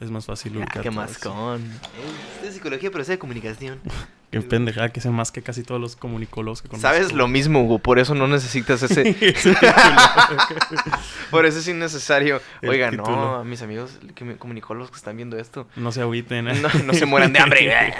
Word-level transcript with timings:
Es 0.00 0.10
más 0.10 0.26
fácil 0.26 0.52
Ah, 0.54 0.58
ubicar 0.58 0.82
qué 0.82 0.90
más 0.90 1.12
eso. 1.12 1.32
con. 1.32 1.62
Es 2.38 2.42
de 2.42 2.52
psicología, 2.52 2.90
pero 2.90 3.02
es 3.02 3.08
de 3.08 3.18
comunicación. 3.18 3.80
Qué 4.34 4.40
pendejada 4.40 4.88
que 4.88 5.00
sé 5.00 5.10
más 5.10 5.30
que 5.30 5.42
casi 5.42 5.62
todos 5.62 5.80
los 5.80 5.94
comunicólogos 5.94 6.60
que 6.60 6.66
conozco. 6.68 6.88
Sabes 6.88 7.12
lo 7.12 7.28
mismo, 7.28 7.62
Hugo, 7.62 7.78
por 7.78 8.00
eso 8.00 8.16
no 8.16 8.26
necesitas 8.26 8.82
ese. 8.82 9.04
Por 11.30 11.46
eso 11.46 11.60
es 11.60 11.68
innecesario. 11.68 12.40
El 12.60 12.70
Oiga, 12.70 12.90
título. 12.90 13.14
no, 13.16 13.34
a 13.36 13.44
mis 13.44 13.62
amigos 13.62 13.96
comunicólogos 14.40 14.90
que 14.90 14.96
están 14.96 15.16
viendo 15.16 15.38
esto. 15.38 15.68
no 15.76 15.92
se 15.92 16.00
agüiten. 16.00 16.48
¿eh? 16.48 16.54
No, 16.60 16.68
no 16.84 16.94
se 16.94 17.06
mueran 17.06 17.32
de 17.32 17.38
hambre. 17.38 17.94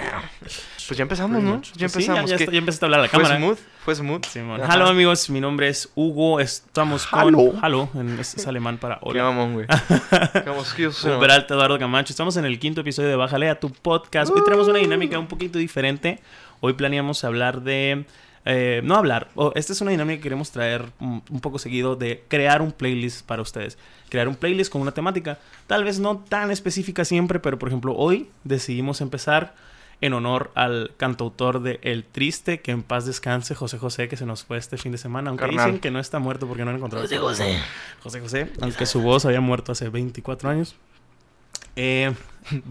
Pues 0.87 0.97
ya 0.97 1.01
empezamos, 1.03 1.41
¿no? 1.41 1.61
Ya 1.61 1.87
Pues 1.89 1.91
sí, 1.93 2.03
empezamos. 2.11 2.29
ya, 2.29 2.37
ya, 2.37 2.45
ya 2.51 2.57
empezaste 2.59 2.85
a 2.85 2.87
hablar 2.87 2.99
a 2.99 3.03
la 3.03 3.09
¿Fue 3.09 3.19
cámara. 3.21 3.37
smooth? 3.39 3.57
¿Fue 3.83 3.95
smooth? 3.95 4.23
Ajá. 4.61 4.73
Halo 4.73 4.87
amigos, 4.87 5.29
mi 5.31 5.41
nombre 5.41 5.67
es 5.67 5.89
Hugo. 5.95 6.39
Estamos 6.39 7.07
con 7.07 7.19
Halo. 7.63 7.89
Es, 8.19 8.35
es 8.35 8.45
alemán 8.47 8.77
para 8.77 8.99
Qué 8.99 9.01
hola. 9.21 9.29
güey. 9.51 9.65
Qué 9.67 10.43
mamón, 10.45 10.65
soy- 10.65 11.11
Hugo 11.11 11.19
Peralta, 11.19 11.55
Eduardo 11.55 11.79
Camacho. 11.79 12.13
Estamos 12.13 12.37
en 12.37 12.45
el 12.45 12.59
quinto 12.59 12.81
episodio 12.81 13.09
de 13.09 13.15
Bájale 13.15 13.49
a 13.49 13.59
tu 13.59 13.71
podcast. 13.71 14.31
Hoy 14.31 14.43
tenemos 14.43 14.67
una 14.67 14.77
dinámica 14.79 15.17
un 15.17 15.27
poquito 15.27 15.57
diferente. 15.57 16.19
Hoy 16.59 16.73
planeamos 16.73 17.23
hablar 17.23 17.61
de. 17.61 18.05
eh, 18.45 18.81
no 18.83 18.95
hablar. 18.95 19.29
o 19.33 19.53
esta 19.55 19.73
es 19.73 19.81
una 19.81 19.89
dinámica 19.89 20.17
que 20.17 20.23
queremos 20.23 20.51
traer 20.51 20.85
un, 20.99 21.23
un 21.31 21.39
poco 21.41 21.57
seguido 21.57 21.95
de 21.95 22.23
crear 22.27 22.61
un 22.61 22.71
playlist 22.71 23.25
para 23.25 23.41
ustedes. 23.41 23.79
Crear 24.09 24.27
un 24.27 24.35
playlist 24.35 24.71
con 24.71 24.81
una 24.83 24.91
temática. 24.91 25.39
Tal 25.65 25.83
vez 25.83 25.99
no 25.99 26.17
tan 26.17 26.51
específica 26.51 27.05
siempre, 27.05 27.39
pero 27.39 27.57
por 27.57 27.69
ejemplo, 27.69 27.95
hoy 27.95 28.29
decidimos 28.43 29.01
empezar 29.01 29.55
en 30.01 30.13
honor 30.13 30.51
al 30.55 30.91
cantautor 30.97 31.61
de 31.61 31.79
El 31.81 32.03
Triste, 32.03 32.59
que 32.59 32.71
en 32.71 32.83
paz 32.83 33.05
descanse, 33.05 33.55
José 33.55 33.77
José, 33.77 34.07
que 34.09 34.17
se 34.17 34.25
nos 34.25 34.43
fue 34.43 34.57
este 34.57 34.77
fin 34.77 34.91
de 34.91 34.97
semana. 34.97 35.29
Aunque 35.29 35.45
Carnal. 35.45 35.65
dicen 35.67 35.79
que 35.81 35.89
no 35.91 35.99
está 35.99 36.19
muerto 36.19 36.47
porque 36.47 36.63
no 36.65 36.71
han 36.71 36.77
encontrado. 36.77 37.05
José 37.05 37.17
José. 37.17 37.59
José 38.03 38.19
José, 38.19 38.51
aunque 38.61 38.85
su 38.85 39.01
voz 39.01 39.25
había 39.25 39.41
muerto 39.41 39.71
hace 39.71 39.89
24 39.89 40.49
años. 40.49 40.75
Eh, 41.75 42.13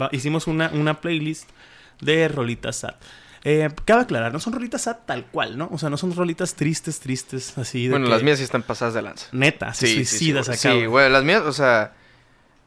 va- 0.01 0.09
hicimos 0.11 0.47
una, 0.47 0.69
una 0.73 1.01
playlist 1.01 1.49
de 2.01 2.27
rolitas 2.27 2.77
sad. 2.77 2.95
Eh, 3.43 3.69
cabe 3.85 4.01
aclarar, 4.01 4.33
no 4.33 4.39
son 4.39 4.53
rolitas 4.53 4.81
sad 4.83 4.97
tal 5.05 5.25
cual, 5.25 5.55
¿no? 5.57 5.69
O 5.71 5.77
sea, 5.77 5.89
no 5.91 5.97
son 5.97 6.15
rolitas 6.15 6.55
tristes, 6.55 6.99
tristes, 6.99 7.55
así 7.57 7.83
de 7.85 7.91
Bueno, 7.91 8.05
que- 8.05 8.11
las 8.11 8.23
mías 8.23 8.37
sí 8.39 8.43
están 8.43 8.63
pasadas 8.63 8.95
de 8.95 9.01
lanza. 9.03 9.27
Neta, 9.33 9.73
suicidas 9.73 10.47
güey. 10.47 10.57
acá. 10.57 10.71
Sí, 10.71 10.85
güey, 10.87 11.11
las 11.11 11.23
mías, 11.23 11.43
o 11.43 11.53
sea, 11.53 11.93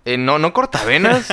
eh, 0.09 0.17
no, 0.19 0.39
no 0.39 0.53
cortavenas, 0.53 1.29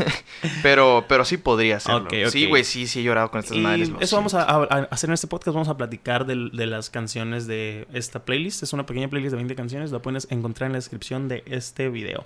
pero, 0.62 1.04
pero 1.08 1.24
sí 1.24 1.36
podría 1.36 1.80
serlo. 1.80 2.04
Ok, 2.04 2.14
ok. 2.26 2.30
Sí, 2.30 2.46
güey, 2.46 2.64
sí, 2.64 2.86
sí 2.86 3.00
he 3.00 3.02
llorado 3.02 3.30
con 3.30 3.40
estas 3.40 3.56
Y 3.56 3.60
madres. 3.60 3.90
eso 4.00 4.16
vamos 4.16 4.34
a, 4.34 4.42
hacer 4.90 5.10
en 5.10 5.14
este 5.14 5.26
podcast. 5.26 5.54
Vamos 5.54 5.68
a 5.68 5.76
platicar 5.76 6.26
del- 6.26 6.50
de, 6.52 6.66
las 6.66 6.90
canciones 6.90 7.46
de 7.46 7.86
esta 7.92 8.24
playlist. 8.24 8.62
Es 8.62 8.72
una 8.72 8.86
pequeña 8.86 9.08
playlist 9.08 9.32
de 9.32 9.36
20 9.36 9.54
canciones. 9.54 9.90
La 9.90 9.98
puedes 10.00 10.26
encontrar 10.30 10.66
en 10.68 10.72
la 10.72 10.78
descripción 10.78 11.28
de 11.28 11.42
este 11.46 11.88
video. 11.88 12.24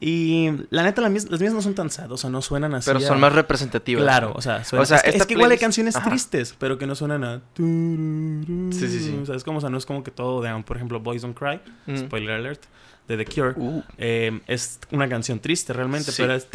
Y 0.00 0.50
la 0.70 0.82
neta, 0.82 1.00
las 1.00 1.10
mías, 1.10 1.30
las 1.30 1.40
mías 1.40 1.52
no 1.54 1.62
son 1.62 1.74
tan 1.74 1.88
sad. 1.90 2.10
O 2.12 2.16
sea, 2.16 2.28
no 2.28 2.42
suenan 2.42 2.74
así. 2.74 2.86
Pero 2.86 2.98
a- 2.98 3.02
son 3.02 3.20
más 3.20 3.32
representativas. 3.32 4.02
Claro, 4.02 4.32
o 4.34 4.42
sea, 4.42 4.62
suena- 4.64 4.82
O 4.82 4.86
sea, 4.86 4.96
es, 4.98 5.02
que, 5.02 5.08
es 5.10 5.14
esta 5.16 5.26
que 5.26 5.34
igual 5.34 5.50
hay 5.50 5.58
canciones 5.58 5.96
Ajá. 5.96 6.08
tristes, 6.10 6.54
pero 6.58 6.76
que 6.78 6.86
no 6.86 6.94
suenan 6.94 7.24
a... 7.24 7.40
Sí, 7.56 8.88
Sí, 8.88 8.88
sí. 9.00 9.18
O 9.22 9.26
sea, 9.26 9.34
es 9.36 9.44
como, 9.44 9.58
o 9.58 9.60
sea, 9.60 9.70
no 9.70 9.78
es 9.78 9.86
como 9.86 10.02
que 10.02 10.10
todo 10.10 10.42
down. 10.42 10.62
Por 10.64 10.76
ejemplo, 10.76 11.00
Boys 11.00 11.22
Don't 11.22 11.38
Cry, 11.38 11.60
Mm. 11.86 11.96
spoiler 12.06 12.32
alert, 12.32 12.62
de 13.08 13.16
The 13.16 13.24
Cure. 13.24 13.52
Uh, 13.56 13.82
eh, 13.98 14.40
es 14.46 14.78
una 14.90 15.08
canción 15.08 15.38
triste 15.38 15.72
realmente, 15.72 16.10
Sí. 16.12 16.22
pero 16.22 16.34
es... 16.34 16.48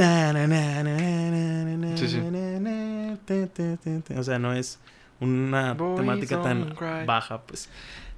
Sí, 1.95 2.08
sí. 2.08 2.22
O 4.17 4.23
sea, 4.23 4.40
no 4.40 4.54
es 4.54 4.80
una 5.20 5.73
Boys 5.73 6.00
temática 6.00 6.42
tan 6.42 6.70
cry. 6.76 7.06
baja, 7.06 7.42
pues. 7.42 7.70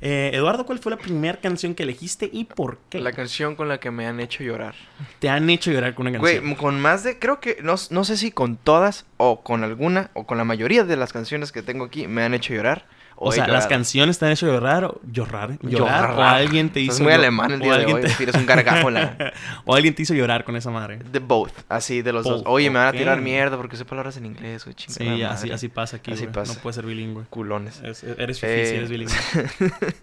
Eh, 0.01 0.31
Eduardo, 0.33 0.65
¿cuál 0.65 0.79
fue 0.79 0.89
la 0.89 0.97
primera 0.97 1.39
canción 1.39 1.75
que 1.75 1.83
elegiste 1.83 2.27
y 2.31 2.45
por 2.45 2.79
qué? 2.89 2.99
la 2.99 3.13
canción 3.13 3.55
con 3.55 3.67
la 3.67 3.79
que 3.79 3.91
me 3.91 4.07
han 4.07 4.19
hecho 4.19 4.43
llorar. 4.43 4.73
Te 5.19 5.29
han 5.29 5.49
hecho 5.49 5.71
llorar 5.71 5.93
con 5.93 6.07
una 6.07 6.17
canción. 6.17 6.43
Güey, 6.43 6.55
con 6.55 6.79
más 6.79 7.03
de, 7.03 7.19
creo 7.19 7.39
que, 7.39 7.57
no, 7.61 7.75
no 7.91 8.03
sé 8.03 8.17
si 8.17 8.31
con 8.31 8.57
todas 8.57 9.05
o 9.17 9.41
con 9.41 9.63
alguna 9.63 10.09
o 10.13 10.25
con 10.25 10.39
la 10.39 10.43
mayoría 10.43 10.83
de 10.83 10.95
las 10.95 11.13
canciones 11.13 11.51
que 11.51 11.61
tengo 11.61 11.85
aquí 11.85 12.07
me 12.07 12.23
han 12.23 12.33
hecho 12.33 12.53
llorar. 12.53 12.85
O 13.23 13.31
sea, 13.31 13.47
las 13.47 13.67
canciones 13.67 14.17
te 14.19 14.25
han 14.25 14.31
hecho 14.31 14.47
llorar, 14.47 14.83
o- 14.85 14.99
llorar, 15.11 15.57
llorar, 15.61 16.09
Llorar. 16.09 16.11
o 16.11 16.23
alguien 16.23 16.69
te 16.69 16.79
hizo 16.79 16.91
Estás 16.93 17.03
muy 17.03 17.13
alemán 17.13 17.51
el 17.51 17.61
o 17.61 17.63
día 17.63 17.73
de 17.73 17.77
alguien 17.79 17.95
hoy. 17.97 18.01
te- 18.03 18.29
es 18.29 18.35
un 18.35 18.45
gargajo 18.45 18.87
en 18.89 18.93
la... 18.95 19.33
o 19.65 19.75
alguien 19.75 19.93
te 19.93 20.01
hizo 20.01 20.13
llorar 20.13 20.43
con 20.43 20.55
esa 20.55 20.71
madre. 20.71 20.99
De 21.11 21.19
both, 21.19 21.51
así 21.69 22.01
de 22.01 22.13
los 22.13 22.23
dos. 22.25 22.43
Oye, 22.45 22.69
me 22.69 22.79
van 22.79 22.87
a 22.87 22.91
tirar 22.91 23.21
mierda 23.21 23.57
porque 23.57 23.75
sé 23.77 23.85
palabras 23.85 24.17
en 24.17 24.25
inglés, 24.25 24.65
güey. 24.65 24.75
Sí, 24.77 25.23
así, 25.23 25.67
pasa 25.69 25.97
aquí, 25.97 26.11
Así 26.13 26.27
pasa. 26.27 26.53
No 26.55 26.59
puedes 26.61 26.75
ser 26.75 26.85
bilingüe. 26.85 27.23
Culones. 27.29 27.81
Es- 27.83 28.03
eres 28.03 28.39
fifi 28.39 28.51
Eh, 28.53 28.65
si 28.65 28.75
eres 28.75 28.89
bilingüe. 28.89 29.15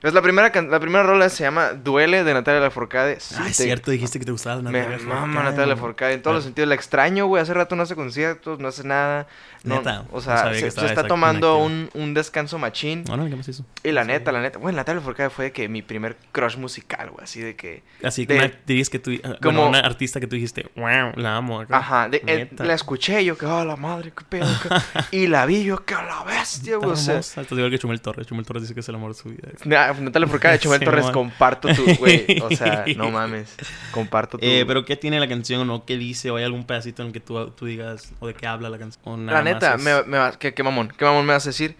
Pues 0.00 0.14
la 0.14 0.22
primera, 0.22 0.52
la 0.62 0.80
primera 0.80 1.02
rola 1.02 1.28
se 1.28 1.44
llama 1.44 1.72
Duele 1.72 2.24
de 2.24 2.34
Natalia 2.34 2.60
Lafourcade. 2.60 3.18
Sí, 3.20 3.34
ah, 3.38 3.48
es 3.48 3.56
cierto, 3.56 3.90
dijiste 3.90 4.18
que 4.18 4.24
te 4.24 4.32
gustaba 4.32 4.62
Me 4.62 4.70
Natalia 4.70 4.98
mama 4.98 5.14
Lafourcade, 5.14 5.34
Natalia 5.44 5.54
güey. 5.64 5.68
Lafourcade. 5.76 6.12
En 6.14 6.22
todos 6.22 6.34
los 6.36 6.44
Ah. 6.44 6.46
sentidos 6.46 6.68
la 6.68 6.74
extraño, 6.74 7.26
güey. 7.26 7.42
Hace 7.42 7.54
rato 7.54 7.74
no 7.76 7.82
hace 7.82 7.94
conciertos, 7.96 8.58
no 8.60 8.68
hace 8.68 8.84
nada. 8.84 9.26
No, 9.64 9.76
Neta, 9.78 10.04
O 10.12 10.20
sea, 10.20 10.54
se, 10.54 10.68
está 10.68 11.06
tomando 11.08 11.58
un, 11.58 11.90
un 11.94 12.14
descanso 12.14 12.58
machín. 12.58 13.02
No, 13.08 13.16
no, 13.16 13.28
¿qué 13.28 13.34
más 13.34 13.48
hizo? 13.48 13.64
Y 13.82 13.90
la 13.90 14.04
neta, 14.04 14.30
la 14.30 14.40
neta. 14.40 14.58
Bueno, 14.60 14.76
Natalia 14.76 15.00
Lafourcade 15.00 15.30
fue 15.30 15.46
de 15.46 15.52
que 15.52 15.68
mi 15.68 15.82
primer 15.82 16.16
crush 16.30 16.56
musical, 16.56 17.10
güey. 17.10 17.24
Así 17.24 17.40
de 17.40 17.56
que... 17.56 17.82
Así 18.04 18.24
de- 18.24 18.36
una 18.36 18.44
actriz 18.44 18.88
que 18.88 19.00
tú... 19.00 19.10
ah, 19.24 19.36
Bueno, 19.42 19.58
como- 19.60 19.68
una 19.68 19.80
artista 19.80 20.20
que 20.20 20.28
tú 20.28 20.36
dijiste, 20.36 20.66
wow, 20.76 21.12
la 21.16 21.36
amo. 21.36 21.60
acá. 21.60 21.76
Ajá, 21.76 22.08
de, 22.08 22.22
eh, 22.26 22.48
la 22.58 22.74
escuché 22.74 23.24
yo 23.24 23.36
que, 23.36 23.46
oh, 23.46 23.64
la 23.64 23.74
madre, 23.76 24.12
qué 24.16 24.24
pedo. 24.28 24.46
qué-". 24.62 24.68
y 25.16 25.26
la 25.26 25.44
vi 25.44 25.64
yo 25.64 25.84
que, 25.84 25.94
a 25.94 26.04
la 26.04 26.22
bestia, 26.22 26.76
güey. 26.76 26.90
O 26.90 26.96
sea, 26.96 27.18
es 27.18 27.36
igual 27.36 27.70
que 27.70 27.78
Chumel 27.80 28.00
Torres. 28.00 28.26
Chumel 28.28 28.46
Torres 28.46 28.62
dice 28.62 28.74
que 28.74 28.80
es 28.80 28.88
el 28.88 28.94
amor 28.94 29.12
de 29.14 29.20
su 29.20 29.28
vida. 29.30 29.48
Na- 29.92 30.00
Natalia 30.00 30.26
Lafourcade, 30.26 30.58
Chumel 30.58 30.78
Sí, 30.78 30.84
Torres, 30.84 31.06
comparto 31.10 31.68
tu, 31.74 31.84
güey. 31.96 32.26
O 32.42 32.50
sea, 32.50 32.84
no 32.96 33.10
mames. 33.10 33.54
Comparto 33.90 34.38
tu... 34.38 34.44
Eh, 34.46 34.64
pero 34.66 34.84
¿qué 34.84 34.96
tiene 34.96 35.18
la 35.20 35.28
canción 35.28 35.68
o 35.70 35.84
qué 35.84 35.96
dice? 35.96 36.30
¿O 36.30 36.36
hay 36.36 36.44
algún 36.44 36.64
pedacito 36.64 37.02
en 37.02 37.08
el 37.08 37.12
que 37.12 37.20
tú, 37.20 37.50
tú 37.50 37.66
digas 37.66 38.12
o 38.20 38.26
de 38.26 38.34
qué 38.34 38.46
habla 38.46 38.68
la 38.70 38.78
canción? 38.78 39.26
La 39.26 39.42
neta, 39.42 39.76
más 39.76 39.80
es- 39.80 39.84
me, 39.84 40.02
me 40.10 40.18
va- 40.18 40.32
qué, 40.38 40.54
qué 40.54 40.62
mamón, 40.62 40.92
qué 40.96 41.04
mamón 41.04 41.26
me 41.26 41.32
vas 41.32 41.46
a 41.46 41.50
decir. 41.50 41.76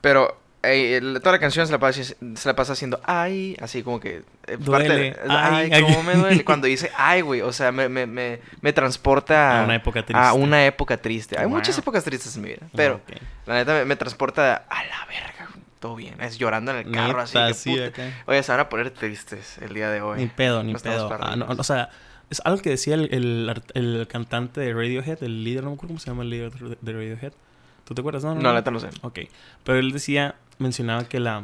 Pero 0.00 0.38
eh, 0.64 1.00
toda 1.20 1.32
la 1.32 1.38
canción 1.40 1.66
se 1.66 1.72
la, 1.72 1.78
pasa, 1.80 2.02
se 2.04 2.16
la 2.44 2.54
pasa 2.54 2.72
haciendo 2.74 3.00
ay, 3.04 3.56
así 3.60 3.82
como 3.82 3.98
que. 3.98 4.22
eh, 4.46 4.56
Duele, 4.60 5.16
ay, 5.28 5.70
ay, 5.72 5.82
cómo 5.82 5.98
ay. 6.00 6.06
me 6.06 6.14
duele. 6.14 6.44
Cuando 6.46 6.66
dice 6.68 6.90
ay, 6.96 7.20
güey, 7.20 7.40
o 7.40 7.52
sea, 7.52 7.72
me, 7.72 7.88
me, 7.88 8.06
me, 8.06 8.38
me 8.60 8.72
transporta 8.72 9.60
A 9.62 9.64
una 9.64 9.74
época 9.76 10.04
triste. 10.04 10.22
a 10.24 10.32
una 10.34 10.64
época 10.66 10.96
triste. 10.98 11.36
Hay 11.38 11.46
Wow. 11.46 11.56
muchas 11.56 11.76
épocas 11.78 12.04
tristes 12.04 12.36
en 12.36 12.42
mi 12.42 12.48
vida, 12.50 12.66
pero 12.76 12.94
Ok. 12.96 13.16
la 13.46 13.54
neta 13.54 13.74
me, 13.74 13.84
me 13.86 13.96
transporta 13.96 14.64
a 14.68 14.84
la 14.84 15.06
verga, 15.06 15.31
todo 15.82 15.96
bien. 15.96 16.18
Es 16.22 16.38
llorando 16.38 16.70
en 16.70 16.86
el 16.86 16.92
carro, 16.94 17.20
así 17.20 17.36
que 17.36 17.52
sí, 17.52 17.70
puta. 17.72 17.86
acá. 17.88 18.22
Oye, 18.26 18.42
se 18.42 18.52
van 18.52 18.60
a 18.60 18.68
poner 18.70 18.90
tristes 18.90 19.58
el 19.58 19.74
día 19.74 19.90
de 19.90 20.00
hoy. 20.00 20.18
Ni 20.20 20.26
pedo, 20.28 20.62
ni 20.62 20.72
No 20.72 20.78
pedo. 20.78 21.10
Ah, 21.20 21.36
no, 21.36 21.44
o 21.46 21.64
sea, 21.64 21.90
es 22.30 22.40
algo 22.46 22.62
que 22.62 22.70
decía 22.70 22.94
el, 22.94 23.08
el, 23.12 23.62
el 23.74 24.06
cantante 24.08 24.60
de 24.62 24.72
Radiohead, 24.72 25.22
el 25.22 25.44
líder, 25.44 25.64
no 25.64 25.70
me 25.70 25.74
acuerdo 25.74 25.88
cómo 25.88 26.00
se 26.00 26.06
llama 26.10 26.22
el 26.22 26.30
líder 26.30 26.52
de 26.52 26.92
Radiohead. 26.92 27.32
¿Tú 27.84 27.94
te 27.94 28.00
acuerdas? 28.00 28.24
No, 28.24 28.34
No, 28.34 28.40
la 28.40 28.54
neta 28.54 28.70
no 28.70 28.80
sé. 28.80 28.88
Ok. 29.02 29.18
Pero 29.64 29.78
él 29.78 29.92
decía, 29.92 30.36
mencionaba 30.58 31.04
que 31.04 31.20
la... 31.20 31.42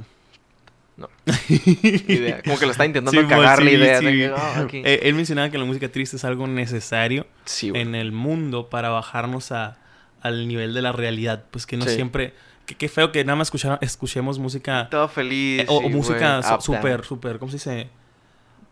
No. 0.97 1.09
Idea. 1.49 2.43
Como 2.43 2.59
que 2.59 2.65
lo 2.67 2.73
está 2.73 2.87
intentando 2.87 3.21
Sí, 3.21 3.27
cagar 3.29 3.63
la 3.63 3.71
sí, 3.71 3.77
idea. 3.77 3.99
sí. 3.99 4.05
de 4.07 4.67
que. 4.69 4.81
Eh, 4.81 5.01
él 5.05 5.15
mencionaba 5.15 5.51
que 5.51 5.59
la 5.59 5.65
música 5.65 5.89
triste 5.91 6.17
es 6.17 6.25
algo 6.25 6.47
necesario 6.47 7.27
sí, 7.45 7.71
en 7.75 7.95
el 7.95 8.13
mundo 8.13 8.69
para 8.69 8.89
bajarnos 8.89 9.53
a, 9.53 9.77
al 10.23 10.49
nivel 10.49 10.75
de 10.75 10.83
la 10.83 10.93
realidad. 10.93 11.45
Pues 11.51 11.67
que 11.67 11.77
no 11.77 11.85
Sí. 11.85 11.95
siempre... 11.95 12.35
que- 12.69 12.75
Qué 12.77 12.89
feo 12.89 13.11
que 13.11 13.25
nada 13.25 13.37
más 13.37 13.49
escuchar- 13.49 13.79
escuchemos 13.81 14.39
música... 14.39 14.89
Todo 14.91 15.09
feliz. 15.09 15.63
eh, 15.63 15.67
o, 15.69 15.89
música 15.89 16.43
súper, 16.61 17.05
súper... 17.05 17.39
¿Cómo 17.39 17.51
se 17.51 17.57
dice? 17.57 17.89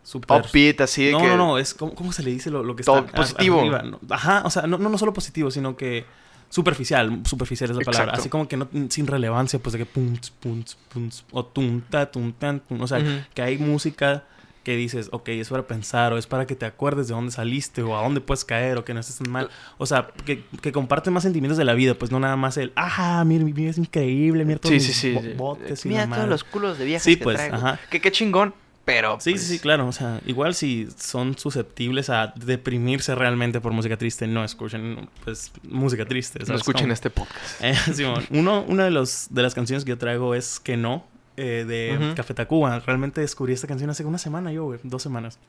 Súper... 0.03 0.41
Upbeat, 0.41 0.81
así 0.81 1.05
de 1.05 1.11
no, 1.11 1.19
que... 1.19 1.27
no, 1.27 1.35
no, 1.37 1.57
es 1.57 1.73
como, 1.73 1.93
¿cómo 1.93 2.13
se 2.13 2.23
le 2.23 2.31
dice 2.31 2.49
lo, 2.49 2.63
lo 2.63 2.75
que 2.75 2.81
está 2.83 3.05
positivo. 3.07 3.59
arriba? 3.59 3.83
Ajá, 4.09 4.43
o 4.45 4.49
sea, 4.49 4.67
no, 4.67 4.77
no, 4.77 4.87
no 4.89 4.97
solo 4.97 5.11
positivo, 5.13 5.51
sino 5.51 5.75
que 5.75 6.05
superficial, 6.49 7.21
superficial 7.25 7.71
es 7.71 7.75
la 7.75 7.83
palabra. 7.83 8.03
Exacto. 8.05 8.21
Así 8.21 8.29
como 8.29 8.47
que 8.47 8.55
no, 8.55 8.69
sin 8.89 9.05
relevancia, 9.05 9.59
pues 9.59 9.73
de 9.73 9.79
que 9.79 9.85
tss, 9.85 10.31
pum, 10.39 10.63
tss, 10.63 11.25
o 11.31 11.43
tum, 11.45 11.81
ta, 11.89 12.09
tum, 12.09 12.31
tan, 12.31 12.61
tum. 12.61 12.79
O 12.81 12.87
sea, 12.87 13.25
que 13.33 13.41
hay 13.41 13.57
música 13.57 14.23
que 14.67 14.75
dices, 14.75 15.07
ok, 15.13 15.29
es 15.29 15.47
para 15.47 15.65
pensar, 15.65 16.11
o 16.11 16.17
es 16.17 16.27
para 16.27 16.45
que 16.45 16.53
te 16.53 16.65
acuerdes 16.65 17.07
de 17.07 17.13
dónde 17.13 17.31
saliste, 17.31 17.83
o 17.83 17.97
a 17.97 18.01
dónde 18.03 18.19
puedes 18.19 18.43
caer, 18.43 18.77
o 18.77 18.83
que 18.83 18.93
no 18.93 18.99
estés 18.99 19.15
tan 19.17 19.31
mal. 19.31 19.49
O 19.77 19.85
sea, 19.85 20.09
que, 20.25 20.43
que 20.61 20.73
comparte 20.73 21.09
más 21.09 21.23
sentimientos 21.23 21.57
de 21.57 21.63
la 21.63 21.73
vida, 21.73 21.93
pues 21.93 22.11
no 22.11 22.19
nada 22.19 22.35
más 22.35 22.57
el, 22.57 22.73
ajá, 22.75 23.23
mira, 23.23 23.45
mi 23.45 23.53
vida 23.53 23.69
es 23.69 23.77
increíble, 23.77 24.43
mira 24.43 24.59
todos 24.59 24.73
Sí, 24.83 24.85
mis 24.85 24.85
sí, 24.87 24.93
sí. 24.93 25.13
bo- 25.13 25.21
sí. 25.21 25.33
botes 25.37 25.85
y 25.85 25.87
Mira 25.87 26.01
todos 26.03 26.17
madre". 26.17 26.29
los 26.31 26.43
culos 26.43 26.77
de 26.77 26.83
viejas 26.83 27.03
Sí, 27.03 27.15
que 27.15 27.23
pues, 27.23 27.37
traigo. 27.37 27.55
ajá. 27.55 27.79
Que 27.89 28.01
qué 28.01 28.11
chingón, 28.11 28.53
pero... 28.83 29.17
Sí, 29.21 29.29
pues, 29.31 29.43
sí, 29.43 29.53
sí, 29.53 29.59
claro. 29.59 29.87
O 29.87 29.93
sea, 29.93 30.19
igual 30.25 30.53
si 30.53 30.89
son 30.97 31.37
susceptibles 31.37 32.09
a 32.09 32.33
deprimirse 32.35 33.15
realmente 33.15 33.61
por 33.61 33.71
música 33.71 33.95
triste, 33.95 34.27
no 34.27 34.43
escuchen 34.43 35.07
pues 35.23 35.53
música 35.63 36.05
triste. 36.05 36.39
No 36.39 36.45
¿sabes 36.45 36.59
escuchen 36.59 36.81
cómo? 36.87 36.93
este 36.93 37.09
podcast. 37.09 37.61
Eh, 37.61 37.73
Simón, 37.93 38.25
uno, 38.31 38.65
una 38.67 38.83
de, 38.83 38.91
los, 38.91 39.27
de 39.29 39.43
las 39.43 39.55
canciones 39.55 39.85
que 39.85 39.89
yo 39.91 39.97
traigo 39.97 40.35
es 40.35 40.59
Que 40.59 40.75
No, 40.75 41.05
eh, 41.37 41.65
de 41.67 41.97
Ujú. 41.97 42.15
Café 42.15 42.33
Tacuba. 42.33 42.79
Realmente 42.79 43.21
descubrí 43.21 43.53
esta 43.53 43.67
canción 43.67 43.89
hace 43.89 44.03
una 44.05 44.17
semana 44.17 44.51
yo, 44.51 44.65
güey, 44.65 44.79
dos 44.83 45.01
semanas. 45.01 45.39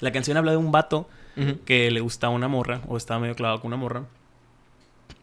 La 0.00 0.12
canción 0.12 0.36
habla 0.36 0.50
de 0.52 0.56
un 0.58 0.70
vato 0.72 1.08
Ujú. 1.36 1.58
que 1.64 1.90
le 1.90 2.00
gustaba 2.00 2.32
una 2.32 2.46
morra, 2.48 2.80
o 2.86 2.96
estaba 2.96 3.18
medio 3.20 3.34
clavado 3.34 3.60
con 3.60 3.68
una 3.68 3.76
morra. 3.76 4.04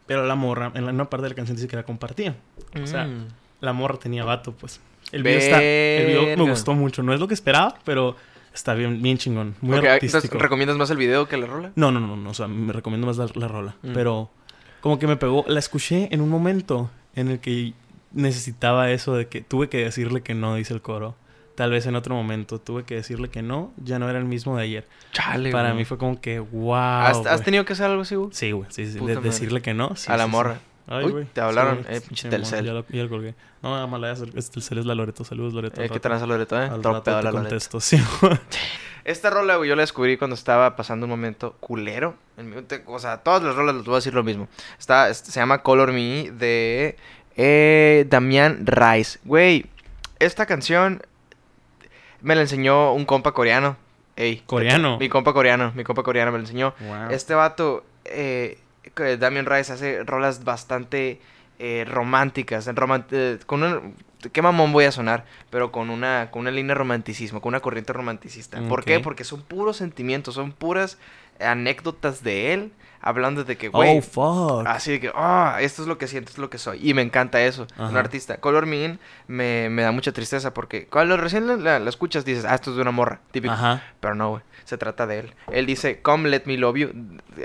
Pero 0.06 0.26
la 0.26 0.34
morra, 0.34 0.72
en 0.74 0.84
la- 0.86 0.92
una 0.92 1.08
parte 1.08 1.24
de 1.24 1.28
la 1.30 1.34
canción 1.34 1.56
dice 1.56 1.68
que 1.68 1.76
la 1.76 1.84
compartía. 1.84 2.34
O 2.82 2.86
sea, 2.86 3.04
Mm. 3.06 3.28
la 3.60 3.72
morra 3.72 3.98
tenía 3.98 4.24
vato, 4.24 4.52
pues. 4.52 4.80
El 5.12 5.22
video, 5.22 5.38
está, 5.38 5.62
el 5.62 6.06
video 6.06 6.36
me 6.44 6.50
gustó 6.50 6.74
mucho. 6.74 7.02
No 7.02 7.12
es 7.14 7.20
lo 7.20 7.28
que 7.28 7.34
esperaba, 7.34 7.76
pero 7.84 8.16
Está 8.54 8.74
bien, 8.74 9.00
bien 9.00 9.16
chingón. 9.16 9.54
Muy 9.62 9.78
Ok, 9.78 9.84
artístico. 9.86 10.36
¿recomiendas 10.38 10.76
más 10.76 10.90
el 10.90 10.98
video 10.98 11.26
que 11.26 11.38
la 11.38 11.46
rola? 11.46 11.72
No, 11.74 11.90
no, 11.90 12.00
no, 12.00 12.16
no. 12.16 12.28
O 12.28 12.34
sea, 12.34 12.48
me 12.48 12.70
recomiendo 12.74 13.06
más 13.06 13.16
la, 13.16 13.26
la 13.34 13.48
rola. 13.48 13.76
Mm. 13.80 13.94
Pero 13.94 14.28
como 14.82 14.98
que 14.98 15.06
me 15.06 15.16
pegó. 15.16 15.42
La 15.48 15.58
escuché 15.58 16.08
en 16.12 16.20
un 16.20 16.28
momento 16.28 16.90
en 17.14 17.28
el 17.28 17.38
que 17.40 17.72
necesitaba 18.14 18.90
eso 18.90 19.14
de 19.14 19.26
que 19.28 19.40
tuve 19.40 19.68
que 19.68 19.78
decirle 19.84 20.22
que 20.22 20.34
no, 20.34 20.54
dice 20.54 20.74
el 20.74 20.82
coro. 20.82 21.16
Tal 21.54 21.70
vez 21.70 21.86
en 21.86 21.96
otro 21.96 22.14
momento 22.14 22.58
tuve 22.58 22.84
que 22.84 22.94
decirle 22.94 23.28
que 23.28 23.42
no, 23.42 23.72
ya 23.76 23.98
no 23.98 24.08
era 24.08 24.18
el 24.18 24.24
mismo 24.24 24.56
de 24.56 24.62
ayer. 24.64 24.88
Chale, 25.12 25.52
Para 25.52 25.68
güey. 25.68 25.78
mí 25.80 25.84
fue 25.84 25.98
como 25.98 26.18
que, 26.20 26.38
wow. 26.40 26.74
¿Has, 26.74 27.26
has 27.26 27.42
tenido 27.42 27.64
que 27.66 27.74
hacer 27.74 27.86
algo 27.86 28.02
así, 28.02 28.14
güey? 28.14 28.30
Sí, 28.32 28.52
güey, 28.52 28.66
sí, 28.70 28.86
sí. 28.86 28.94
De- 28.94 29.00
madre. 29.00 29.20
decirle 29.20 29.60
que 29.60 29.74
no. 29.74 29.94
sí, 29.94 30.10
A 30.10 30.16
la 30.16 30.24
sí, 30.24 30.30
sí. 30.30 30.36
morra. 30.36 30.60
Ay, 30.86 31.04
Uy, 31.04 31.12
güey. 31.12 31.24
te 31.26 31.40
hablaron, 31.40 31.78
Sí, 31.80 31.84
eh, 31.90 32.00
sí, 32.00 32.06
pinche 32.08 32.22
sí, 32.22 32.28
Telcel. 32.30 32.64
Ya 32.64 32.72
lo, 32.72 32.86
ya 32.88 33.02
lo 33.04 33.08
colgué. 33.08 33.34
No, 33.62 33.86
mala, 33.86 34.12
es 34.12 34.20
el 34.20 34.32
Telcel 34.32 34.78
es 34.78 34.86
la 34.86 34.94
Loreto. 34.94 35.24
Saludos, 35.24 35.52
Loreto. 35.52 35.80
Eh, 35.82 35.88
¿Qué 35.90 36.00
tranza 36.00 36.26
Loreto, 36.26 36.60
eh? 36.60 36.64
Al 36.66 36.82
rato 36.82 37.02
te 37.02 37.22
la 37.22 37.30
contesto, 37.30 37.78
sí. 37.80 37.98
Esta 39.04 39.30
rola, 39.30 39.56
güey, 39.56 39.68
yo 39.68 39.74
la 39.76 39.82
descubrí 39.82 40.16
cuando 40.16 40.34
estaba 40.34 40.76
pasando 40.76 41.06
un 41.06 41.10
momento 41.10 41.56
culero. 41.60 42.14
En 42.36 42.50
mi- 42.50 42.62
te- 42.62 42.82
o 42.86 42.98
sea, 42.98 43.18
todas 43.18 43.42
las 43.42 43.54
rolas 43.56 43.74
les 43.74 43.84
voy 43.84 43.94
a 43.94 43.96
decir 43.96 44.14
lo 44.14 44.22
mismo. 44.22 44.48
Está, 44.78 45.08
es- 45.10 45.18
se 45.18 45.38
llama 45.40 45.62
Color 45.62 45.92
Me 45.92 46.30
de 46.30 46.96
eh, 47.36 48.06
Damián 48.08 48.66
Rice. 48.66 49.18
Güey, 49.24 49.66
esta 50.18 50.46
canción 50.46 51.02
me 52.20 52.34
la 52.34 52.42
enseñó 52.42 52.92
un 52.94 53.04
compa 53.04 53.32
coreano. 53.32 53.76
Ey, 54.16 54.42
Coreano. 54.46 54.98
Mi 54.98 55.08
compa 55.08 55.32
coreano, 55.32 55.72
mi 55.74 55.84
compa 55.84 56.02
coreano 56.02 56.32
me 56.32 56.38
la 56.38 56.42
enseñó. 56.44 56.74
Wow. 56.80 57.10
Este 57.10 57.34
vato, 57.34 57.84
eh, 58.04 58.58
que 58.94 59.16
Damien 59.16 59.46
Rice 59.46 59.72
hace 59.72 60.04
rolas 60.04 60.44
bastante 60.44 61.20
eh, 61.58 61.84
románticas, 61.88 62.66
en 62.66 62.76
roman- 62.76 63.06
eh, 63.10 63.38
con 63.46 63.62
un, 63.62 63.94
qué 64.32 64.42
mamón 64.42 64.72
voy 64.72 64.84
a 64.84 64.92
sonar, 64.92 65.24
pero 65.48 65.72
con 65.72 65.88
una, 65.88 66.28
con 66.30 66.40
una 66.40 66.50
línea 66.50 66.74
de 66.74 66.78
romanticismo, 66.78 67.40
con 67.40 67.50
una 67.50 67.60
corriente 67.60 67.92
romanticista. 67.94 68.60
¿Por 68.68 68.84
qué? 68.84 69.00
Porque 69.00 69.24
son 69.24 69.42
puros 69.42 69.78
sentimientos, 69.78 70.34
son 70.34 70.52
puras 70.52 70.98
anécdotas 71.40 72.22
de 72.22 72.52
él, 72.52 72.72
hablando 73.02 73.44
de 73.44 73.56
que, 73.56 73.68
güey, 73.68 73.98
Oh, 73.98 74.02
fuck. 74.02 74.66
Así 74.66 74.92
de 74.92 75.00
que, 75.00 75.12
ah, 75.14 75.58
esto 75.60 75.82
es 75.82 75.88
lo 75.88 75.98
que 75.98 76.06
siento, 76.06 76.30
esto 76.30 76.40
es 76.40 76.42
lo 76.42 76.48
que 76.50 76.58
soy. 76.58 76.78
Y 76.88 76.94
me 76.94 77.02
encanta 77.02 77.42
eso, 77.42 77.66
un 77.78 77.96
artista. 77.96 78.38
Color 78.38 78.66
Me 78.66 78.84
In 78.84 78.98
me, 79.28 79.68
me 79.70 79.82
da 79.82 79.92
mucha 79.92 80.12
tristeza 80.12 80.54
porque 80.54 80.86
cuando 80.86 81.16
recién 81.16 81.46
la, 81.46 81.56
la- 81.56 81.78
la 81.78 81.90
escuchas 81.90 82.24
dices, 82.24 82.44
ah, 82.48 82.54
esto 82.54 82.70
es 82.70 82.76
de 82.76 82.82
una 82.82 82.90
morra, 82.92 83.20
típico. 83.32 83.52
Ajá. 83.54 83.82
Pero 84.00 84.14
no, 84.14 84.30
güey, 84.30 84.42
se 84.64 84.78
trata 84.78 85.06
de 85.06 85.18
él. 85.20 85.34
Él 85.50 85.66
dice, 85.66 86.00
come, 86.00 86.28
let 86.28 86.42
me 86.46 86.56
love 86.56 86.76
you. 86.76 86.90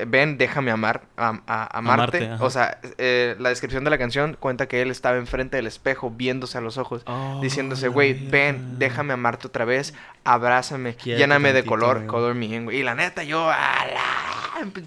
Ven, 0.07 0.38
déjame 0.38 0.71
amar, 0.71 1.01
a, 1.18 1.39
a- 1.48 1.77
amarte. 1.77 2.30
O 2.39 2.50
sea, 2.50 2.80
eh, 2.98 3.36
la 3.39 3.50
descripción 3.50 3.83
de 3.83 3.89
la 3.89 3.98
canción 3.98 4.38
cuenta 4.39 4.68
que 4.68 4.81
él 4.81 4.92
estaba 4.92 5.18
enfrente 5.18 5.57
del 5.57 5.68
espejo, 5.68 6.12
viéndose 6.12 6.57
a 6.57 6.62
los 6.62 6.77
ojos. 6.77 7.01
Oh, 7.07 7.39
Diciéndose, 7.42 7.88
güey, 7.88 8.13
ven, 8.30 8.77
déjame 8.80 9.13
amarte 9.13 9.48
otra 9.48 9.65
vez, 9.65 9.94
abrázame, 10.24 10.95
lléname 11.18 11.54
de 11.54 11.63
color, 11.65 12.06
color 12.07 12.36
me. 12.36 12.45
Y 12.48 12.83
la 12.83 12.95
neta, 12.95 13.24
yo, 13.24 13.50
a 13.50 13.86
la... 13.86 14.26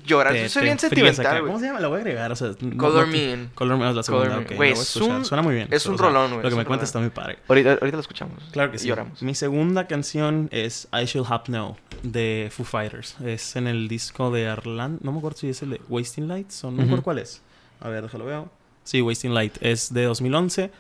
llorar. 0.04 0.32
Te- 0.32 0.42
Yo 0.42 0.48
soy 0.48 0.60
te 0.60 0.64
bien 0.66 0.78
sentimental, 0.78 1.40
güey. 1.40 1.46
¿Cómo 1.46 1.58
se 1.58 1.66
llama? 1.66 1.80
La 1.80 1.88
voy 1.88 1.96
a 1.96 2.00
agregar. 2.00 2.32
O 2.32 2.36
sea, 2.36 2.50
no- 2.60 2.76
Color 2.76 3.06
no 3.06 3.12
Me 3.12 3.18
te- 3.18 3.30
In. 3.32 3.50
Color 3.54 3.76
Me 3.78 3.84
In 3.84 3.90
es 3.90 3.96
la 3.96 4.02
segunda. 4.02 4.24
Color 4.28 4.38
Me 4.40 4.44
ok, 4.44 4.50
In. 4.50 4.54
la 4.54 4.56
Güey, 4.56 4.70
voy 4.72 4.78
a 4.78 4.82
es 4.82 4.88
escuchar. 4.96 5.16
un- 5.16 5.24
Suena 5.24 5.42
muy 5.42 5.54
bien. 5.54 5.68
es 5.70 5.86
un 5.86 5.94
O 5.94 5.98
sea, 5.98 6.06
rolón, 6.06 6.30
güey, 6.32 6.42
Lo 6.42 6.50
que 6.50 6.56
me 6.56 6.64
cuentas 6.64 6.88
está 6.88 6.98
muy 7.00 7.10
padre. 7.10 7.38
Ahorita, 7.48 7.72
ahorita 7.72 7.96
lo 7.96 8.00
escuchamos. 8.00 8.42
Claro 8.52 8.70
que 8.72 8.78
sí. 8.78 8.88
Lloramos. 8.88 9.22
Mi 9.22 9.34
segunda 9.34 9.86
canción 9.86 10.48
es 10.52 10.88
I 10.92 11.04
Shall 11.04 11.24
Have 11.28 11.44
Know 11.46 11.76
de 12.02 12.48
Foo 12.52 12.64
Fighters. 12.64 13.16
Es 13.24 13.56
en 13.56 13.66
el 13.66 13.88
disco 13.88 14.30
de 14.30 14.48
Arlan. 14.48 14.98
No 15.02 15.12
me 15.12 15.18
acuerdo 15.18 15.38
si 15.38 15.48
es 15.48 15.62
el 15.62 15.70
de 15.70 15.80
Wasting 15.88 16.28
Lights 16.28 16.64
o 16.64 16.70
no 16.70 16.78
me 16.78 16.84
acuerdo 16.84 17.02
cuál 17.04 17.18
es. 17.18 17.42
A 17.80 17.88
ver, 17.88 18.02
déjalo 18.02 18.24
veo. 18.24 18.50
Sí, 18.84 19.00
Wasting 19.02 19.34
Light. 19.34 19.56
Es 19.60 19.92
de 19.92 20.04
2011. 20.04 20.70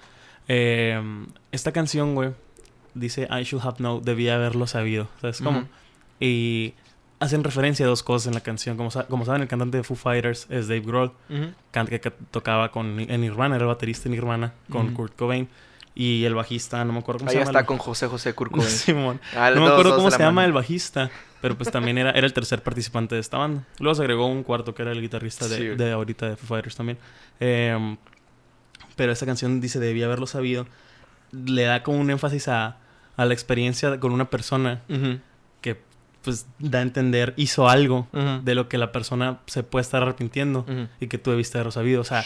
Eh, 0.48 1.00
esta 1.52 1.70
canción, 1.72 2.14
güey, 2.14 2.30
dice 2.94 3.28
I 3.30 3.44
Should 3.44 3.64
Have 3.64 3.76
Know. 3.76 4.00
Debía 4.00 4.34
haberlo 4.34 4.66
sabido. 4.66 5.08
¿Sabes 5.20 5.40
cómo? 5.40 5.60
Ujú. 5.60 5.68
Y 6.18 6.74
hacen 7.20 7.44
referencia 7.44 7.86
a 7.86 7.88
dos 7.88 8.02
cosas 8.02 8.26
en 8.28 8.34
la 8.34 8.40
canción. 8.40 8.76
Como, 8.76 8.90
sa- 8.90 9.06
como 9.06 9.24
saben, 9.24 9.42
el 9.42 9.48
cantante 9.48 9.76
de 9.76 9.84
Foo 9.84 9.96
Fighters 9.96 10.46
es 10.50 10.66
Dave 10.68 10.80
Grohl. 10.80 11.12
Que 11.72 12.00
ca- 12.00 12.12
tocaba 12.30 12.70
con, 12.72 12.98
en 12.98 13.20
Nirvana, 13.20 13.54
era 13.56 13.64
el 13.64 13.68
baterista 13.68 14.08
en 14.08 14.12
Nirvana 14.12 14.54
con. 14.70 14.92
Kurt 14.94 15.14
Cobain. 15.16 15.48
Y 15.94 16.24
el 16.24 16.34
bajista, 16.34 16.84
no 16.84 16.92
me 16.92 17.00
acuerdo 17.00 17.18
cómo 17.20 17.30
Ahí 17.30 17.34
se 17.34 17.40
llama. 17.40 17.50
está 17.50 17.60
el- 17.60 17.66
con 17.66 17.78
José 17.78 18.06
José. 18.06 18.34
Simón. 18.68 19.20
Ah, 19.36 19.50
No 19.54 19.60
me 19.62 19.68
acuerdo 19.68 19.96
cómo 19.96 20.10
se 20.10 20.18
la 20.18 20.26
llama 20.26 20.44
el 20.44 20.52
bajista, 20.52 21.10
pero 21.42 21.56
pues 21.58 21.70
también 21.70 21.98
era, 21.98 22.10
era 22.12 22.26
el 22.26 22.32
tercer 22.32 22.62
participante 22.62 23.14
de 23.16 23.20
esta 23.20 23.38
banda. 23.38 23.64
Luego 23.80 23.94
se 23.96 24.02
agregó 24.02 24.26
un 24.26 24.42
cuarto 24.42 24.74
que 24.74 24.82
era 24.82 24.92
el 24.92 25.00
guitarrista 25.00 25.46
de, 25.48 25.56
Sí. 25.56 25.64
de 25.68 25.92
ahorita 25.92 26.28
de 26.30 26.36
Foo 26.36 26.46
Fighters 26.46 26.76
también. 26.76 26.96
Em, 27.40 27.96
pero 28.96 29.12
esta 29.12 29.26
canción 29.26 29.60
dice, 29.60 29.78
debía 29.80 30.06
haberlo 30.06 30.26
sabido. 30.26 30.66
Le 31.32 31.64
da 31.64 31.82
como 31.82 31.98
un 31.98 32.10
énfasis 32.10 32.48
a, 32.48 32.78
a 33.16 33.24
la 33.24 33.34
experiencia 33.34 33.98
con 34.00 34.12
una 34.12 34.30
persona 34.30 34.82
que 35.60 35.80
pues 36.22 36.46
da 36.58 36.80
a 36.80 36.82
entender, 36.82 37.34
hizo 37.36 37.68
algo 37.68 38.06
de 38.42 38.54
lo 38.54 38.68
que 38.68 38.78
la 38.78 38.92
persona 38.92 39.38
se 39.46 39.62
puede 39.62 39.82
estar 39.82 40.02
arrepintiendo 40.02 40.66
y 41.00 41.06
que 41.06 41.18
tú 41.18 41.30
debiste 41.30 41.58
haberlo 41.58 41.72
sabido. 41.72 42.00
O 42.00 42.04
sea, 42.04 42.24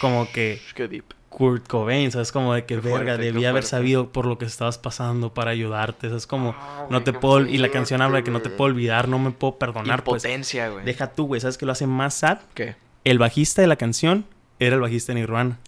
como 0.00 0.30
que 0.30 0.60
Qué 0.74 0.88
deep. 0.88 1.04
Kurt 1.28 1.66
Cobain, 1.68 2.10
¿sabes? 2.10 2.32
Como 2.32 2.54
de 2.54 2.62
que, 2.64 2.76
Qué 2.76 2.80
verga, 2.80 2.98
fuerte, 3.14 3.22
debía 3.24 3.50
haber 3.50 3.64
sabido 3.64 4.10
por 4.10 4.24
lo 4.24 4.38
que 4.38 4.46
estabas 4.46 4.78
pasando 4.78 5.34
para 5.34 5.50
ayudarte. 5.50 6.08
¿Sabes? 6.08 6.26
Como, 6.26 6.54
Ah, 6.58 6.86
no 6.88 7.02
te 7.02 7.12
puedo... 7.12 7.44
Y 7.44 7.58
la 7.58 7.68
canción 7.68 8.00
habla 8.00 8.18
de 8.18 8.24
que 8.24 8.30
no 8.30 8.40
te 8.40 8.48
puedo 8.48 8.70
olvidar, 8.70 9.06
no 9.08 9.18
me 9.18 9.32
puedo 9.32 9.58
perdonar. 9.58 10.02
Pues, 10.02 10.24
Impotencia, 10.24 10.70
güey. 10.70 10.84
deja 10.86 11.08
tú, 11.12 11.26
güey. 11.26 11.40
¿Sabes 11.42 11.58
que 11.58 11.66
lo 11.66 11.72
hace 11.72 11.86
más 11.86 12.14
sad? 12.14 12.38
¿Qué? 12.54 12.76
El 13.04 13.18
bajista 13.18 13.60
de 13.60 13.68
la 13.68 13.76
canción 13.76 14.24
era 14.58 14.76
el 14.76 14.80
bajista 14.80 15.12
de 15.12 15.20
Nirvana. 15.20 15.58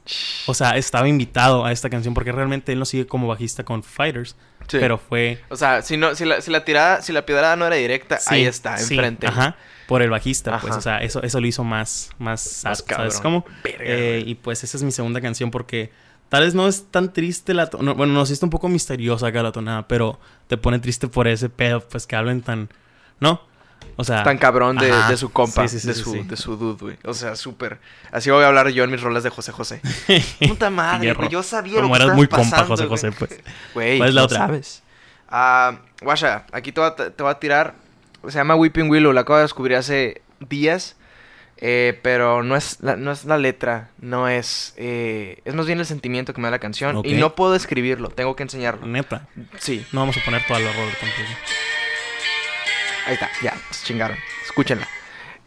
O 0.46 0.54
sea, 0.54 0.76
estaba 0.76 1.08
invitado 1.08 1.64
a 1.64 1.72
esta 1.72 1.90
canción 1.90 2.14
porque 2.14 2.32
realmente 2.32 2.72
él 2.72 2.78
no 2.78 2.84
sigue 2.84 3.06
como 3.06 3.26
bajista 3.28 3.64
con 3.64 3.82
Fighters. 3.82 4.36
Sí. 4.66 4.78
Pero 4.80 4.98
fue... 4.98 5.40
O 5.48 5.56
sea, 5.56 5.82
si 5.82 5.96
no, 5.96 6.14
si 6.14 6.24
la, 6.24 6.40
si 6.40 6.50
la 6.50 6.64
tirada, 6.64 7.00
si 7.02 7.12
la 7.12 7.24
piedrada 7.24 7.56
no 7.56 7.66
era 7.66 7.76
directa, 7.76 8.18
sí, 8.18 8.34
ahí 8.34 8.44
está, 8.44 8.76
sí, 8.76 8.94
enfrente. 8.94 9.26
Ajá. 9.26 9.56
Por 9.86 10.02
el 10.02 10.10
bajista, 10.10 10.58
pues. 10.58 10.76
O 10.76 10.80
sea, 10.80 10.98
eso, 10.98 11.22
eso 11.22 11.40
lo 11.40 11.46
hizo 11.46 11.64
más... 11.64 12.10
Más 12.18 12.40
sad, 12.42 12.70
Más 12.70 12.78
¿sabes? 12.86 13.20
cabrón. 13.20 13.22
Como... 13.22 13.44
Verga, 13.64 13.84
Eh, 13.84 14.22
y 14.26 14.34
pues 14.34 14.64
esa 14.64 14.76
es 14.76 14.82
mi 14.82 14.92
segunda 14.92 15.20
canción 15.20 15.50
porque 15.50 15.90
tal 16.28 16.44
vez 16.44 16.54
no 16.54 16.68
es 16.68 16.90
tan 16.90 17.12
triste 17.12 17.54
la 17.54 17.68
tonada. 17.70 17.94
bueno, 17.94 18.12
no, 18.12 18.26
sí 18.26 18.34
está 18.34 18.44
un 18.46 18.50
poco 18.50 18.68
misteriosa 18.68 19.28
acá 19.28 19.42
la 19.42 19.52
tonada, 19.52 19.88
pero 19.88 20.18
te 20.46 20.58
pone 20.58 20.78
triste 20.78 21.08
por 21.08 21.26
ese 21.28 21.48
pedo, 21.48 21.80
pues 21.80 22.06
que 22.06 22.16
hablen 22.16 22.42
tan. 22.42 22.68
¿No? 23.20 23.47
O 24.00 24.04
sea. 24.04 24.22
Tan 24.22 24.38
cabrón 24.38 24.76
de, 24.76 24.92
de 25.08 25.16
su 25.16 25.30
compa, 25.32 25.66
Sí, 25.66 25.78
sí, 25.78 25.80
sí, 25.80 25.88
de, 25.88 25.94
su, 25.94 26.24
de 26.28 26.36
su 26.36 26.56
dude, 26.56 26.78
güey. 26.80 26.96
O 27.04 27.12
sea, 27.14 27.34
súper. 27.34 27.80
Así 28.12 28.30
voy 28.30 28.44
a 28.44 28.46
hablar 28.46 28.68
yo 28.68 28.84
en 28.84 28.90
mis 28.92 29.00
rolas 29.02 29.24
de 29.24 29.30
José 29.30 29.50
José. 29.52 29.80
Puta 30.48 30.70
madre, 30.70 31.12
güey. 31.14 31.28
Yo 31.28 31.42
sabía 31.42 31.80
Como 31.82 31.94
lo 31.94 31.98
que 31.98 32.04
eras 32.04 32.16
muy 32.16 32.28
compa, 32.28 32.64
José. 32.64 32.86
José, 32.86 33.10
pues. 33.12 33.40
Güey, 33.74 33.98
¿Cuál 33.98 34.10
es 34.10 34.14
la 34.14 34.20
¿quién 34.22 34.24
otra? 34.24 34.38
sabes? 34.38 34.82
Ah, 35.28 35.80
guasha, 36.00 36.46
aquí 36.52 36.70
te 36.72 36.80
voy, 36.80 36.90
a, 36.90 36.94
te 36.94 37.22
voy 37.22 37.30
a 37.30 37.38
tirar. 37.40 37.74
Se 38.28 38.38
llama 38.38 38.54
Weeping 38.54 38.88
Willow. 38.88 39.12
La 39.12 39.22
acabo 39.22 39.36
de 39.38 39.42
descubrir 39.42 39.76
hace 39.76 40.22
días. 40.40 40.94
eh, 41.56 41.98
pero 42.02 42.44
no 42.44 42.54
es, 42.54 42.78
la, 42.80 42.94
no 42.96 43.10
es 43.10 43.24
la 43.24 43.36
letra. 43.36 43.90
No 44.00 44.28
es. 44.28 44.74
eh, 44.76 45.40
es 45.44 45.54
más 45.54 45.66
bien 45.66 45.80
el 45.80 45.86
sentimiento 45.86 46.32
que 46.32 46.40
me 46.40 46.46
da 46.46 46.52
la 46.52 46.58
canción. 46.60 47.02
Y 47.04 47.14
no 47.14 47.34
puedo 47.34 47.56
escribirlo. 47.56 48.10
Tengo 48.10 48.36
que 48.36 48.44
enseñarlo. 48.44 48.86
Neta. 48.86 49.26
Sí. 49.58 49.84
No 49.92 50.00
vamos 50.00 50.16
a 50.16 50.24
poner 50.24 50.46
toda 50.46 50.60
la 50.60 50.72
rola 50.72 50.92
tampoco. 51.00 51.28
Ahí 53.08 53.14
está. 53.14 53.28
Ya. 53.42 53.54
Se 53.70 53.84
chingaron. 53.86 54.16
Escúchenla. 54.44 54.86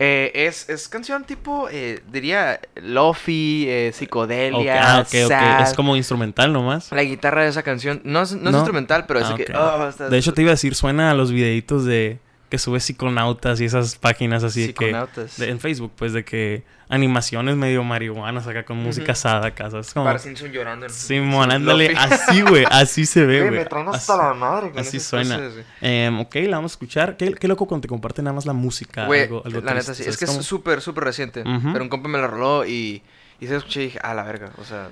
Eh, 0.04 0.32
es, 0.48 0.68
es 0.68 0.88
canción 0.90 1.26
tipo, 1.26 1.70
eh, 1.72 2.02
diría, 2.12 2.60
lofi, 2.82 3.66
eh, 3.70 3.92
psicodelia, 3.94 4.96
ah, 4.98 5.02
ok, 5.02 5.08
ok. 5.26 5.30
sad. 5.30 5.62
Es 5.62 5.74
como 5.76 5.96
instrumental 5.96 6.52
nomás. 6.52 6.92
La 6.92 7.04
guitarra 7.04 7.44
de 7.44 7.50
esa 7.50 7.62
canción 7.62 8.02
no 8.04 8.24
es, 8.24 8.32
no 8.34 8.50
es 8.50 8.56
instrumental, 8.56 9.06
pero 9.06 9.20
es 9.20 9.28
Ah, 9.28 9.36
que... 9.36 9.46
oh, 9.56 10.10
De 10.10 10.18
hecho, 10.18 10.34
te 10.34 10.42
iba 10.42 10.50
a 10.50 10.54
decir, 10.56 10.74
suena 10.74 11.12
a 11.12 11.14
los 11.14 11.32
videitos 11.32 11.86
de 11.86 12.18
que 12.52 12.60
sube 12.60 12.80
psiconautas 12.80 13.60
y 13.62 13.66
esas 13.66 13.96
páginas 13.96 14.44
así 14.44 14.68
de 14.68 14.74
que. 14.76 14.94
De- 15.38 15.50
en 15.50 15.60
Facebook, 15.60 15.94
pues 15.96 16.14
de 16.14 16.24
que 16.24 16.64
animaciones 16.90 17.56
medio 17.56 17.84
marihuanas 17.86 18.46
acá 18.46 18.66
con 18.66 18.76
música 18.78 19.14
Ujú. 19.14 19.22
sad 19.22 19.46
acá, 19.46 19.72
¿sabes? 19.72 19.94
Como. 19.94 20.16
Simpson 20.20 20.52
llorando. 20.52 20.86
en- 20.86 20.92
Simón, 20.92 21.50
ándale, 21.50 21.96
así, 21.98 22.42
güey, 22.42 22.66
así 22.70 23.06
se 23.06 23.26
ve, 23.26 23.48
Güey, 23.50 23.66
hasta 23.94 24.18
la 24.18 24.34
madre 24.34 24.72
así 24.76 25.00
suena. 25.00 25.38
cosas. 25.38 25.64
Em, 25.80 26.20
ok, 26.20 26.36
la 26.48 26.58
vamos 26.58 26.74
a 26.74 26.74
escuchar. 26.74 27.16
Qué, 27.18 27.34
qué 27.34 27.48
loco 27.48 27.66
cuando 27.66 27.84
te 27.84 27.88
comparten 27.88 28.26
nada 28.26 28.36
más 28.36 28.46
la 28.46 28.54
música. 28.54 29.06
Güey, 29.06 29.22
algo, 29.24 29.42
algo 29.46 29.62
la 29.62 29.74
neta 29.74 29.86
triste, 29.86 29.94
sí. 29.96 30.02
Es 30.02 30.06
¿sabes 30.16 30.20
que 30.20 30.26
cómo? 30.28 30.40
es 30.42 30.46
súper, 30.46 30.82
súper 30.82 31.06
reciente. 31.06 31.44
Pero 31.44 31.82
un 31.84 31.90
compa 31.90 32.10
me 32.10 32.20
la 32.20 32.28
roló 32.28 32.66
y... 32.66 33.02
Y 33.40 33.48
se 33.48 33.56
escuché 33.56 33.82
y 33.82 33.86
dije, 33.86 34.00
ah, 34.04 34.14
la 34.14 34.22
verga. 34.24 34.52
O 34.60 34.64
sea... 34.66 34.90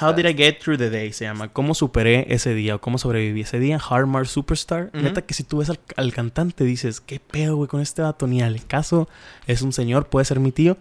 How 0.00 0.12
did 0.12 0.26
I 0.26 0.34
get 0.34 0.58
through 0.58 0.78
the 0.78 0.90
day 0.90 1.12
se 1.12 1.24
llama. 1.24 1.48
¿Cómo 1.52 1.72
superé 1.74 2.26
ese 2.28 2.52
día 2.52 2.74
o 2.74 2.80
cómo 2.80 2.98
sobreviví 2.98 3.42
ese 3.42 3.60
día? 3.60 3.78
Hardmar 3.78 4.26
Superstar. 4.26 4.90
Ujú. 4.92 5.02
Neta 5.04 5.22
que 5.22 5.34
si 5.34 5.44
tú 5.44 5.58
ves 5.58 5.70
al, 5.70 5.78
al 5.96 6.12
cantante 6.12 6.64
dices, 6.64 7.00
¿qué 7.00 7.20
pedo, 7.20 7.56
güey, 7.56 7.68
con 7.68 7.80
este 7.80 8.02
vato? 8.02 8.26
Ni 8.26 8.42
al 8.42 8.64
caso. 8.66 9.08
Es 9.46 9.62
un 9.62 9.72
señor, 9.72 10.06
puede 10.08 10.24
ser 10.24 10.40
mi 10.40 10.50
tío. 10.50 10.76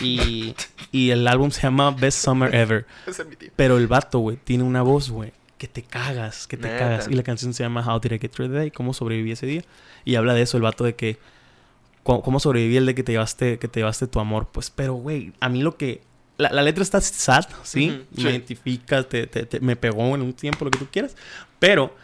Y, 0.00 0.54
y 0.90 1.10
el 1.10 1.26
álbum 1.28 1.50
se 1.50 1.62
llama 1.62 1.90
Best 1.92 2.24
Summer 2.24 2.54
Ever. 2.54 2.86
Ese 3.06 3.22
es 3.22 3.28
mi 3.28 3.36
tío. 3.36 3.50
Pero 3.56 3.78
el 3.78 3.86
vato, 3.86 4.18
güey, 4.18 4.36
tiene 4.42 4.64
una 4.64 4.82
voz, 4.82 5.10
güey, 5.10 5.32
que 5.58 5.66
te 5.68 5.82
cagas, 5.82 6.46
que 6.46 6.56
te 6.58 6.68
Neta. 6.68 6.78
cagas. 6.78 7.08
Y 7.08 7.14
la 7.14 7.22
canción 7.22 7.54
se 7.54 7.62
llama 7.62 7.82
How 7.86 8.00
Did 8.00 8.12
I 8.12 8.18
Get 8.18 8.30
Through 8.32 8.50
the 8.50 8.56
Day, 8.56 8.70
cómo 8.70 8.92
sobreviví 8.92 9.32
ese 9.32 9.46
día. 9.46 9.62
Y 10.04 10.16
habla 10.16 10.34
de 10.34 10.42
eso, 10.42 10.56
el 10.58 10.62
vato 10.62 10.84
de 10.84 10.94
que 10.94 11.18
cómo, 12.02 12.22
cómo 12.22 12.38
sobreviví 12.40 12.76
el 12.76 12.84
de 12.86 12.94
que 12.94 13.02
te 13.02 13.12
llevaste, 13.12 13.58
que 13.58 13.68
te 13.68 13.80
llevaste 13.80 14.06
tu 14.06 14.18
amor. 14.20 14.48
Pues, 14.52 14.70
pero, 14.70 14.94
güey, 14.94 15.32
a 15.40 15.48
mí 15.48 15.62
lo 15.62 15.76
que 15.76 16.02
la, 16.38 16.50
la 16.50 16.62
letra 16.62 16.82
está 16.82 17.00
sad, 17.00 17.44
¿sí? 17.62 18.04
Sí. 18.16 18.22
Me 18.24 18.30
identifica, 18.30 19.02
te, 19.02 19.26
te- 19.26 19.46
te- 19.46 19.60
me 19.60 19.76
pegó 19.76 20.14
en 20.14 20.22
un 20.22 20.32
tiempo, 20.32 20.64
lo 20.64 20.70
que 20.70 20.78
tú 20.78 20.86
quieras. 20.90 21.16
Pero 21.58 21.94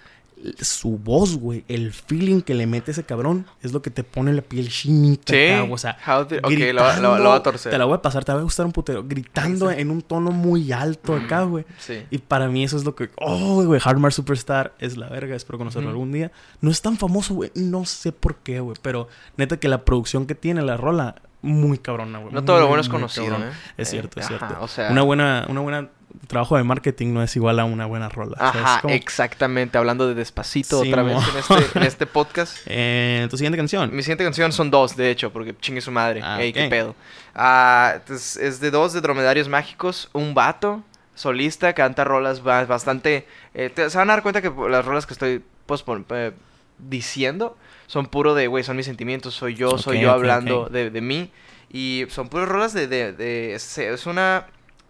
su 0.60 0.90
voz, 0.98 1.36
güey, 1.36 1.64
el 1.66 1.92
feeling 1.92 2.42
que 2.42 2.54
le 2.54 2.64
mete 2.68 2.92
ese 2.92 3.02
cabrón 3.02 3.44
es 3.60 3.72
lo 3.72 3.82
que 3.82 3.90
te 3.90 4.04
pone 4.04 4.32
la 4.32 4.40
piel 4.42 4.68
chinita. 4.68 5.32
Sí. 5.32 5.68
o 5.68 5.76
sea, 5.76 5.98
How 6.06 6.26
did- 6.28 6.38
ok, 6.38 6.44
lo, 6.44 6.48
gritando, 6.50 7.02
lo- 7.16 7.18
lo 7.24 7.28
voy 7.30 7.38
a 7.38 7.42
torcer. 7.42 7.72
Te 7.72 7.78
la 7.78 7.86
voy 7.86 7.94
a 7.96 8.02
pasar, 8.02 8.24
te 8.24 8.32
va 8.32 8.38
a 8.38 8.42
gustar 8.42 8.64
un 8.64 8.70
putero. 8.70 9.02
Gritando 9.02 9.68
en 9.72 9.90
un 9.90 10.00
tono 10.00 10.30
muy 10.30 10.70
alto 10.70 11.16
acá, 11.16 11.42
güey. 11.42 11.64
Sí. 11.80 12.04
Y 12.10 12.18
para 12.18 12.46
mí 12.48 12.62
eso 12.62 12.76
es 12.76 12.84
lo 12.84 12.94
que... 12.94 13.10
Oh, 13.16 13.64
güey, 13.64 13.80
Hardmar 13.80 14.12
Superstar 14.12 14.74
es 14.78 14.96
la 14.96 15.08
verga. 15.08 15.34
Espero 15.34 15.58
conocerlo 15.58 15.88
Ujú. 15.88 15.94
algún 15.96 16.12
día. 16.12 16.30
No 16.60 16.70
es 16.70 16.80
tan 16.82 16.96
famoso, 16.98 17.34
güey. 17.34 17.50
No 17.56 17.84
sé 17.84 18.12
por 18.12 18.36
qué, 18.36 18.60
güey. 18.60 18.76
Pero 18.80 19.08
neta 19.36 19.58
que 19.58 19.66
la 19.66 19.84
producción 19.84 20.26
que 20.26 20.36
tiene 20.36 20.62
la 20.62 20.76
rola, 20.76 21.16
muy 21.42 21.78
cabrona, 21.78 22.18
güey. 22.18 22.32
No 22.34 22.44
todo 22.44 22.56
lo 22.56 22.62
Muy, 22.62 22.68
bueno 22.70 22.80
es 22.82 22.88
conocido. 22.88 23.36
¿eh? 23.36 23.50
Es 23.76 23.88
Eh, 23.88 23.90
cierto, 23.92 24.20
es 24.20 24.26
ajá, 24.26 24.38
cierto. 24.46 24.62
o 24.64 24.68
sea- 24.68 24.90
Una 24.90 25.02
buena... 25.02 25.46
Una 25.48 25.60
buena 25.60 25.88
trabajo 26.26 26.56
de 26.56 26.64
marketing 26.64 27.12
no 27.12 27.22
es 27.22 27.36
igual 27.36 27.60
a 27.60 27.64
una 27.64 27.86
buena 27.86 28.08
rola. 28.08 28.32
o 28.34 28.52
sea, 28.52 28.62
Ajá, 28.64 28.80
como- 28.80 28.94
exactamente. 28.94 29.78
Hablando 29.78 30.08
de 30.08 30.14
Despacito 30.14 30.82
Sí, 30.82 30.88
otra 30.88 31.02
vez 31.02 31.16
en 31.16 31.36
este, 31.38 31.78
en 31.78 31.84
este 31.84 32.06
podcast. 32.06 32.56
Eh, 32.66 33.26
tu 33.30 33.36
siguiente 33.36 33.56
canción. 33.56 33.94
Mi 33.94 34.02
siguiente 34.02 34.24
canción 34.24 34.50
son 34.52 34.70
dos, 34.70 34.96
de 34.96 35.10
hecho, 35.10 35.32
porque 35.32 35.54
chingue 35.60 35.80
su 35.80 35.90
madre. 35.92 36.20
Ah, 36.24 36.40
Ey, 36.42 36.52
qué 36.52 36.66
pedo. 36.68 36.94
Ah, 37.34 37.98
es 38.08 38.58
de 38.60 38.70
dos 38.70 38.92
de 38.94 39.00
Dromedarios 39.00 39.48
Mágicos. 39.48 40.08
Un 40.12 40.34
vato, 40.34 40.82
solista, 41.14 41.72
canta 41.74 42.04
rolas 42.04 42.42
ba- 42.42 42.64
bastante... 42.64 43.26
eh, 43.54 43.70
te- 43.72 43.88
se 43.90 43.98
van 43.98 44.10
a 44.10 44.14
dar 44.14 44.22
cuenta 44.22 44.42
que 44.42 44.50
las 44.68 44.84
rolas 44.84 45.06
que 45.06 45.12
estoy 45.12 45.42
pues, 45.66 45.82
pon- 45.82 46.06
eh, 46.10 46.32
diciendo 46.78 47.56
son 47.86 48.06
puro 48.06 48.34
de, 48.34 48.46
güey, 48.48 48.64
son 48.64 48.76
mis 48.76 48.86
sentimientos, 48.86 49.34
soy 49.34 49.54
yo, 49.54 49.78
soy 49.78 49.96
Ok, 49.98 50.02
yo 50.02 50.12
hablando 50.12 50.62
ok. 50.62 50.70
De, 50.70 50.90
de 50.90 51.00
mí. 51.00 51.30
Y 51.70 52.04
son 52.10 52.28
puras 52.28 52.48
rolas 52.48 52.72
de... 52.72 52.86
de, 52.86 53.12
de- 53.12 53.54
es, 53.54 53.78
es 53.78 54.06
una 54.06 54.46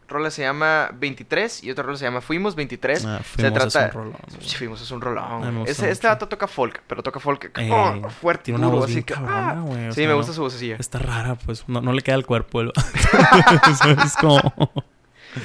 rola 0.08 0.30
se 0.30 0.40
llama 0.40 0.90
23 0.94 1.64
y 1.64 1.70
otra 1.70 1.84
rola 1.84 1.98
se 1.98 2.04
llama 2.06 2.20
Fuimos 2.22 2.54
23. 2.54 3.04
Ah, 3.04 3.18
se 3.18 3.24
Fuimos 3.24 3.64
es 3.66 3.72
trata... 3.72 3.86
un 3.86 3.92
rolón. 4.04 4.16
Sí, 4.40 4.56
Fuimos 4.56 4.80
es 4.80 4.90
un 4.90 5.00
rolón. 5.02 5.24
Ah, 5.44 5.62
este 5.66 5.86
mucho. 5.86 6.08
vato 6.08 6.28
toca 6.28 6.46
folk, 6.48 6.80
pero 6.86 7.02
toca 7.02 7.20
folk 7.20 7.52
Eh, 7.58 7.70
oh, 7.70 8.08
fuerte 8.08 8.44
tiene 8.44 8.58
una 8.58 8.68
duro, 8.68 8.78
voz 8.80 8.90
así 8.90 9.02
que... 9.02 9.12
cabrona, 9.14 9.50
ah. 9.50 9.60
güey, 9.60 9.88
o 9.88 9.92
Sí, 9.92 10.00
me 10.02 10.06
no- 10.08 10.16
gusta 10.16 10.32
su 10.32 10.40
vocecilla. 10.40 10.76
Está 10.78 10.98
rara, 10.98 11.34
pues. 11.34 11.68
No, 11.68 11.80
no 11.82 11.92
le 11.92 12.00
queda 12.02 12.16
el 12.16 12.24
cuerpo. 12.26 12.62
el- 12.62 12.72
es 14.04 14.16
como... 14.20 14.40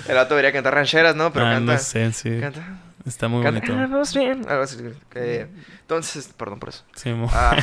El 0.07 0.15
vato 0.15 0.29
debería 0.35 0.53
cantar 0.53 0.73
rancheras, 0.75 1.15
¿no? 1.15 1.31
Pero 1.33 1.45
Ah, 1.45 1.53
canta... 1.53 1.73
no 1.73 1.77
sé, 1.79 2.11
sí. 2.13 2.39
Canta... 2.39 2.79
Está 3.05 3.27
muy 3.27 3.43
bonito. 3.43 3.73
Bien. 4.15 4.45
Algo 4.47 4.63
así. 4.63 4.77
Eh, 5.15 5.47
entonces, 5.81 6.29
perdón 6.37 6.59
por 6.59 6.69
eso. 6.69 6.83
Sí, 6.95 7.11
Ah, 7.33 7.57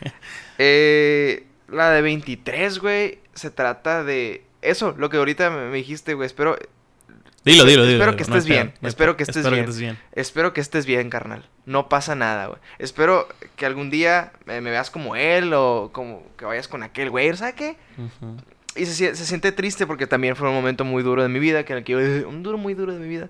eh, 0.58 1.46
la 1.68 1.90
de 1.90 2.02
23, 2.02 2.78
güey, 2.78 3.18
se 3.34 3.50
trata 3.50 4.04
de... 4.04 4.44
Eso, 4.62 4.94
lo 4.98 5.10
que 5.10 5.16
ahorita 5.16 5.50
me 5.50 5.66
me 5.70 5.76
dijiste, 5.76 6.14
güey. 6.14 6.26
Espero, 6.26 6.56
Dilo, 7.44 7.64
dilo, 7.64 7.84
dilo. 7.84 7.92
espero 8.02 8.12
dilo, 8.12 8.16
que 8.24 8.30
no 8.30 8.36
estés 8.36 8.44
bien, 8.50 8.74
no 8.80 8.88
espero 8.88 9.16
que 9.16 9.22
estés 9.22 9.36
Espero 9.36 9.54
bien. 9.54 9.64
que 9.64 9.70
estés 9.70 9.80
bien. 9.80 9.98
espero 10.12 10.52
que 10.52 10.60
estés 10.60 10.86
bien, 10.86 11.10
carnal. 11.10 11.48
No 11.64 11.88
pasa 11.88 12.16
nada, 12.16 12.46
güey. 12.46 12.58
Espero 12.80 13.28
que 13.54 13.66
algún 13.66 13.90
día 13.90 14.32
me 14.46 14.60
veas 14.60 14.90
como 14.90 15.14
él 15.14 15.52
o 15.54 15.90
como 15.92 16.24
que 16.36 16.44
vayas 16.44 16.66
con 16.66 16.82
aquel 16.82 17.10
güey, 17.10 17.36
¿sabes 17.36 17.54
qué? 17.54 17.76
Y 18.74 18.86
se, 18.86 18.92
sie- 19.10 19.14
se 19.14 19.24
siente 19.24 19.52
triste 19.52 19.86
porque 19.86 20.08
también 20.08 20.34
fue 20.34 20.48
un 20.48 20.54
momento 20.54 20.84
muy 20.84 21.04
duro 21.04 21.22
de 21.22 21.28
mi 21.28 21.38
vida, 21.38 21.64
que 21.64 21.72
en 21.72 21.78
el 21.78 21.84
que 21.84 21.92
yo, 21.92 22.28
un 22.28 22.42
duro 22.42 22.58
muy 22.58 22.74
duro 22.74 22.92
de 22.92 22.98
mi 22.98 23.08
vida. 23.08 23.28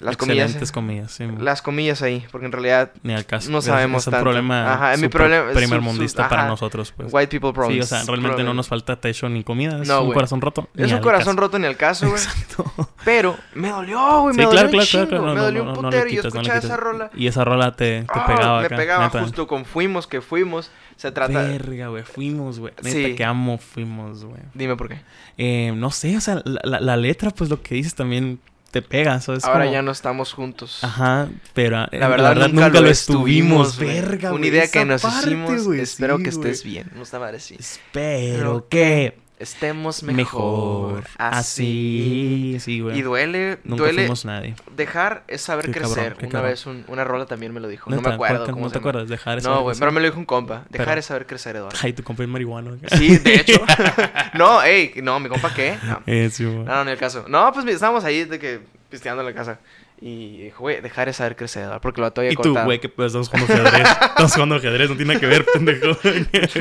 Las 0.00 0.16
comillas, 0.16 0.44
Excelentes 0.46 0.72
comillas, 0.72 1.12
sí. 1.12 1.24
las 1.38 1.60
comillas 1.62 2.00
ahí, 2.02 2.24
porque 2.32 2.46
en 2.46 2.52
realidad 2.52 2.92
Ni 3.02 3.12
al 3.12 3.26
caso. 3.26 3.50
no 3.50 3.58
Es- 3.58 3.66
sabemos 3.66 4.02
Es 4.02 4.06
un 4.06 4.10
tanto. 4.12 4.24
problema 4.24 4.72
Ajá, 4.72 4.94
es 4.94 5.00
mi 5.00 5.08
problema- 5.08 5.50
es 5.50 5.56
primer 5.56 5.80
mundista 5.82 6.28
para 6.28 6.42
ajá. 6.42 6.50
nosotros, 6.50 6.92
pues. 6.96 7.12
white 7.12 7.28
people 7.28 7.52
problems. 7.52 7.86
Sí, 7.88 7.94
o 7.94 7.98
sea, 7.98 8.06
realmente 8.06 8.42
no 8.42 8.54
nos 8.54 8.66
falta 8.68 8.96
techo 9.00 9.28
ni 9.28 9.44
comida. 9.44 9.82
Es 9.82 9.88
No, 9.88 10.02
un 10.02 10.12
corazón 10.12 10.40
roto. 10.40 10.68
Es 10.76 10.90
un 10.92 11.00
corazón 11.00 11.34
caso. 11.36 11.40
roto 11.46 11.58
ni 11.58 11.66
al 11.66 11.76
caso, 11.76 12.08
güey. 12.08 12.20
Exacto. 12.22 12.64
Pero 13.04 13.36
me 13.54 13.68
dolió, 13.68 14.22
güey, 14.22 14.34
Sí, 14.34 14.38
me 14.38 14.44
dolió 14.44 14.50
claro, 14.50 14.66
un 14.68 14.72
claro, 14.72 14.86
chingo, 14.86 15.06
claro, 15.08 15.22
claro. 15.24 15.34
me 15.34 15.40
dolió 15.42 15.64
no, 15.64 15.70
un 15.72 15.76
putero 15.82 16.08
y 16.08 16.14
yo 16.16 16.22
escuchaba 16.22 16.58
esa 16.58 16.76
rola. 16.76 17.10
Y 17.14 17.26
esa 17.26 17.44
rola 17.44 17.76
te, 17.76 18.02
te 18.02 18.06
Ah, 18.08 18.26
pegaba 18.26 18.60
me 18.60 18.66
acá, 18.66 18.76
pegaba 18.76 19.04
neta. 19.04 19.20
justo 19.22 19.46
con 19.46 19.64
Fuimos, 19.64 20.06
que 20.06 20.20
fuimos. 20.20 20.70
Se 20.96 21.12
trata... 21.12 21.42
Verga, 21.42 21.88
güey. 21.88 22.02
Fuimos, 22.04 22.58
güey. 22.58 22.72
Neta 22.82 23.16
que 23.16 23.24
amo 23.24 23.56
fuimos, 23.58 24.24
güey. 24.24 24.40
Dime 24.54 24.76
por 24.76 24.88
qué. 24.88 25.00
Eh, 25.38 25.72
no 25.74 25.90
sé, 25.90 26.16
o 26.16 26.20
sea, 26.20 26.42
la 26.44 26.96
letra, 26.96 27.30
pues 27.30 27.48
lo 27.48 27.62
que 27.62 27.74
dices 27.74 27.94
también 27.94 28.38
te 28.70 28.82
pega, 28.82 29.20
¿sabes? 29.20 29.44
Ahora 29.44 29.60
Como- 29.64 29.72
ya 29.72 29.82
no 29.82 29.90
estamos 29.90 30.32
juntos. 30.32 30.82
Ajá, 30.82 31.28
pero 31.54 31.84
eh, 31.90 31.98
La 31.98 32.08
verdad, 32.08 32.48
nunca, 32.48 32.68
lo 32.80 32.88
estuvimos, 32.88 33.78
güey. 33.78 34.00
Verga, 34.00 34.32
Una 34.32 34.46
idea 34.46 34.68
que 34.68 34.84
nos 34.84 35.02
parte, 35.02 35.26
hicimos. 35.26 35.66
Espero 35.66 36.16
sí, 36.18 36.22
que 36.22 36.28
estés 36.30 36.62
bien. 36.64 36.90
No 36.94 37.02
está 37.02 37.18
mal 37.18 37.34
así. 37.34 37.56
Espero 37.58 38.38
Pero 38.38 38.68
que 38.68 39.18
Estemos 39.40 40.02
mejor. 40.02 40.92
mejor. 40.92 41.04
Así. 41.16 42.52
Así, 42.56 42.60
sí, 42.60 42.80
güey. 42.80 42.98
Y 42.98 43.02
duele, 43.02 43.58
Nunca 43.64 43.84
duele. 43.84 44.02
fuimos 44.02 44.24
nadie. 44.26 44.54
Dejar 44.76 45.24
es 45.28 45.40
saber 45.40 45.64
Qué 45.64 45.72
crecer. 45.72 46.12
cabrón, 46.12 46.18
una 46.20 46.28
cabrón. 46.28 46.50
vez 46.50 46.66
un- 46.66 46.84
una 46.88 47.04
rola 47.04 47.24
también 47.26 47.52
me 47.54 47.60
lo 47.60 47.66
dijo. 47.68 47.88
No 47.90 47.96
me 48.02 48.08
acuerdo 48.10 48.18
¿cuál 48.36 48.46
can- 48.46 48.54
cómo 48.54 48.66
¿No 48.66 48.68
se 48.68 48.72
te 48.74 48.78
acuerdas? 48.78 49.08
Dejar 49.08 49.38
esa 49.38 49.48
No, 49.48 49.62
güey, 49.62 49.76
pero 49.78 49.92
me 49.92 50.00
lo 50.00 50.06
dijo 50.06 50.18
un 50.18 50.26
compa. 50.26 50.64
Dejar 50.68 50.88
Pero- 50.88 51.00
es 51.00 51.06
saber 51.06 51.26
crecer, 51.26 51.56
Eduardo. 51.56 51.78
Ay, 51.82 51.92
tu 51.94 52.02
compa 52.02 52.22
es 52.22 52.28
marihuano. 52.28 52.76
Sí, 52.98 53.16
de 53.16 53.34
hecho. 53.36 53.60
no, 54.34 54.62
ey, 54.62 54.92
no, 55.02 55.18
mi 55.20 55.28
compa, 55.30 55.52
¿qué? 55.54 55.76
No, 55.84 56.02
Eh, 56.06 56.28
sí, 56.30 56.44
no, 56.44 56.64
no, 56.64 56.84
ni 56.84 56.90
el 56.90 56.98
caso. 56.98 57.24
No, 57.28 57.50
pues 57.52 57.64
estábamos 57.66 58.04
ahí 58.04 58.24
de 58.24 58.38
que 58.38 58.60
pisteando 58.90 59.22
en 59.22 59.26
la 59.28 59.34
casa. 59.34 59.58
Y 60.02 60.44
dijo, 60.44 60.60
güey, 60.60 60.80
dejar 60.80 61.10
es 61.10 61.16
saber 61.16 61.36
crecer, 61.36 61.68
porque 61.82 62.00
lo 62.00 62.06
vato 62.06 62.22
había 62.22 62.32
Y 62.32 62.36
tú, 62.36 62.56
güey, 62.64 62.80
que 62.80 62.88
pues 62.88 63.14
estamos 63.14 63.28
jugando 63.28 63.68
ajedrez. 63.68 63.88
estamos 64.02 64.32
jugando 64.32 64.54
ajedrez, 64.54 64.88
no 64.88 64.96
tiene 64.96 65.08
nada 65.14 65.20
que 65.20 65.26
ver, 65.26 65.44
pendejo. 65.52 65.98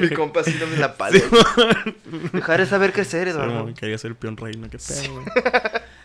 Mi 0.01 0.09
compa 0.09 0.41
así 0.41 0.53
me 0.69 0.75
la 0.77 0.97
pared. 0.97 1.23
dejar 2.33 2.59
es 2.59 2.69
saber 2.69 2.91
crecer, 2.91 3.29
Eduardo. 3.29 3.63
Pero, 3.63 3.75
quería 3.77 3.97
ser 3.97 4.15
peón 4.15 4.35
reina, 4.35 4.67
qué 4.69 4.77
pedo, 4.77 5.13
güey. 5.13 5.25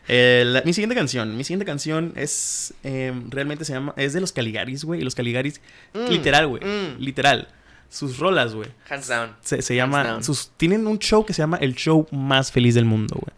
Eh, 0.06 0.44
la- 0.46 0.62
mi 0.62 0.72
siguiente 0.72 0.94
canción, 0.94 1.36
mi 1.36 1.44
siguiente 1.44 1.64
canción 1.64 2.12
es 2.14 2.74
eh, 2.84 3.12
realmente 3.30 3.64
se 3.64 3.72
llama 3.72 3.94
es 3.96 4.12
de 4.12 4.20
los 4.20 4.32
Caligaris, 4.32 4.84
güey, 4.84 5.00
y 5.00 5.04
los 5.04 5.14
Caligaris 5.14 5.60
Mm, 5.94 6.08
literal, 6.10 6.46
güey, 6.46 6.62
mm. 6.64 6.98
literal. 7.00 7.48
Sus 7.88 8.18
rolas, 8.18 8.54
güey. 8.54 8.68
Hands 8.88 9.06
down. 9.08 9.36
Se, 9.40 9.62
se 9.62 9.74
llama 9.76 10.04
down. 10.04 10.24
sus 10.24 10.50
tienen 10.56 10.86
un 10.86 10.98
show 10.98 11.24
que 11.24 11.32
se 11.32 11.42
llama 11.42 11.56
el 11.58 11.74
show 11.74 12.06
más 12.10 12.52
feliz 12.52 12.74
del 12.74 12.84
mundo, 12.84 13.16
güey. 13.20 13.34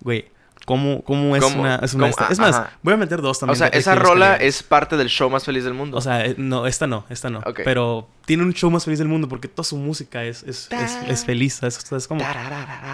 Güey, 0.00 0.31
¿cómo, 0.66 1.02
cómo 1.02 1.36
es 1.36 1.42
¿Cómo? 1.42 1.60
una 1.62 1.76
es 1.76 1.94
una. 1.94 2.08
Es 2.08 2.16
Ah, 2.18 2.26
más, 2.38 2.40
ajá. 2.56 2.78
voy 2.82 2.94
a 2.94 2.96
meter 2.96 3.20
dos 3.20 3.38
también. 3.38 3.54
O 3.54 3.56
sea, 3.56 3.68
esa 3.68 3.94
rola 3.94 4.36
es 4.36 4.62
parte 4.62 4.96
del 4.96 5.08
show 5.08 5.28
más 5.30 5.44
feliz 5.44 5.64
del 5.64 5.74
mundo. 5.74 5.96
O 5.98 6.00
sea, 6.00 6.24
eh, 6.26 6.34
no, 6.38 6.66
esta 6.66 6.86
no, 6.86 7.04
esta 7.10 7.30
no. 7.30 7.42
Pero 7.64 8.08
tiene 8.26 8.42
un 8.42 8.52
show 8.54 8.70
más 8.70 8.84
feliz 8.84 8.98
del 8.98 9.08
mundo 9.08 9.28
porque 9.28 9.48
toda 9.48 9.64
su 9.64 9.76
música 9.76 10.24
es, 10.24 10.42
es, 10.44 10.68
es, 10.72 10.98
es 11.08 11.24
feliz. 11.24 11.62
Es, 11.62 11.90
es 11.92 12.08
como. 12.08 12.22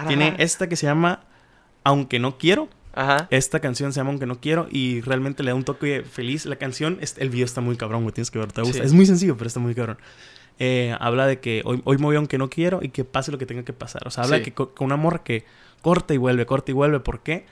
Tiene 0.07 0.35
esta 0.39 0.67
que 0.67 0.75
se 0.75 0.85
llama 0.85 1.21
Aunque 1.83 2.19
no 2.19 2.37
quiero. 2.37 2.69
Ajá. 2.93 3.27
Esta 3.29 3.59
canción 3.59 3.93
se 3.93 3.99
llama 3.99 4.09
Aunque 4.09 4.25
no 4.25 4.39
quiero. 4.41 4.67
Y 4.69 5.01
realmente 5.01 5.43
le 5.43 5.51
da 5.51 5.55
un 5.55 5.63
toque 5.63 6.03
feliz. 6.09 6.45
La 6.45 6.55
canción, 6.57 6.97
es- 7.01 7.15
el 7.17 7.29
video 7.29 7.45
está 7.45 7.61
muy 7.61 7.77
cabrón, 7.77 8.01
güey. 8.03 8.13
Tienes 8.13 8.31
que 8.31 8.39
ver, 8.39 8.51
te 8.51 8.61
gusta. 8.61 8.79
Sí. 8.79 8.83
Es 8.85 8.93
muy 8.93 9.05
sencillo, 9.05 9.37
pero 9.37 9.47
está 9.47 9.59
muy 9.59 9.75
cabrón. 9.75 9.97
Eh, 10.61 10.93
habla 10.99 11.25
de 11.25 11.39
que 11.39 11.61
hoy, 11.63 11.81
hoy 11.85 11.97
me 11.99 12.03
voy 12.05 12.15
aunque 12.17 12.37
no 12.37 12.49
quiero 12.49 12.79
y 12.81 12.89
que 12.89 13.05
pase 13.05 13.31
lo 13.31 13.37
que 13.37 13.45
tenga 13.45 13.63
que 13.63 13.71
pasar. 13.71 14.05
O 14.05 14.11
sea, 14.11 14.23
habla 14.25 14.37
Sí. 14.37 14.41
de 14.41 14.45
que 14.45 14.53
co- 14.53 14.73
con 14.75 14.85
una 14.87 14.97
morra 14.97 15.23
que 15.23 15.45
corta 15.81 16.13
y 16.13 16.17
vuelve, 16.17 16.45
corta 16.45 16.71
y 16.71 16.73
vuelve. 16.73 16.99
¿Por 16.99 17.21
qué? 17.21 17.45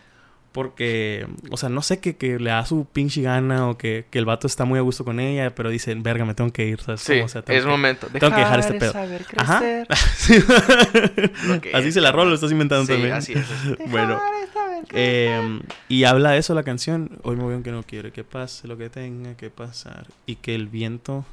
Porque, 0.58 1.28
o 1.52 1.58
sea, 1.58 1.70
no 1.70 1.84
sé 1.84 2.00
que, 2.00 2.16
que 2.16 2.40
le 2.40 2.50
da 2.50 2.66
su 2.66 2.86
pinche 2.92 3.22
gana 3.22 3.70
o 3.70 3.78
que, 3.78 4.08
que 4.10 4.18
el 4.18 4.26
vato 4.26 4.48
está 4.48 4.66
muy 4.66 4.80
a 4.80 4.82
gusto 4.82 5.06
con 5.06 5.20
ella, 5.20 5.54
pero 5.54 5.70
dicen, 5.70 6.02
verga, 6.02 6.26
me 6.26 6.34
tengo 6.34 6.52
que 6.52 6.66
ir, 6.66 6.82
¿sabes? 6.82 7.02
Sí, 7.02 7.20
o 7.20 7.28
sea, 7.28 7.44
tengo 7.44 7.60
es 7.60 7.64
que- 7.66 7.70
momento. 7.70 8.08
tengo 8.08 8.34
que 8.34 8.40
dejar 8.42 8.60
este 8.62 8.74
pedo. 8.74 8.92
saber 8.92 9.24
Ajá. 9.36 9.60
crecer. 9.60 9.88
Sí. 10.18 11.60
Que 11.62 11.76
así 11.76 11.90
es, 11.90 11.94
se 11.94 12.02
la 12.02 12.12
rola, 12.12 12.30
lo 12.30 12.36
estás 12.36 12.52
inventando 12.52 12.88
Sí, 12.88 12.94
también. 12.94 13.14
así 13.14 13.34
es. 13.34 13.46
bueno, 13.92 14.16
Dejar 14.16 14.52
saber 14.52 14.86
eh, 14.94 15.60
y 15.90 16.06
habla 16.06 16.32
de 16.32 16.40
eso 16.40 16.56
la 16.56 16.64
canción. 16.64 17.20
Hoy 17.22 17.36
me 17.36 17.44
voy 17.44 17.54
aunque 17.54 17.72
no 17.72 17.84
quiero, 17.84 18.12
que 18.12 18.24
pase 18.24 18.68
lo 18.68 18.80
que 18.80 18.90
tenga 18.90 19.38
que 19.38 19.52
pasar. 19.52 20.08
Y 20.26 20.38
que 20.38 20.56
el 20.56 20.66
viento 20.70 21.24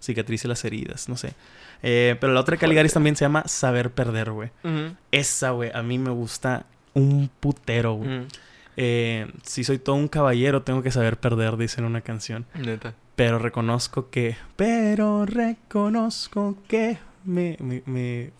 cicatrice 0.00 0.48
las 0.48 0.64
heridas, 0.64 1.10
no 1.10 1.18
sé. 1.18 1.34
Eh, 1.82 2.16
pero 2.20 2.32
la 2.32 2.40
otra 2.40 2.52
de 2.54 2.58
Caligaris 2.58 2.94
también 2.94 3.16
se 3.16 3.26
llama 3.26 3.42
Saber 3.46 3.90
Perder, 3.90 4.30
güey. 4.30 4.48
Esa, 5.12 5.50
güey, 5.50 5.70
a 5.74 5.82
mí 5.82 5.98
me 5.98 6.08
gusta 6.10 6.64
un 6.96 7.30
putero, 7.40 7.94
güey. 7.94 8.18
ujú. 8.18 8.26
Eh, 8.78 9.26
si 9.42 9.64
soy 9.64 9.78
todo 9.78 9.96
un 9.96 10.08
caballero, 10.08 10.62
tengo 10.62 10.82
que 10.82 10.90
saber 10.90 11.18
perder, 11.18 11.56
dice 11.56 11.80
en 11.80 11.86
una 11.86 12.02
canción. 12.02 12.44
Neta. 12.54 12.92
Pero 13.14 13.38
reconozco 13.38 14.10
que. 14.10 14.36
Pero 14.56 15.24
reconozco 15.26 16.56
que 16.68 16.98
me. 17.24 17.56
me, 17.60 17.82
me- 17.86 18.30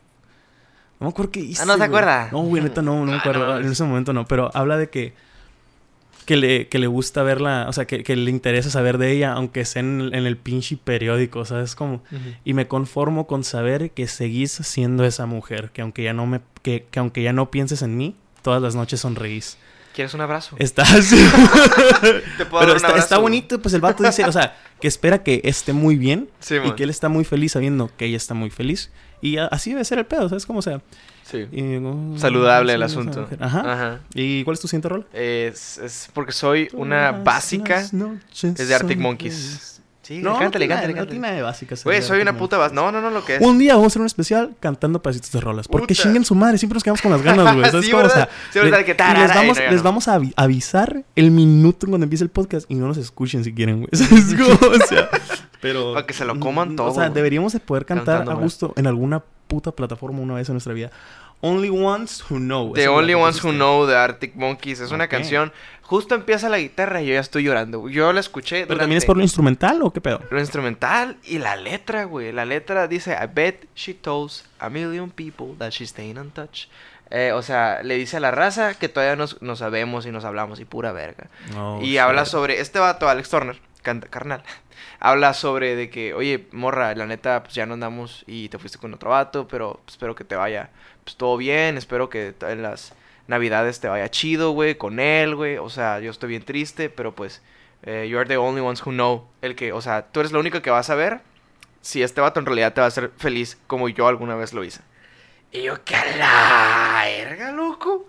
No 1.01 1.07
me 1.07 1.09
acuerdo 1.09 1.33
qué 1.33 1.41
hice. 1.41 1.63
Ah, 1.63 1.67
¿no 1.67 1.73
te 1.75 1.79
güey. 1.79 1.89
acuerdas? 1.89 2.33
No, 2.33 2.41
güey, 2.43 2.63
neta, 2.63 2.83
no, 2.83 2.97
no 3.01 3.07
me 3.07 3.15
Ah, 3.15 3.21
acuerdo. 3.21 3.47
no, 3.47 3.59
en 3.59 3.65
es- 3.67 3.73
ese 3.73 3.85
momento 3.85 4.13
no. 4.13 4.27
Pero 4.27 4.51
habla 4.55 4.77
de 4.77 4.91
que. 4.91 5.15
Que 6.27 6.37
le, 6.37 6.67
que 6.69 6.81
le 6.81 6.87
gusta 6.89 7.23
verla. 7.23 7.67
O 7.69 7.73
sea, 7.73 7.87
que, 7.87 8.03
que 8.03 8.17
le 8.17 8.31
interesa 8.31 8.69
saber 8.69 8.99
de 8.99 9.13
ella, 9.13 9.33
aunque 9.33 9.65
sea 9.65 9.81
en, 9.81 10.11
en 10.13 10.27
el 10.27 10.37
pinche 10.37 10.77
periódico, 10.77 11.45
¿sabes? 11.45 11.75
Como. 11.75 12.03
Y 12.45 12.53
me 12.53 12.67
conformo 12.69 13.27
con 13.27 13.43
saber 13.45 13.93
que 13.93 14.07
seguís 14.09 14.51
siendo 14.53 15.05
esa 15.05 15.25
mujer. 15.27 15.71
Que 15.73 15.81
aunque 15.83 16.03
ya 16.03 16.13
no 16.13 16.27
me. 16.27 16.41
Que, 16.63 16.85
que 16.91 16.99
aunque 16.99 17.23
ya 17.23 17.33
no 17.33 17.51
pienses 17.51 17.81
en 17.83 17.97
mí, 17.97 18.17
todas 18.47 18.63
las 18.63 18.77
noches 18.77 19.01
sonreís. 19.01 19.59
¿Quieres 19.93 20.15
un 20.15 20.21
abrazo? 20.21 20.55
Estás. 20.61 21.11
Te 21.11 22.47
puedo 22.47 22.61
Pero 22.61 22.61
dar 22.61 22.69
un 22.71 22.77
está, 22.77 22.89
abrazo. 22.91 22.97
está 22.99 23.19
bonito, 23.19 23.61
pues 23.61 23.75
el 23.75 23.81
vato 23.81 24.05
dice, 24.05 24.25
o 24.25 24.31
sea, 24.31 24.57
que 24.81 24.87
espera 24.87 25.25
que 25.25 25.41
esté 25.43 25.73
muy 25.73 25.97
bien 25.97 26.31
Sí, 26.39 26.55
y 26.65 26.71
que 26.77 26.85
él 26.85 26.91
está 26.91 27.09
muy 27.09 27.25
feliz 27.25 27.53
sabiendo 27.53 27.91
que 27.97 28.05
ella 28.05 28.17
está 28.17 28.35
muy 28.35 28.51
feliz. 28.51 28.93
Y 29.21 29.39
así 29.39 29.71
debe 29.71 29.85
ser 29.85 29.99
el 29.99 30.07
pedo, 30.07 30.29
¿sabes 30.29 30.47
cómo 30.47 30.63
sea? 30.63 30.81
Sí. 31.25 31.49
Y, 31.51 31.77
oh, 31.79 32.15
Saludable 32.19 32.75
el 32.75 32.85
asunto. 32.85 33.29
Ajá. 33.41 33.73
Ajá. 33.73 34.01
¿Y 34.15 34.45
cuál 34.45 34.55
es 34.55 34.61
tu 34.61 34.69
siguiente 34.69 34.91
rol? 34.91 35.09
Es, 35.13 35.79
es 35.79 36.09
porque 36.15 36.31
soy 36.31 36.69
una 36.73 37.11
básica. 37.11 37.81
Es 37.81 37.91
de 38.69 38.75
Arctic 38.77 38.99
Monkeys. 39.01 39.76
Sí, 40.07 40.19
No, 40.21 40.39
cántale, 40.39 40.69
no 40.69 40.75
cántale, 40.75 40.95
no 40.95 41.05
tiene 41.07 41.21
nada 41.23 41.35
de 41.35 41.43
básicas. 41.43 41.83
Güey, 41.83 42.01
soy 42.01 42.21
una 42.21 42.37
puta 42.39 42.57
bas. 42.57 42.73
No, 42.73 42.93
no, 42.93 43.01
no, 43.01 43.11
lo 43.11 43.25
que 43.25 43.37
es. 43.37 43.43
Un 43.43 43.59
día 43.59 43.73
vamos 43.75 43.87
a 43.87 43.89
hacer 43.89 44.01
un 44.03 44.07
especial 44.07 44.55
cantando 44.61 45.03
pedacitos 45.03 45.33
de 45.33 45.41
rolas. 45.41 45.67
Porque 45.67 45.95
Puta. 45.95 46.03
chinguen 46.05 46.25
su 46.25 46.37
madre, 46.37 46.59
siempre 46.59 46.77
nos 46.77 46.85
quedamos 46.85 47.03
con 47.03 47.11
las 47.11 47.23
ganas, 47.23 47.55
güey. 47.57 47.69
¿Sabes 47.71 47.87
Sí, 47.87 47.91
cómo? 47.91 48.05
O 48.05 48.07
¿verdad? 48.07 48.29
sea, 48.29 48.29
Sí, 48.53 48.59
¿verdad? 48.61 48.85
Que 48.85 48.93
y 48.93 48.95
tarara, 48.95 49.27
les 49.27 49.35
vamos, 49.35 49.57
y 49.59 49.61
no, 49.61 49.65
ya 49.67 49.71
les 49.73 49.81
no. 49.81 49.83
vamos 49.85 50.07
a 50.09 50.19
avi- 50.21 50.33
avisar 50.37 51.03
el 51.17 51.31
minuto 51.33 51.89
cuando 51.89 52.05
empiece 52.05 52.23
el 52.23 52.31
podcast 52.31 52.71
y 52.71 52.77
no 52.77 52.87
nos 52.87 52.99
escuchen 52.99 53.43
si 53.43 53.53
quieren, 53.53 53.79
güey. 53.81 53.89
¿Sabes 53.93 54.35
cómo? 54.35 54.75
O 54.75 54.87
sea, 54.87 55.09
pero... 55.61 55.95
Para 55.95 56.07
que 56.07 56.13
se 56.15 56.25
lo 56.25 56.39
coman 56.39 56.77
todo, 56.77 56.87
O 56.89 56.95
sea, 56.95 57.05
güey. 57.07 57.15
deberíamos 57.15 57.53
de 57.53 57.59
poder 57.59 57.85
cantar 57.85 58.19
Cantando 58.19 58.31
a 58.31 58.43
gusto 58.45 58.73
en 58.77 58.87
alguna 58.87 59.25
puta 59.49 59.73
plataforma 59.73 60.21
una 60.21 60.35
vez 60.35 60.49
en 60.49 60.55
nuestra 60.55 60.73
vida. 60.73 60.91
Only 61.41 61.71
Ones 61.71 62.25
Who 62.29 62.39
Know. 62.39 62.73
The 62.73 62.89
Only 62.89 63.15
Ones 63.15 63.45
Who. 63.45 63.53
Know 63.53 63.87
de 63.87 63.97
Arctic 63.97 64.35
Monkeys. 64.35 64.81
Es 64.81 64.91
una 64.91 65.09
canción. 65.09 65.53
Justo 65.83 66.17
empieza 66.17 66.49
la 66.49 66.59
guitarra 66.59 67.01
y 67.01 67.07
yo 67.07 67.15
ya 67.15 67.21
estoy 67.21 67.45
llorando. 67.45 67.89
Yo 67.89 68.13
la 68.13 68.21
escuché. 68.21 68.67
¿Pero 68.67 68.81
también 68.81 68.99
es 68.99 69.05
por 69.05 69.17
lo 69.17 69.23
instrumental 69.23 69.83
o 69.83 69.93
qué 69.93 70.01
pedo? 70.01 70.21
Lo 70.31 70.41
instrumental 70.41 71.17
y 71.25 71.39
la 71.39 71.55
letra, 71.55 72.05
güey. 72.05 72.33
La 72.33 72.45
letra 72.45 72.89
dice, 72.89 73.13
I 73.13 73.29
bet 73.33 73.67
she 73.77 73.95
tells 73.95 74.45
a 74.59 74.69
million 74.69 75.11
people 75.11 75.55
that 75.59 75.71
she's 75.71 75.91
staying 75.91 76.17
in 76.17 76.31
touch. 76.31 76.67
Eh, 77.11 77.31
o 77.33 77.43
sea, 77.43 77.83
le 77.85 77.97
dice 77.97 78.17
a 78.17 78.21
la 78.21 78.33
raza 78.33 78.75
que 78.75 78.89
todavía 78.89 79.15
nos, 79.15 79.41
nos 79.41 79.61
sabemos 79.61 80.07
y 80.07 80.11
nos 80.11 80.25
hablamos 80.25 80.59
y 80.59 80.65
pura 80.65 80.91
verga. 80.91 81.29
Oh, 81.57 81.79
y 81.81 81.99
habla 81.99 82.25
sobre, 82.25 82.61
este 82.61 82.81
vato, 82.81 83.09
Alex 83.09 83.31
Turner, 83.31 83.61
carnal, 84.11 84.43
habla 85.01 85.35
sobre 85.35 85.77
de 85.77 85.91
que, 85.91 86.15
oye, 86.15 86.47
morra, 86.53 86.95
la 86.95 87.07
neta, 87.07 87.43
pues 87.43 87.55
ya 87.55 87.67
no 87.67 87.75
andamos 87.75 88.25
y 88.27 88.49
te 88.49 88.59
fuiste 88.59 88.79
con 88.79 88.93
otro 88.95 89.11
vato, 89.11 89.49
pero 89.49 89.81
pues, 89.85 89.95
espero 89.95 90.15
que 90.15 90.25
te 90.25 90.37
vaya, 90.37 90.71
pues 91.05 91.17
todo 91.17 91.37
bien, 91.37 91.77
espero 91.79 92.09
que 92.09 92.35
en 92.41 92.63
las 92.63 92.95
navidades 93.29 93.81
te 93.81 93.89
vaya 93.89 94.11
chido, 94.11 94.53
güey, 94.53 94.77
con 94.77 95.01
él, 95.01 95.35
güey. 95.35 95.57
O 95.59 95.69
sea, 95.71 96.01
yo 96.01 96.11
estoy 96.11 96.31
bien 96.31 96.45
triste, 96.45 96.91
pero 96.91 97.15
pues, 97.15 97.43
eh, 97.83 98.07
you 98.09 98.19
are 98.19 98.29
the 98.29 98.37
only 98.37 98.61
ones 98.61 98.83
who 98.85 98.93
know. 98.93 99.29
El 99.43 99.57
que, 99.57 99.73
o 99.73 99.81
sea, 99.81 100.07
tú 100.07 100.21
eres 100.21 100.33
lo 100.33 100.41
único 100.41 100.63
que 100.63 100.71
vas 100.71 100.91
a 100.91 100.95
ver 100.95 101.21
si 101.81 102.03
este 102.03 102.21
vato 102.21 102.41
en 102.41 102.47
realidad 102.47 102.73
te 102.73 102.81
va 102.81 102.87
a 102.87 102.89
hacer 102.89 103.13
feliz 103.17 103.59
como 103.67 103.89
yo 103.89 104.09
alguna 104.09 104.35
vez 104.35 104.53
lo 104.53 104.65
hice. 104.65 104.81
Y 105.53 105.63
yo, 105.63 105.83
que 105.85 105.95
a 105.95 106.17
la 106.17 107.53
loco. 107.53 108.07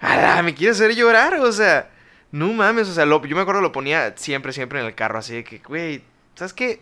A 0.00 0.16
la, 0.16 0.42
me 0.42 0.54
quiere 0.54 0.72
hacer 0.72 0.94
llorar, 0.94 1.34
o 1.34 1.52
sea. 1.52 1.90
No 2.32 2.52
mames, 2.52 2.88
o 2.88 2.92
sea, 2.92 3.06
lo- 3.06 3.24
yo 3.24 3.36
me 3.36 3.42
acuerdo 3.42 3.60
lo 3.60 3.72
ponía 3.72 4.14
siempre, 4.16 4.52
siempre 4.52 4.80
en 4.80 4.86
el 4.86 4.94
carro, 4.94 5.18
así 5.18 5.34
de 5.34 5.44
que, 5.44 5.58
güey, 5.58 6.02
¿sabes 6.34 6.52
qué? 6.52 6.80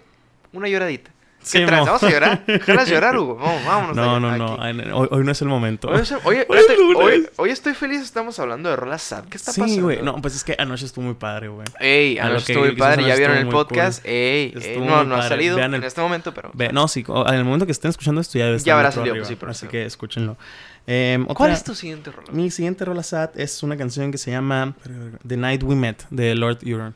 Una 0.52 0.68
lloradita. 0.68 1.10
¿Qué 1.10 1.14
Sí. 1.46 1.64
¿Vamos 1.66 2.02
a 2.02 2.08
llorar? 2.10 2.42
¿Jalas 2.64 2.88
llorar, 2.88 3.18
Hugo? 3.18 3.36
Vamos, 3.42 3.66
vámonos. 3.66 3.96
No, 3.96 4.18
no, 4.18 4.34
no. 4.38 4.54
aquí. 4.54 4.62
ay, 4.62 4.72
no, 4.72 4.96
Hoy, 4.96 5.08
hoy 5.10 5.24
no 5.24 5.30
es 5.30 5.42
el 5.42 5.48
momento. 5.48 5.88
Hoy 6.24 7.26
hoy- 7.36 7.50
estoy 7.50 7.74
feliz, 7.74 8.00
estamos 8.00 8.38
hablando 8.38 8.70
de 8.70 8.76
rolas 8.76 9.02
sad. 9.02 9.24
¿Qué 9.26 9.36
está 9.36 9.52
sí, 9.52 9.60
pasando? 9.60 9.82
güey. 9.82 10.00
No, 10.00 10.16
pues 10.22 10.34
es 10.36 10.42
que 10.42 10.56
anoche 10.58 10.86
estuvo 10.86 11.04
muy 11.04 11.14
padre, 11.16 11.48
güey. 11.48 11.66
Ey, 11.80 12.18
anoche 12.18 12.52
estuvo 12.52 12.64
muy 12.64 12.76
padre, 12.76 13.04
ya 13.04 13.14
vieron 13.16 13.36
el 13.36 13.48
podcast. 13.48 14.00
cool. 14.02 14.10
Ey, 14.10 14.54
no, 14.80 15.04
no 15.04 15.16
ha 15.16 15.28
salido 15.28 15.58
en 15.58 15.74
este 15.84 16.00
momento, 16.00 16.32
pero. 16.32 16.50
Ve- 16.54 16.72
no, 16.72 16.88
sí, 16.88 17.04
en 17.06 17.34
el 17.34 17.44
momento 17.44 17.66
que 17.66 17.72
estén 17.72 17.90
escuchando 17.90 18.22
esto 18.22 18.38
ya 18.38 18.46
debe 18.46 18.56
estar 18.56 18.66
Ya 18.68 18.76
habrá 18.76 18.90
salido, 18.90 19.12
arriba, 19.12 19.24
pues 19.24 19.28
sí, 19.28 19.36
pero 19.38 19.50
Así 19.52 19.66
sí. 19.66 19.68
que 19.70 19.84
escúchenlo. 19.84 20.38
Em, 20.86 21.24
¿Cuál 21.26 21.52
es 21.52 21.64
tu 21.64 21.74
siguiente 21.74 22.10
rola? 22.10 22.30
Mi 22.32 22.50
siguiente 22.50 22.84
rola 22.84 23.02
sad 23.02 23.30
es 23.40 23.62
una 23.62 23.76
canción 23.76 24.10
que 24.12 24.18
se 24.18 24.30
llama 24.30 24.74
The 25.26 25.36
Night 25.36 25.62
We 25.62 25.74
Met 25.76 26.04
de 26.10 26.34
Lord 26.34 26.58
Huron. 26.66 26.94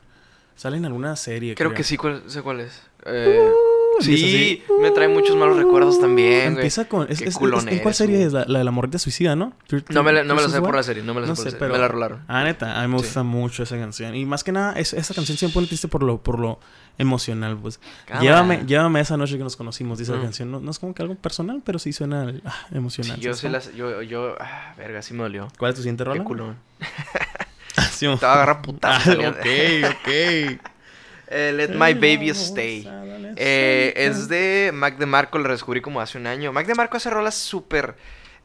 Sale 0.55 0.77
en 0.77 0.85
alguna 0.85 1.15
serie. 1.15 1.55
Creo 1.55 1.69
creo. 1.69 1.77
que 1.77 1.83
sí, 1.83 1.97
cuál- 1.97 2.21
sé 2.27 2.41
cuál 2.41 2.59
es. 2.59 2.81
Eh, 3.05 3.23
empieza 3.23 3.53
sí, 4.01 4.63
me 4.81 4.91
trae 4.91 5.07
muchos 5.07 5.35
malos 5.35 5.57
recuerdos 5.57 5.99
también, 5.99 6.53
güey. 6.53 6.65
Empieza 6.65 6.85
con. 6.85 7.03
Es, 7.11 7.19
Qué 7.19 7.25
es- 7.25 7.29
es- 7.31 7.37
culón 7.37 7.67
¿En 7.69 7.79
cuál 7.79 7.93
serie 7.93 8.23
es? 8.23 8.33
La, 8.33 8.45
la 8.45 8.59
de 8.59 8.65
la 8.65 8.71
morrita 8.71 8.97
suicida, 8.99 9.35
¿no? 9.35 9.53
No 9.89 10.03
me 10.03 10.11
la, 10.13 10.23
no 10.23 10.35
me 10.35 10.41
la 10.41 10.49
sé 10.49 10.61
por 10.61 10.75
la 10.75 10.83
serie, 10.83 11.03
no 11.03 11.13
me 11.13 11.21
la 11.21 11.27
sé 11.27 11.31
por 11.31 11.37
sé, 11.37 11.43
la 11.45 11.49
serie. 11.51 11.59
pero- 11.59 11.73
Me 11.73 11.79
la 11.79 11.87
rolaron. 11.87 12.23
Ah, 12.27 12.43
neta, 12.43 12.79
a 12.79 12.81
mí 12.87 12.93
me 12.93 12.99
Sí. 12.99 13.05
gusta 13.05 13.23
mucho 13.23 13.63
esa 13.63 13.77
canción. 13.77 14.15
Y 14.15 14.25
más 14.25 14.43
que 14.43 14.51
nada, 14.51 14.73
es, 14.73 14.93
esa 14.93 15.13
canción 15.13 15.37
siempre 15.37 15.53
pone 15.55 15.67
triste 15.67 15.87
por 15.87 16.03
lo, 16.03 16.17
por 16.21 16.39
lo 16.39 16.59
emocional, 16.97 17.57
pues. 17.57 17.79
Cámara. 18.05 18.23
Llévame, 18.25 18.63
llévame 18.65 18.99
esa 18.99 19.15
noche 19.17 19.37
que 19.37 19.43
nos 19.43 19.55
conocimos, 19.55 19.97
dice 19.99 20.11
la 20.11 20.17
Mm. 20.17 20.21
canción. 20.23 20.51
No, 20.51 20.59
no 20.59 20.71
es 20.71 20.79
como 20.79 20.93
que 20.93 21.01
algo 21.01 21.15
personal, 21.15 21.61
pero 21.65 21.79
sí 21.79 21.93
suena 21.93 22.33
ah, 22.45 22.67
emocional. 22.73 23.15
Sí, 23.17 23.21
yo 23.21 23.33
¿sabes 23.33 23.39
sí 23.63 23.69
las... 23.69 23.75
Yo, 23.75 24.01
yo... 24.01 24.35
Ah, 24.39 24.73
verga, 24.77 25.01
sí 25.01 25.13
me 25.13 25.23
dolió. 25.23 25.47
¿Cuál 25.57 25.69
es 25.69 25.75
tu 25.75 25.81
siguiente 25.81 26.03
rola? 26.03 26.19
Qué 26.19 26.25
culón. 26.25 26.57
Ah, 27.77 27.87
Te 27.97 28.07
va 28.07 28.13
a 28.13 28.33
agarrar 28.35 28.55
Ah, 28.59 28.61
putazo. 28.61 29.11
ok, 29.13 29.45
ok. 29.85 30.68
Eh, 31.29 31.51
Let 31.55 31.69
My 31.75 31.93
Baby 31.93 32.29
Stay. 32.29 32.81
Eh, 33.37 33.93
es 33.95 34.27
de 34.27 34.71
Mac 34.73 34.97
DeMarco, 34.97 35.37
lo 35.37 35.49
descubrí 35.49 35.81
como 35.81 36.01
hace 36.01 36.17
un 36.17 36.27
año. 36.27 36.51
Mac 36.51 36.65
DeMarco 36.65 36.97
hace 36.97 37.09
rolas 37.09 37.35
súper 37.35 37.95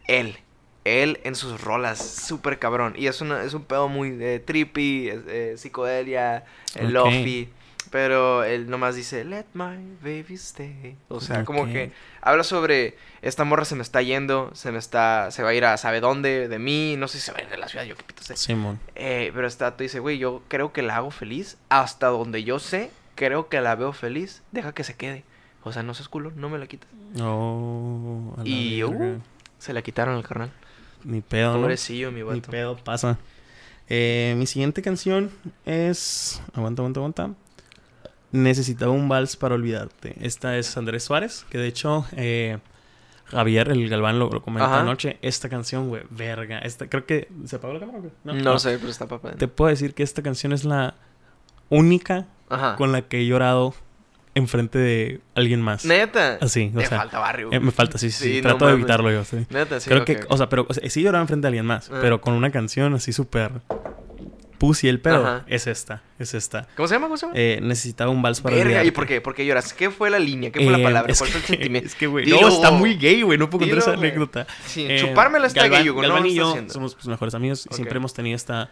él. 0.06 0.36
Él 0.84 1.18
en 1.24 1.34
sus 1.34 1.62
rolas, 1.62 1.98
súper 1.98 2.58
cabrón. 2.58 2.92
Y 2.96 3.06
es, 3.06 3.20
una, 3.22 3.42
es 3.42 3.54
un 3.54 3.64
pedo 3.64 3.88
muy 3.88 4.18
eh, 4.20 4.38
trippy, 4.44 5.08
es- 5.08 5.20
eh, 5.28 5.54
psicodelia, 5.56 6.44
lofi. 6.92 7.48
Pero 7.94 8.42
él 8.42 8.68
nomás 8.68 8.96
dice, 8.96 9.22
Let 9.24 9.44
my 9.54 9.76
baby 10.02 10.34
stay. 10.34 10.96
O 11.06 11.20
sea, 11.20 11.44
como 11.44 11.66
que 11.66 11.92
habla 12.20 12.42
sobre 12.42 12.96
esta 13.22 13.44
morra 13.44 13.64
se 13.64 13.76
me 13.76 13.82
está 13.82 14.02
yendo, 14.02 14.50
se 14.52 14.72
me 14.72 14.78
está, 14.78 15.30
se 15.30 15.44
va 15.44 15.50
a 15.50 15.54
ir 15.54 15.64
a 15.64 15.76
sabe 15.76 16.00
dónde, 16.00 16.48
de 16.48 16.58
mí, 16.58 16.96
no 16.98 17.06
sé 17.06 17.20
si 17.20 17.26
se 17.26 17.30
va 17.30 17.38
a 17.38 17.42
ir 17.42 17.48
de 17.50 17.56
la 17.56 17.68
ciudad, 17.68 17.84
yo 17.84 17.94
qué 17.94 18.02
pito 18.02 18.24
sé. 18.24 18.36
Simón. 18.36 18.80
Eh, 18.96 19.30
pero 19.32 19.46
este 19.46 19.62
dato 19.62 19.84
dice, 19.84 20.00
güey, 20.00 20.18
yo 20.18 20.42
creo 20.48 20.72
que 20.72 20.82
la 20.82 20.96
hago 20.96 21.12
feliz. 21.12 21.56
Hasta 21.68 22.08
donde 22.08 22.42
yo 22.42 22.58
sé, 22.58 22.90
creo 23.14 23.48
que 23.48 23.60
la 23.60 23.76
veo 23.76 23.92
feliz. 23.92 24.42
Deja 24.50 24.74
que 24.74 24.82
se 24.82 24.96
quede. 24.96 25.22
O 25.62 25.70
sea, 25.72 25.84
no 25.84 25.94
seas 25.94 26.08
culo, 26.08 26.32
no 26.34 26.48
me 26.48 26.58
la 26.58 26.66
quitas. 26.66 26.88
Oh, 27.22 28.34
la 28.38 28.42
Y, 28.44 28.82
uh, 28.82 29.20
Se 29.58 29.72
la 29.72 29.82
quitaron 29.82 30.16
al 30.16 30.24
carnal. 30.24 30.50
Ni 31.04 31.20
pedo, 31.20 31.54
¿no? 31.54 31.60
Pobrecillo, 31.60 32.10
mi 32.10 32.24
Ni 32.24 32.40
vato. 32.40 32.50
pedo, 32.50 32.76
pasa. 32.76 33.18
Eh, 33.88 34.34
mi 34.36 34.46
siguiente 34.46 34.82
canción 34.82 35.30
es. 35.64 36.42
Aguanta, 36.54 36.82
aguanta, 36.82 36.98
aguanta. 36.98 37.30
Necesitaba 38.34 38.90
un 38.90 39.08
vals 39.08 39.36
para 39.36 39.54
olvidarte. 39.54 40.16
Esta 40.20 40.58
es 40.58 40.76
Andrés 40.76 41.04
Suárez, 41.04 41.46
que 41.50 41.58
de 41.58 41.68
hecho 41.68 42.04
eh, 42.16 42.58
Javier, 43.26 43.68
el 43.70 43.88
Galván, 43.88 44.18
lo, 44.18 44.28
lo 44.28 44.42
comentó 44.42 44.66
Ajá. 44.66 44.80
anoche. 44.80 45.18
Esta 45.22 45.48
canción, 45.48 45.88
güey, 45.88 46.02
verga. 46.10 46.58
Esta, 46.58 46.88
creo 46.88 47.06
que. 47.06 47.28
¿Se 47.46 47.56
apagó 47.56 47.74
la 47.74 47.80
cámara? 47.80 47.98
o 48.00 48.02
qué? 48.02 48.10
No, 48.42 48.58
sé, 48.58 48.76
pero 48.78 48.90
está 48.90 49.06
papá. 49.06 49.32
Te 49.32 49.46
puedo 49.46 49.68
decir 49.70 49.94
que 49.94 50.02
esta 50.02 50.20
canción 50.22 50.52
es 50.52 50.64
la 50.64 50.94
única 51.68 52.26
Ajá. 52.48 52.74
con 52.76 52.90
la 52.90 53.02
que 53.02 53.20
he 53.20 53.26
llorado 53.26 53.72
enfrente 54.34 54.78
de 54.80 55.20
alguien 55.36 55.62
más. 55.62 55.84
Neta. 55.84 56.38
Así, 56.40 56.72
o 56.74 56.78
Te 56.80 56.86
sea. 56.86 56.98
falta 56.98 57.20
barrio. 57.20 57.50
eh, 57.52 57.60
me 57.60 57.70
falta, 57.70 57.98
sí, 57.98 58.10
sí. 58.10 58.18
sí. 58.24 58.30
Sí, 58.32 58.36
no 58.42 58.48
Trato 58.48 58.66
de 58.66 58.72
evitarlo 58.72 59.12
yo, 59.12 59.24
sí. 59.24 59.46
Neta, 59.48 59.78
sí. 59.78 59.88
Creo 59.88 60.04
que, 60.04 60.20
o 60.28 60.36
sea, 60.36 60.48
pero 60.48 60.66
o 60.68 60.74
sea, 60.74 60.90
sí 60.90 61.02
lloraba 61.02 61.22
enfrente 61.22 61.42
de 61.42 61.48
alguien 61.50 61.66
más, 61.66 61.88
Ah. 61.88 61.98
pero 62.00 62.20
con 62.20 62.34
una 62.34 62.50
canción 62.50 62.94
así 62.94 63.12
súper 63.12 63.52
pussy 64.58 64.88
el 64.88 65.00
pedo. 65.00 65.26
Ajá. 65.26 65.44
Es 65.46 65.66
esta, 65.66 66.02
es 66.18 66.34
esta. 66.34 66.66
¿Cómo 66.76 66.88
se 66.88 66.94
llama? 66.94 67.06
¿Cómo 67.06 67.16
se 67.16 67.26
llama? 67.26 67.38
Eh, 67.38 67.58
necesitaba 67.62 68.10
un 68.10 68.22
vals 68.22 68.40
para 68.40 68.54
Verga, 68.56 68.66
olvidarte. 68.68 68.88
¿y 68.88 68.90
por 68.92 69.06
qué? 69.06 69.20
¿Por 69.20 69.34
qué 69.34 69.44
lloras? 69.46 69.72
¿Qué 69.72 69.90
fue 69.90 70.10
la 70.10 70.18
línea? 70.18 70.50
¿Qué 70.50 70.60
fue 70.62 70.72
la 70.72 70.78
Eh, 70.78 70.82
palabra? 70.82 71.12
es 71.12 71.18
¿Cuál 71.18 71.30
fue 71.30 71.40
el 71.40 71.46
que- 71.46 71.52
sentimiento? 71.54 71.86
Es 71.88 71.94
que, 71.94 72.06
güey, 72.06 72.24
Dilo. 72.24 72.40
no, 72.40 72.48
está 72.48 72.70
muy 72.70 72.96
gay, 72.96 73.22
güey. 73.22 73.38
No 73.38 73.50
puedo 73.50 73.60
contar 73.60 73.68
Dilo, 73.68 73.80
esa 73.80 73.96
güey. 73.96 74.08
anécdota. 74.10 74.46
Sí, 74.66 74.86
Eh, 74.88 74.98
chupármela 75.00 75.46
está 75.46 75.62
Galván- 75.62 75.80
gay, 75.82 75.90
Hugo, 75.90 76.02
no 76.02 76.08
Galván 76.08 76.22
lo 76.22 76.28
y 76.28 76.30
estás 76.32 76.44
yo 76.46 76.50
haciendo. 76.50 76.72
somos 76.74 76.94
pues, 76.94 77.06
mejores 77.06 77.34
amigos 77.34 77.66
y 77.66 77.68
Ok. 77.68 77.74
siempre 77.74 77.96
hemos 77.98 78.14
tenido 78.14 78.36
esta 78.36 78.70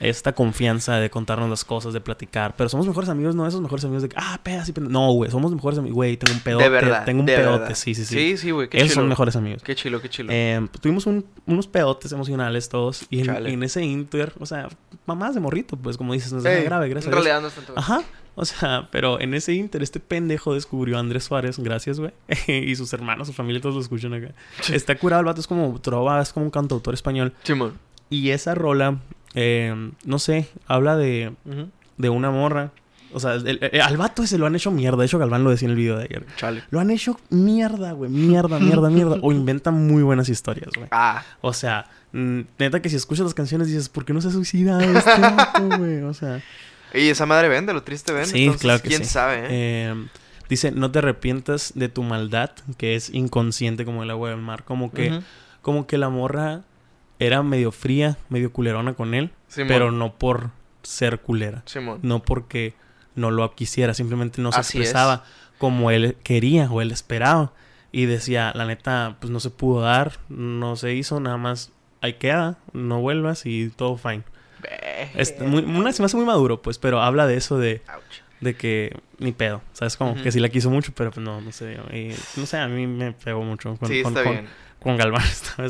esta 0.00 0.32
confianza 0.32 0.96
de 0.96 1.10
contarnos 1.10 1.48
las 1.50 1.64
cosas, 1.64 1.92
de 1.92 2.00
platicar. 2.00 2.54
Pero 2.56 2.68
somos 2.68 2.86
mejores 2.86 3.08
amigos, 3.10 3.34
no 3.34 3.46
esos 3.46 3.60
mejores 3.60 3.84
amigos 3.84 4.02
de 4.02 4.08
que, 4.08 4.16
ah, 4.18 4.40
pedas 4.42 4.68
y 4.68 4.72
pendejas. 4.72 4.92
No, 4.92 5.12
güey, 5.12 5.30
somos 5.30 5.52
mejores 5.52 5.78
amigos. 5.78 5.94
Güey, 5.94 6.16
tengo 6.16 6.32
un 6.34 6.40
pedote. 6.40 6.64
de 6.64 6.70
verdad. 6.70 7.04
Tengo 7.04 7.20
un 7.20 7.26
de 7.26 7.36
pedote, 7.36 7.58
verdad. 7.60 7.74
sí, 7.76 7.94
sí, 7.94 8.04
sí. 8.04 8.14
Sí, 8.14 8.36
sí, 8.38 8.50
güey. 8.50 8.68
Qué 8.68 8.78
Esos 8.78 8.90
chilo. 8.90 9.02
son 9.02 9.08
mejores 9.08 9.36
amigos. 9.36 9.62
Qué 9.62 9.74
chilo, 9.74 10.00
qué 10.00 10.08
chilo. 10.08 10.30
Eh, 10.32 10.66
tuvimos 10.80 11.06
un- 11.06 11.24
unos 11.46 11.66
pedotes 11.66 12.10
emocionales 12.12 12.68
todos. 12.68 13.04
Y 13.10 13.20
en, 13.28 13.62
ese 13.62 13.84
inter, 13.84 14.32
o 14.40 14.46
sea, 14.46 14.68
mamás 15.06 15.34
de 15.34 15.40
morrito, 15.40 15.76
pues 15.76 15.96
como 15.96 16.12
dices, 16.14 16.32
no 16.32 16.38
es 16.38 16.44
nada 16.44 16.60
grave, 16.62 16.88
gracias 16.88 17.08
En 17.08 17.12
a 17.12 17.16
Dios. 17.16 17.24
realidad 17.26 17.42
no 17.42 17.48
es 17.48 17.54
tanto. 17.54 17.74
Ajá. 17.76 18.02
O 18.36 18.44
sea, 18.46 18.88
pero 18.90 19.20
en 19.20 19.34
ese 19.34 19.52
inter, 19.52 19.82
este 19.82 20.00
pendejo 20.00 20.54
descubrió 20.54 20.96
a 20.96 21.00
Andrés 21.00 21.24
Suárez, 21.24 21.58
gracias, 21.58 22.00
güey. 22.00 22.12
y 22.46 22.74
sus 22.76 22.90
hermanos, 22.94 23.26
su 23.26 23.34
familia, 23.34 23.60
todos 23.60 23.74
lo 23.74 23.80
escuchan 23.82 24.14
acá. 24.14 24.32
Está 24.72 24.96
curado 24.96 25.20
el 25.20 25.26
vato, 25.26 25.40
es 25.40 25.46
como 25.46 25.78
trova, 25.80 26.22
es 26.22 26.32
como 26.32 26.46
un 26.46 26.50
cantautor 26.50 26.94
español. 26.94 27.34
Simón. 27.42 27.74
Y 28.08 28.30
esa 28.30 28.54
rola, 28.54 28.98
eh, 29.34 29.90
no 30.04 30.18
sé, 30.18 30.48
habla 30.66 30.96
de, 30.96 31.32
de 31.96 32.08
una 32.08 32.30
morra. 32.30 32.72
O 33.12 33.18
sea, 33.18 33.34
el- 33.34 33.58
el- 33.72 33.80
al 33.80 33.96
vato 33.96 34.22
ese 34.22 34.38
lo 34.38 34.46
han 34.46 34.54
hecho 34.54 34.70
mierda. 34.70 34.98
De 34.98 35.06
hecho, 35.06 35.18
Galván 35.18 35.42
lo 35.42 35.50
decía 35.50 35.66
en 35.66 35.70
el 35.72 35.76
video 35.76 35.96
de 35.96 36.04
ayer. 36.04 36.24
Chale. 36.36 36.62
Lo 36.70 36.78
han 36.78 36.90
hecho 36.92 37.18
mierda, 37.30 37.90
güey. 37.92 38.08
Mierda, 38.10 38.60
mierda, 38.60 38.88
mierda. 38.88 39.16
O 39.22 39.32
inventan 39.32 39.86
muy 39.88 40.02
buenas 40.04 40.28
historias, 40.28 40.70
güey. 40.76 40.86
Ah, 40.92 41.24
O 41.40 41.52
sea, 41.52 41.86
neta 42.12 42.80
que 42.80 42.88
si 42.88 42.94
escuchas 42.96 43.24
las 43.24 43.34
canciones 43.34 43.66
dices, 43.66 43.88
¿por 43.88 44.04
qué 44.04 44.12
no 44.12 44.20
se 44.20 44.28
ha 44.28 44.30
suicidado 44.30 44.80
este 44.82 45.76
güey? 45.76 46.02
O 46.02 46.14
sea... 46.14 46.40
y 46.94 47.08
esa 47.08 47.26
madre 47.26 47.48
vende, 47.48 47.72
lo 47.72 47.82
triste 47.82 48.12
vende. 48.12 48.28
Sí, 48.28 48.42
entonces, 48.44 48.62
claro 48.62 48.80
que 48.82 48.88
quién 48.90 49.04
sí. 49.04 49.10
sabe, 49.10 49.38
¿eh? 49.40 49.46
Eh, 49.50 49.94
dice, 50.48 50.70
no 50.70 50.92
te 50.92 51.00
arrepientas 51.00 51.72
de 51.74 51.88
tu 51.88 52.04
maldad, 52.04 52.50
que 52.78 52.94
es 52.94 53.10
inconsciente 53.12 53.84
como 53.84 54.04
el 54.04 54.10
agua 54.10 54.30
del 54.30 54.38
mar. 54.38 54.62
Como 54.64 54.92
que, 54.92 55.20
como 55.62 55.88
que 55.88 55.98
la 55.98 56.10
morra 56.10 56.60
era 57.20 57.42
medio 57.44 57.70
fría, 57.70 58.16
medio 58.28 58.52
culerona 58.52 58.94
con 58.94 59.14
él, 59.14 59.30
Simón. 59.46 59.68
pero 59.68 59.92
no 59.92 60.14
por 60.14 60.50
ser 60.82 61.20
culera. 61.20 61.62
Simón. 61.66 62.00
No 62.02 62.20
porque 62.22 62.74
no 63.14 63.30
lo 63.30 63.54
quisiera, 63.54 63.94
simplemente 63.94 64.40
no 64.42 64.50
se 64.50 64.60
Así 64.60 64.78
es. 64.78 64.84
expresaba 64.88 65.22
como 65.58 65.90
él 65.92 66.16
quería 66.24 66.68
o 66.70 66.80
él 66.80 66.90
esperaba. 66.90 67.52
Y 67.92 68.06
decía, 68.06 68.52
la 68.54 68.64
neta, 68.66 69.16
pues 69.20 69.30
no 69.30 69.40
se 69.40 69.50
pudo 69.50 69.80
dar, 69.82 70.12
no 70.28 70.76
se 70.76 70.94
hizo, 70.94 71.18
nada 71.20 71.36
más 71.36 71.72
ahí 72.00 72.14
queda, 72.14 72.56
no 72.72 73.00
vuelvas 73.00 73.46
y 73.46 73.68
todo 73.70 73.96
fine. 73.96 74.22
Muy, 75.40 75.62
una, 75.64 75.92
se 75.92 76.02
me 76.02 76.06
hace 76.06 76.16
muy 76.16 76.26
maduro, 76.26 76.62
pues, 76.62 76.78
pero 76.78 77.00
habla 77.00 77.26
de 77.26 77.36
eso 77.36 77.58
de, 77.58 77.82
de 78.40 78.54
que 78.54 78.96
ni 79.18 79.32
pedo. 79.32 79.60
¿Sabes? 79.72 79.96
Como 79.96 80.14
que 80.14 80.30
sí 80.32 80.40
la 80.40 80.48
quiso 80.48 80.70
mucho, 80.70 80.92
pero 80.94 81.10
pues 81.10 81.24
no, 81.24 81.40
no 81.40 81.52
sé. 81.52 81.78
y, 81.92 82.14
no 82.38 82.46
sé, 82.46 82.58
a 82.58 82.68
mí 82.68 82.86
me 82.86 83.12
pegó 83.12 83.42
mucho. 83.42 83.76
Con, 83.76 83.88
sí, 83.88 84.02
con, 84.02 84.12
está 84.12 84.24
con- 84.24 84.32
bien. 84.32 84.48
Con 84.80 84.96
Galván 84.96 85.22
estaba 85.30 85.68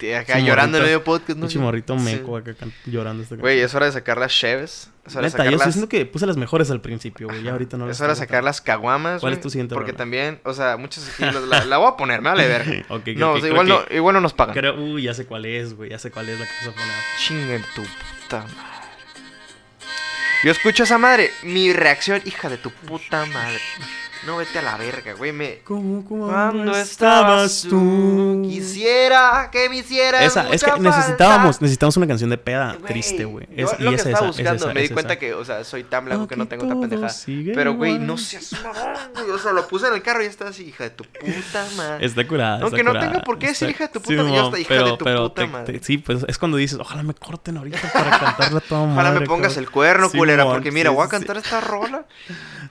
Y 0.00 0.12
acá 0.12 0.38
llorando 0.38 0.78
en 0.78 0.84
medio 0.84 1.02
podcast, 1.04 1.38
¿no? 1.38 1.46
pinche 1.46 1.58
morrito 1.58 1.98
Sí. 1.98 2.04
meco 2.04 2.36
acá 2.36 2.54
can- 2.54 2.72
llorando. 2.86 3.22
Esta 3.22 3.36
Güey, 3.36 3.60
es 3.60 3.74
hora 3.74 3.86
de 3.86 3.92
sacar 3.92 4.18
las 4.18 4.32
cheves. 4.32 4.88
Es 5.04 5.14
hora 5.16 5.22
de 5.22 5.26
Neta, 5.28 5.38
sacar 5.38 5.52
yo 5.52 5.58
las... 5.58 5.66
diciendo 5.66 5.88
que 5.88 6.06
puse 6.06 6.26
las 6.26 6.36
mejores 6.36 6.70
al 6.70 6.80
principio, 6.80 7.26
güey. 7.26 7.42
Ya 7.42 7.50
ahorita 7.52 7.76
no 7.76 7.86
las 7.86 7.96
es 7.96 8.00
hora 8.00 8.10
de 8.14 8.16
sacar 8.20 8.44
las 8.44 8.60
caguamas, 8.60 9.20
¿Cuál 9.20 9.32
es 9.32 9.38
güey, 9.38 9.42
tu 9.42 9.50
siguiente 9.50 9.74
Porque 9.74 9.90
rola? 9.90 9.98
también, 9.98 10.40
o 10.44 10.54
sea, 10.54 10.76
muchas 10.76 11.18
la, 11.48 11.64
la 11.64 11.78
voy 11.78 11.88
a 11.92 11.96
poner, 11.96 12.20
me 12.22 12.30
vale 12.30 12.46
ver. 12.46 12.64
tan- 12.88 12.96
Ok, 12.98 13.08
no, 13.16 13.32
ok, 13.32 13.36
o 13.38 13.40
sea, 13.40 13.48
igual, 13.50 13.66
no, 13.68 13.80
igual 13.90 14.14
no 14.14 14.20
nos 14.20 14.32
pagan. 14.32 14.54
Creo, 14.54 14.74
uy, 14.80 15.02
ya 15.02 15.14
sé 15.14 15.26
cuál 15.26 15.44
es, 15.44 15.74
güey. 15.74 15.90
Ya 15.90 15.98
sé 15.98 16.10
cuál 16.12 16.28
es 16.28 16.38
la 16.38 16.46
que 16.46 16.52
vas 16.60 16.68
a 16.68 16.78
poner. 16.78 16.94
Chingue 17.18 17.58
tu 17.74 17.82
puta 17.82 18.38
madre. 18.42 18.56
Yo 20.44 20.50
escucho 20.50 20.82
esa 20.84 20.98
madre, 20.98 21.30
mi 21.42 21.72
reacción, 21.72 22.20
hija 22.24 22.48
de 22.48 22.58
tu 22.58 22.70
puta 22.70 23.26
madre. 23.26 23.60
No 24.26 24.36
vete 24.36 24.60
a 24.60 24.62
la 24.62 24.76
verga, 24.76 25.14
güey, 25.14 25.32
me... 25.32 25.58
¿Cómo, 25.64 26.04
cómo 26.04 26.28
Cuando 26.28 26.76
estabas 26.76 27.66
tú, 27.68 28.40
quisiera 28.48 29.48
que 29.50 29.68
me 29.68 29.78
hiciera 29.78 30.24
Esa, 30.24 30.48
es 30.52 30.62
que 30.62 30.78
necesitábamos, 30.78 31.56
falta. 31.56 31.64
necesitamos 31.64 31.96
una 31.96 32.06
canción 32.06 32.30
de 32.30 32.38
peda 32.38 32.74
Güey, 32.78 32.92
triste, 32.92 33.24
güey. 33.24 33.48
Es- 33.56 33.76
lo 33.80 33.86
y 33.90 33.94
que 33.96 34.00
es 34.00 34.06
estaba 34.06 34.18
esa, 34.18 34.24
es 34.30 34.36
buscando, 34.36 34.64
esa, 34.66 34.74
me 34.74 34.82
di 34.82 34.88
cuenta 34.90 35.18
que, 35.18 35.34
o 35.34 35.44
sea, 35.44 35.64
soy 35.64 35.82
tan 35.82 36.04
blanco 36.04 36.28
que 36.28 36.36
no 36.36 36.46
tengo 36.46 36.68
todo 36.68 36.80
pendeja. 36.80 37.08
Pero, 37.52 37.74
güey, 37.74 37.98
no 37.98 38.16
seas 38.16 38.52
mamón, 38.62 38.76
güey. 39.14 39.30
O 39.30 39.38
sea, 39.38 39.50
lo 39.52 39.66
puse 39.66 39.88
en 39.88 39.94
el 39.94 40.02
carro 40.02 40.22
y 40.22 40.26
está 40.26 40.46
así, 40.48 40.66
hija 40.68 40.84
de 40.84 40.90
tu 40.90 41.02
puta 41.04 41.66
madre. 41.76 42.06
Está 42.06 42.24
curada. 42.26 42.60
Aunque 42.62 42.76
está 42.76 42.82
no 42.84 42.90
curada. 42.90 43.10
tenga 43.12 43.24
por 43.24 43.38
qué 43.40 43.48
decir 43.48 43.70
Está- 43.70 43.84
hija 43.84 43.92
de 43.92 43.98
tu 44.00 44.08
Sí, 44.08 44.14
puta, 44.16 44.28
yo 44.28 44.28
mo, 44.28 44.46
hasta 44.46 44.58
hija 44.60 44.74
de 44.74 44.80
tu 44.90 44.98
puta 44.98 45.34
te- 45.34 45.46
madre. 45.48 45.78
te- 45.80 45.84
sí, 45.84 45.98
pues 45.98 46.24
es 46.28 46.38
cuando 46.38 46.58
dices, 46.58 46.78
ojalá 46.78 47.02
me 47.02 47.14
corten 47.14 47.56
ahorita 47.56 47.80
para 47.92 48.18
cantarla 48.20 48.60
toda 48.60 48.82
madre. 48.86 48.92
Ojalá 49.00 49.20
me 49.20 49.26
pongas 49.26 49.48
cabrón". 49.54 49.64
el 49.64 49.70
cuerno, 49.72 50.10
culera, 50.12 50.44
porque 50.44 50.70
mira, 50.70 50.90
voy 50.90 51.04
a 51.04 51.08
cantar 51.08 51.36
esta 51.38 51.60
rola. 51.60 52.04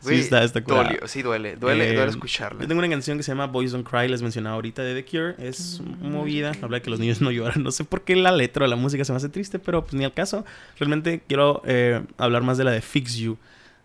Sí, 0.01 0.15
está- 0.15 0.43
está 0.43 0.63
curada. 0.63 0.91
Sí, 1.07 1.21
duele, 1.21 1.40
duele, 1.59 1.89
Eh, 1.89 1.93
duele 1.95 2.09
escucharla. 2.11 2.61
Yo 2.61 2.67
tengo 2.67 2.79
una 2.79 2.89
canción 2.89 3.17
que 3.17 3.23
se 3.23 3.31
llama 3.31 3.47
Boys 3.47 3.71
Don't 3.71 3.87
Cry, 3.87 4.07
les 4.07 4.21
mencionaba 4.21 4.55
ahorita 4.55 4.81
de 4.83 5.01
The 5.01 5.05
Cure. 5.09 5.35
Es 5.39 5.81
movida, 6.01 6.51
habla 6.61 6.77
de 6.77 6.81
que 6.81 6.89
los 6.89 6.99
niños 6.99 7.21
no 7.21 7.31
lloran. 7.31 7.61
No 7.63 7.71
sé 7.71 7.83
por 7.83 8.03
qué 8.03 8.15
la 8.15 8.31
letra 8.31 8.65
o 8.65 8.67
la 8.67 8.75
música 8.75 9.03
se 9.05 9.11
me 9.11 9.17
hace 9.17 9.29
triste, 9.29 9.59
pero 9.59 9.81
pues 9.83 9.93
ni 9.95 10.05
al 10.05 10.13
caso. 10.13 10.45
Realmente 10.79 11.21
quiero 11.27 11.61
eh, 11.65 12.01
hablar 12.17 12.43
más 12.43 12.57
de 12.57 12.63
la 12.63 12.71
de 12.71 12.81
Fix 12.81 13.15
You 13.17 13.37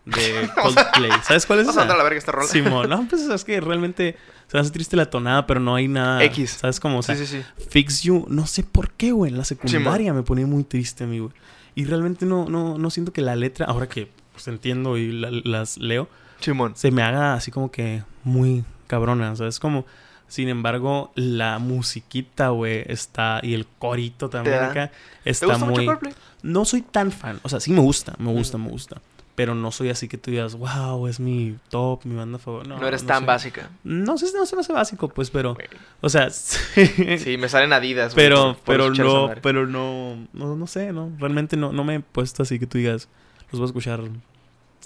de 0.05 0.49
Coldplay. 0.61 1.11
¿Sabes 1.23 1.45
cuál 1.45 1.59
es 1.59 1.67
Vamos 1.67 1.83
esa? 1.83 1.93
a 1.93 1.97
la 1.97 2.03
verga 2.03 2.17
esta 2.17 2.31
rola. 2.31 2.47
Simón, 2.47 2.89
no, 2.89 3.05
pues 3.09 3.23
es 3.23 3.43
que 3.43 3.59
realmente 3.59 4.15
se 4.47 4.55
me 4.55 4.61
hace 4.61 4.71
triste 4.71 4.95
la 4.95 5.09
tonada, 5.09 5.45
pero 5.45 5.59
no 5.59 5.75
hay 5.75 5.87
nada. 5.89 6.23
X. 6.23 6.51
¿Sabes 6.61 6.79
cómo? 6.79 6.99
O 6.99 7.03
sea, 7.03 7.15
sí, 7.15 7.25
sí, 7.25 7.41
sí. 7.57 7.65
Fix 7.69 8.03
You, 8.03 8.25
no 8.29 8.47
sé 8.47 8.63
por 8.63 8.91
qué, 8.91 9.11
güey. 9.11 9.31
En 9.31 9.37
la 9.37 9.43
secundaria 9.43 10.13
me 10.13 10.23
ponía 10.23 10.47
muy 10.47 10.63
triste, 10.63 11.03
amigo. 11.03 11.31
Y 11.75 11.83
realmente 11.85 12.25
no, 12.25 12.47
no, 12.47 12.77
no 12.77 12.89
siento 12.89 13.11
que 13.11 13.21
la 13.21 13.35
letra, 13.35 13.65
ahora 13.65 13.87
que 13.89 14.07
pues, 14.31 14.47
entiendo 14.47 14.97
y 14.97 15.11
la- 15.11 15.29
las 15.31 15.77
leo, 15.77 16.07
Simón. 16.39 16.73
se 16.75 16.91
me 16.91 17.01
haga 17.03 17.33
así 17.33 17.51
como 17.51 17.71
que 17.71 18.03
muy 18.23 18.63
cabrona. 18.87 19.31
O 19.31 19.35
sea, 19.35 19.47
es 19.47 19.59
como. 19.59 19.85
Sin 20.29 20.49
embargo, 20.49 21.11
la 21.15 21.57
musiquita, 21.57 22.49
güey, 22.49 22.83
está. 22.87 23.39
Y 23.43 23.53
el 23.53 23.65
corito 23.79 24.29
también 24.29 24.61
acá. 24.61 24.91
¿Te 25.23 25.29
Está 25.29 25.45
gusta 25.45 25.65
muy. 25.65 25.69
mucho 25.75 25.85
Coldplay? 25.85 26.13
No 26.43 26.65
soy 26.65 26.81
tan 26.81 27.13
fan. 27.13 27.39
O 27.43 27.49
sea, 27.49 27.61
sí 27.61 27.71
me 27.71 27.79
gusta, 27.79 28.13
me 28.19 28.31
gusta, 28.33 28.57
Mm. 28.57 28.63
me 28.65 28.69
gusta. 28.69 29.01
Pero 29.35 29.53
no 29.55 29.71
soy 29.71 29.89
así 29.89 30.07
que 30.09 30.17
tú 30.17 30.31
digas, 30.31 30.55
wow, 30.55 31.07
es 31.07 31.19
mi 31.21 31.55
top, 31.69 32.03
mi 32.05 32.15
banda 32.15 32.39
favorita. 32.39 32.73
No, 32.73 32.81
No, 32.81 32.87
eres 32.87 33.03
no 33.03 33.07
tan 33.07 33.25
básica. 33.25 33.69
No 33.85 34.17
sé, 34.17 34.25
no 34.35 34.45
se 34.47 34.55
me 34.55 34.61
hace 34.61 34.73
básico, 34.73 35.07
pues, 35.07 35.29
pero. 35.29 35.55
O 36.01 36.09
sea, 36.09 36.29
sí. 36.31 37.37
Me 37.39 37.47
salen 37.47 37.71
adidas. 37.71 38.13
güey, 38.13 38.25
pero, 38.25 38.57
pero 38.65 38.89
no, 38.91 39.31
pero 39.41 39.65
no, 39.67 40.27
no, 40.33 40.55
no 40.57 40.67
sé, 40.67 40.91
no. 40.91 41.11
Realmente 41.19 41.55
no, 41.55 41.71
no 41.71 41.83
me 41.85 41.95
he 41.95 41.99
puesto 42.01 42.43
así 42.43 42.59
que 42.59 42.67
tú 42.67 42.79
digas, 42.79 43.07
los 43.51 43.59
voy 43.59 43.67
a 43.67 43.69
escuchar 43.69 44.01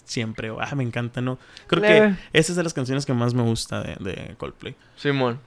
siempre. 0.03 0.49
O, 0.51 0.59
ah, 0.59 0.75
me 0.75 0.83
encanta, 0.83 1.21
no. 1.21 1.37
Creo 1.67 1.81
Leve. 1.81 2.15
que 2.31 2.39
esa 2.39 2.51
es 2.51 2.55
de 2.55 2.63
las 2.63 2.73
canciones 2.73 3.05
que 3.05 3.13
más 3.13 3.33
me 3.33 3.43
gusta 3.43 3.81
de, 3.81 3.95
de 3.99 4.35
Coldplay. 4.37 4.75
Simón. 4.95 5.39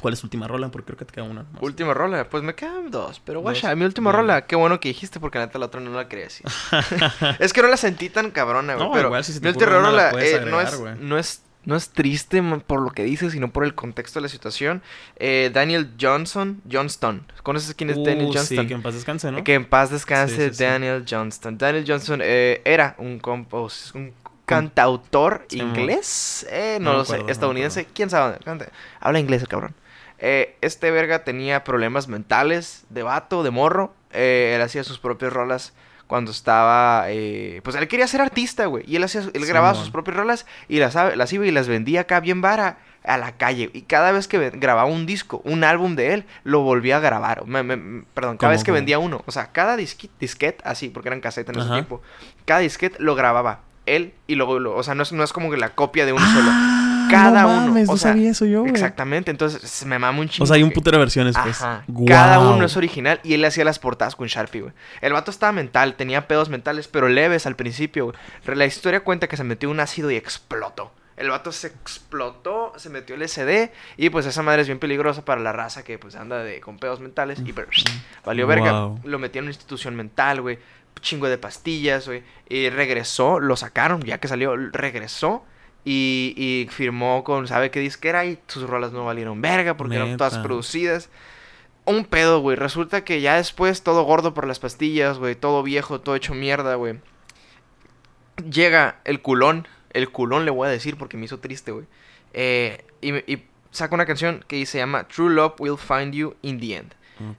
¿Cuál 0.00 0.14
es 0.14 0.20
tu 0.20 0.26
última 0.26 0.46
rola? 0.46 0.68
Porque 0.68 0.86
creo 0.86 0.98
que 0.98 1.04
te 1.04 1.12
queda 1.12 1.24
una. 1.24 1.42
más. 1.42 1.60
Última 1.60 1.92
rola, 1.92 2.28
pues 2.28 2.44
me 2.44 2.54
quedan 2.54 2.90
dos. 2.90 3.20
Pero 3.24 3.40
guacha, 3.40 3.74
mi 3.74 3.84
última 3.84 4.12
rola, 4.12 4.46
qué 4.46 4.54
bueno 4.54 4.78
que 4.78 4.88
dijiste 4.88 5.18
porque 5.18 5.38
la 5.38 5.46
neta 5.46 5.58
la 5.58 5.66
otra 5.66 5.80
no 5.80 5.90
la 5.90 6.06
quería 6.06 6.26
decir. 6.26 6.46
es 7.40 7.52
que 7.52 7.62
no 7.62 7.68
la 7.68 7.76
sentí 7.76 8.08
tan 8.08 8.30
cabrona, 8.30 8.74
güey. 8.74 8.86
No, 8.86 8.92
pero 8.92 9.08
igual 9.08 9.24
si 9.24 9.32
se 9.32 9.40
te 9.40 9.46
mi 9.46 9.50
última 9.50 9.72
la 9.72 9.78
rola 9.80 10.10
eh, 10.22 10.44
no, 10.48 10.60
es, 10.60 10.80
no, 11.00 11.18
es, 11.18 11.42
no 11.68 11.76
es 11.76 11.90
triste 11.90 12.42
por 12.66 12.80
lo 12.80 12.90
que 12.92 13.04
dices, 13.04 13.32
sino 13.32 13.52
por 13.52 13.62
el 13.62 13.74
contexto 13.74 14.20
de 14.20 14.22
la 14.22 14.30
situación. 14.30 14.80
Eh, 15.16 15.50
Daniel 15.52 15.90
Johnson, 16.00 16.62
Johnston. 16.72 17.30
¿Conoces 17.42 17.74
quién 17.74 17.90
es 17.90 17.96
Daniel 18.02 18.28
Uh, 18.28 18.32
Johnston? 18.32 18.58
Sí, 18.62 18.66
que 18.66 18.72
en 18.72 18.80
paz 18.80 18.94
descanse, 18.94 19.30
¿no? 19.30 19.44
Que 19.44 19.52
en 19.52 19.66
paz 19.66 19.90
descanse 19.90 20.34
Sí, 20.34 20.48
sí, 20.48 20.54
sí. 20.54 20.64
Daniel 20.64 21.04
Johnston. 21.06 21.58
Daniel 21.58 21.84
Johnston 21.86 22.20
eh, 22.22 22.62
era 22.64 22.94
un, 22.96 23.18
compos, 23.18 23.92
un 23.94 24.14
cantautor 24.46 25.46
inglés. 25.50 26.46
Eh, 26.50 26.78
no, 26.80 26.94
lo 26.94 27.00
acuerdo, 27.02 27.26
sé, 27.26 27.32
estadounidense. 27.32 27.86
¿Quién 27.92 28.08
sabe? 28.08 28.38
Habla 28.98 29.18
inglés 29.18 29.42
el 29.42 29.48
cabrón. 29.48 29.74
Eh, 30.20 30.56
este 30.62 30.90
verga 30.90 31.22
tenía 31.22 31.64
problemas 31.64 32.08
mentales 32.08 32.86
de 32.88 33.02
vato, 33.02 33.42
de 33.42 33.50
morro. 33.50 33.92
Eh, 34.12 34.54
él 34.56 34.62
hacía 34.62 34.84
sus 34.84 34.98
propias 34.98 35.34
rolas 35.34 35.74
cuando 36.08 36.32
estaba... 36.32 37.04
eh, 37.08 37.60
pues 37.62 37.76
él 37.76 37.86
quería 37.86 38.08
ser 38.08 38.20
artista, 38.20 38.66
güey. 38.66 38.82
Y 38.88 38.96
él, 38.96 39.04
hacía, 39.04 39.20
él 39.32 39.46
grababa 39.46 39.74
sus 39.76 39.90
propias 39.90 40.16
rolas 40.16 40.46
y 40.68 40.78
las, 40.80 40.94
las 40.96 41.32
iba 41.32 41.46
y 41.46 41.52
las 41.52 41.68
vendía 41.68 42.00
acá 42.00 42.18
bien 42.18 42.40
vara 42.40 42.78
a 43.04 43.16
la 43.16 43.32
calle. 43.36 43.70
Y 43.72 43.82
cada 43.82 44.10
vez 44.10 44.26
que 44.26 44.50
grababa 44.50 44.88
un 44.88 45.06
disco, 45.06 45.40
un 45.44 45.62
álbum 45.64 45.94
de 45.94 46.14
él, 46.14 46.24
lo 46.44 46.60
volvía 46.62 46.96
a 46.96 47.00
grabar. 47.00 47.46
Me- 47.46 47.62
me- 47.62 48.02
perdón, 48.14 48.36
cada 48.38 48.48
¿Cómo, 48.48 48.50
vez 48.58 48.64
que 48.64 48.72
vendía 48.72 48.98
uno. 48.98 49.22
O 49.26 49.30
sea, 49.32 49.52
cada 49.52 49.76
disquete, 49.76 50.12
disquete 50.18 50.62
así, 50.66 50.88
porque 50.88 51.08
eran 51.10 51.20
casetas 51.20 51.54
en 51.54 51.60
ese 51.62 51.70
tiempo. 51.72 52.02
Cada 52.44 52.60
disquete 52.60 52.96
lo 53.00 53.14
grababa 53.14 53.60
él 53.86 54.12
y 54.26 54.34
luego, 54.34 54.58
lo- 54.58 54.74
o 54.76 54.82
sea, 54.82 54.94
no 54.94 55.02
es, 55.04 55.12
no 55.12 55.22
es 55.22 55.32
como 55.32 55.50
que 55.50 55.56
la 55.56 55.70
copia 55.74 56.04
de 56.06 56.12
uno 56.12 56.26
solo. 56.26 56.50
Ah, 57.08 57.10
Cada 57.10 57.42
no 57.42 57.64
uno, 57.64 57.80
no 57.80 57.96
sea, 57.96 58.12
sabía 58.12 58.30
eso 58.30 58.44
yo, 58.44 58.60
güey. 58.60 58.72
Exactamente, 58.72 59.30
entonces 59.30 59.84
me 59.86 59.98
mama 59.98 60.20
un 60.20 60.28
chingo. 60.28 60.44
O 60.44 60.46
sea, 60.46 60.56
hay 60.56 60.62
un 60.62 60.70
putero 60.70 60.96
de 60.96 61.00
versiones, 61.00 61.36
pues. 61.42 61.60
Ajá. 61.62 61.84
Cada 62.06 62.38
uno 62.40 62.64
es 62.64 62.76
original 62.76 63.20
y 63.22 63.34
él 63.34 63.44
hacía 63.44 63.64
las 63.64 63.78
portadas 63.78 64.16
con 64.16 64.26
Sharpie, 64.26 64.62
güey. 64.62 64.72
El 65.00 65.12
vato 65.12 65.30
estaba 65.30 65.52
mental, 65.52 65.94
tenía 65.94 66.28
pedos 66.28 66.48
mentales, 66.48 66.88
pero 66.88 67.08
leves 67.08 67.46
al 67.46 67.56
principio, 67.56 68.06
güey. 68.06 68.56
La 68.56 68.66
historia 68.66 69.00
cuenta 69.00 69.28
que 69.28 69.36
se 69.36 69.44
metió 69.44 69.70
un 69.70 69.80
ácido 69.80 70.10
y 70.10 70.16
explotó. 70.16 70.92
El 71.18 71.30
vato 71.30 71.50
se 71.50 71.66
explotó, 71.66 72.72
se 72.76 72.90
metió 72.90 73.16
el 73.16 73.28
SD 73.28 73.72
y 73.96 74.08
pues 74.10 74.24
esa 74.24 74.42
madre 74.42 74.62
es 74.62 74.68
bien 74.68 74.78
peligrosa 74.78 75.24
para 75.24 75.40
la 75.40 75.52
raza 75.52 75.82
que 75.82 75.98
pues 75.98 76.14
anda 76.14 76.44
de, 76.44 76.60
con 76.60 76.78
pedos 76.78 77.00
mentales 77.00 77.40
y 77.44 77.52
pero, 77.52 77.68
valió 78.24 78.46
verga. 78.46 78.84
Wow. 78.84 79.00
Lo 79.02 79.18
metió 79.18 79.40
en 79.40 79.46
una 79.46 79.50
institución 79.50 79.96
mental, 79.96 80.40
güey. 80.40 80.60
Chingo 81.00 81.28
de 81.28 81.36
pastillas, 81.36 82.06
güey. 82.06 82.22
Y 82.48 82.70
regresó, 82.70 83.40
lo 83.40 83.56
sacaron, 83.56 84.02
ya 84.02 84.18
que 84.18 84.28
salió, 84.28 84.56
regresó. 84.56 85.44
Y, 85.90 86.34
y 86.36 86.68
firmó 86.70 87.24
con, 87.24 87.48
¿sabe 87.48 87.70
qué 87.70 87.80
disquera? 87.80 88.26
Y 88.26 88.38
sus 88.46 88.68
rolas 88.68 88.92
no 88.92 89.06
valieron 89.06 89.40
verga 89.40 89.78
porque 89.78 89.96
eran 89.96 90.18
todas 90.18 90.36
producidas. 90.36 91.08
Un 91.86 92.04
pedo, 92.04 92.40
güey. 92.40 92.56
Resulta 92.56 93.04
que 93.04 93.22
ya 93.22 93.36
después, 93.36 93.82
todo 93.82 94.02
gordo 94.02 94.34
por 94.34 94.46
las 94.46 94.58
pastillas, 94.58 95.18
güey. 95.18 95.34
Todo 95.34 95.62
viejo, 95.62 96.02
todo 96.02 96.14
hecho 96.14 96.34
mierda, 96.34 96.74
güey. 96.74 97.00
Llega 98.50 99.00
el 99.04 99.22
culón. 99.22 99.66
El 99.90 100.10
culón 100.10 100.44
le 100.44 100.50
voy 100.50 100.68
a 100.68 100.70
decir 100.70 100.98
porque 100.98 101.16
me 101.16 101.24
hizo 101.24 101.38
triste, 101.38 101.72
güey. 101.72 101.86
Eh, 102.34 102.84
y, 103.00 103.14
y 103.32 103.46
saca 103.70 103.94
una 103.94 104.04
canción 104.04 104.44
que 104.46 104.66
se 104.66 104.76
llama 104.76 105.08
True 105.08 105.32
Love 105.32 105.58
Will 105.58 105.78
Find 105.78 106.12
You 106.12 106.36
in 106.42 106.60
the 106.60 106.76
End. 106.76 106.94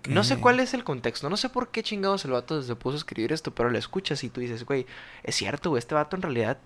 No 0.08 0.24
sé 0.24 0.38
cuál 0.40 0.60
es 0.60 0.74
el 0.74 0.84
contexto, 0.84 1.30
no 1.30 1.38
sé 1.38 1.48
por 1.50 1.70
qué 1.70 1.84
chingados 1.84 2.26
el 2.26 2.32
vato 2.32 2.62
se 2.62 2.76
puso 2.76 2.96
a 2.96 2.98
escribir 2.98 3.32
esto, 3.32 3.52
pero 3.56 3.70
lo 3.70 3.78
escuchas 3.78 4.24
y 4.26 4.30
tú 4.30 4.42
dices, 4.42 4.66
güey, 4.66 4.86
es 5.24 5.36
cierto, 5.36 5.70
güey, 5.70 5.80
este 5.80 5.96
vato 5.96 6.18
en 6.18 6.22
realidad 6.22 6.58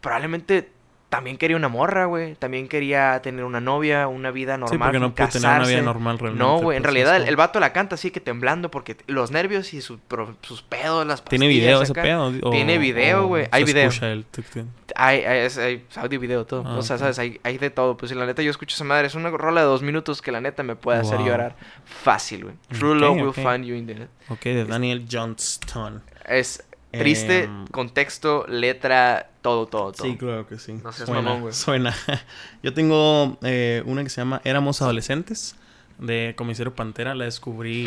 probablemente 0.00 0.70
también 1.08 1.36
quería 1.38 1.56
una 1.56 1.68
morra, 1.68 2.06
güey, 2.06 2.34
también 2.34 2.66
quería 2.68 3.22
tener 3.22 3.44
una 3.44 3.60
novia, 3.60 4.08
una 4.08 4.30
vida 4.32 4.58
normal, 4.58 4.76
Sí, 4.76 4.82
porque 4.82 4.98
no 4.98 5.14
puede 5.14 5.30
tener 5.30 5.48
una 5.48 5.66
vida 5.68 5.82
normal 5.82 6.18
realmente. 6.18 6.44
No, 6.44 6.58
güey, 6.58 6.76
en 6.76 6.82
pues, 6.82 6.92
realidad 6.92 7.16
el, 7.16 7.28
el 7.28 7.36
vato 7.36 7.60
la 7.60 7.72
canta 7.72 7.94
así 7.94 8.10
que 8.10 8.20
temblando 8.20 8.70
porque 8.70 8.96
los 9.06 9.30
nervios 9.30 9.72
y 9.72 9.80
su- 9.82 9.98
pro- 10.00 10.36
sus 10.42 10.62
pedos, 10.62 11.06
las 11.06 11.24
¿Tiene 11.24 11.46
pastillas 11.46 11.64
video 11.64 11.82
ese 11.82 11.94
pedo? 11.94 12.32
O- 12.42 12.50
Tiene 12.50 12.78
video, 12.78 13.26
güey, 13.28 13.46
hay 13.52 13.64
se 13.64 13.72
video. 13.72 13.88
escucha 13.88 14.10
el 14.10 14.24
tic, 14.26 14.46
tic? 14.50 14.64
Hay, 14.96 15.20
hay, 15.24 15.38
es- 15.46 15.58
hay 15.58 15.84
audio 15.96 16.16
y 16.16 16.20
video, 16.20 16.44
todo. 16.44 16.64
Ah, 16.66 16.76
o 16.78 16.82
sea, 16.82 16.98
sabes, 16.98 17.18
hay, 17.18 17.40
hay 17.44 17.58
de 17.58 17.70
todo. 17.70 17.96
Pues 17.96 18.10
y 18.12 18.14
la 18.14 18.26
neta 18.26 18.42
yo 18.42 18.50
escucho 18.50 18.74
esa 18.74 18.84
madre. 18.84 19.06
Es 19.06 19.14
una 19.14 19.30
rola 19.30 19.60
de 19.60 19.66
dos 19.66 19.82
minutos 19.82 20.22
que 20.22 20.32
la 20.32 20.40
neta 20.40 20.62
me 20.62 20.74
puede 20.76 20.98
hacer 20.98 21.20
llorar 21.20 21.54
fácil, 21.84 22.44
güey. 22.44 22.54
True 22.78 22.94
Love 22.96 23.22
Will. 23.22 23.32
Find 23.32 23.64
You 23.64 23.74
in 23.74 23.86
the. 23.86 24.08
Ok, 24.28 24.42
de 24.44 24.64
Daniel 24.64 25.06
Johnston. 25.10 26.02
Es 26.26 26.64
triste, 26.98 27.44
Em, 27.44 27.66
contexto, 27.68 28.44
letra, 28.48 29.30
todo, 29.42 29.66
todo, 29.66 29.92
todo. 29.92 30.06
Sí, 30.06 30.16
claro 30.16 30.46
que 30.46 30.58
sí. 30.58 30.72
No 30.74 30.92
seas 30.92 31.06
suena, 31.08 31.22
mamón, 31.22 31.40
güey. 31.42 31.52
suena. 31.54 31.94
Yo 32.62 32.72
tengo 32.74 33.38
eh, 33.42 33.82
una 33.86 34.02
que 34.04 34.10
se 34.10 34.20
llama 34.20 34.40
Éramos 34.44 34.82
Adolescentes, 34.82 35.56
de 35.98 36.34
Comisario 36.36 36.74
Pantera. 36.74 37.14
La 37.14 37.24
descubrí 37.24 37.84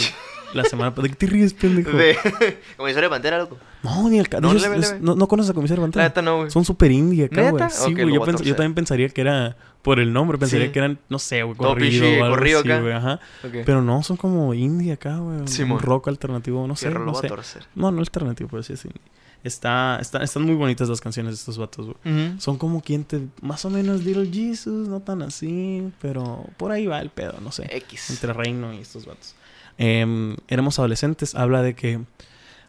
la 0.54 0.64
semana... 0.64 0.92
¿De 0.92 1.10
qué 1.10 1.16
te 1.16 1.28
ríes, 1.28 1.54
pendejo? 1.54 1.92
De... 1.92 2.18
De 2.78 3.10
Pantera, 3.10 3.38
loco. 3.38 3.58
No, 3.84 4.10
ni 4.10 4.20
el... 4.20 4.28
ca- 4.28 4.40
No, 4.42 4.54
leve. 4.54 4.78
No, 5.02 5.16
no 5.16 5.28
conoces 5.28 5.52
a 5.52 5.54
Comisario 5.54 5.82
Pantera. 5.84 6.06
neta 6.06 6.22
no, 6.22 6.38
güey. 6.38 6.52
Son 6.52 6.66
súper 6.66 6.92
indie 6.92 7.26
acá, 7.26 7.50
güey. 7.52 7.64
Sí, 7.70 7.94
güey. 7.94 8.14
yo, 8.14 8.56
también 8.56 8.74
pensaría 8.74 9.10
que 9.10 9.22
era 9.22 9.56
por 9.82 10.00
el 10.00 10.12
nombre. 10.12 10.38
Pensaría 10.38 10.68
Sí. 10.68 10.72
que 10.74 10.80
eran, 10.80 11.00
no 11.10 11.20
sé, 11.20 11.44
güey, 11.44 11.56
corrido 11.56 12.06
o 12.06 12.24
algo 12.26 12.36
corrido 12.36 12.60
así, 12.60 12.72
acá. 12.72 12.82
güey. 12.82 12.94
Ajá. 12.94 13.20
Pero 13.66 13.82
no, 13.82 14.04
son 14.04 14.18
como 14.18 14.54
indie 14.54 14.92
acá, 14.94 15.18
güey. 15.18 15.40
un 15.40 15.80
rock 15.80 16.08
alternativo, 16.10 16.68
no 16.68 16.76
sé, 16.76 16.90
no 16.90 17.14
sé. 17.16 17.30
No, 17.76 17.92
no 17.92 18.00
alternativo, 18.00 18.50
pero 18.50 18.64
sí 18.64 18.74
es 18.74 18.84
indie. 18.86 19.02
Está, 19.44 20.00
está, 20.02 20.22
están 20.24 20.44
muy 20.44 20.56
bonitas 20.56 20.90
las 20.90 21.00
canciones 21.00 21.32
de 21.32 21.36
estos 21.36 21.58
vatos, 21.58 21.86
güey. 21.86 22.40
Son 22.40 22.58
como 22.58 22.82
quien 22.82 23.06
te... 23.06 23.22
Más 23.42 23.64
o 23.66 23.70
menos 23.70 24.04
Little 24.04 24.30
Jesus, 24.32 24.88
no 24.90 25.00
tan 25.00 25.22
así, 25.22 25.92
pero 26.02 26.46
por 26.58 26.72
ahí 26.72 26.88
va 26.88 27.00
el 27.00 27.10
pedo, 27.10 27.36
no 27.42 27.52
sé. 27.52 27.68
X. 27.78 28.10
Entre 28.10 28.34
Reino 28.34 28.74
y 28.74 28.80
estos 28.80 29.06
vatos. 29.06 29.36
Em, 29.78 30.36
éramos 30.50 30.78
adolescentes, 30.80 31.36
habla 31.36 31.62
de 31.62 31.74
que... 31.76 32.02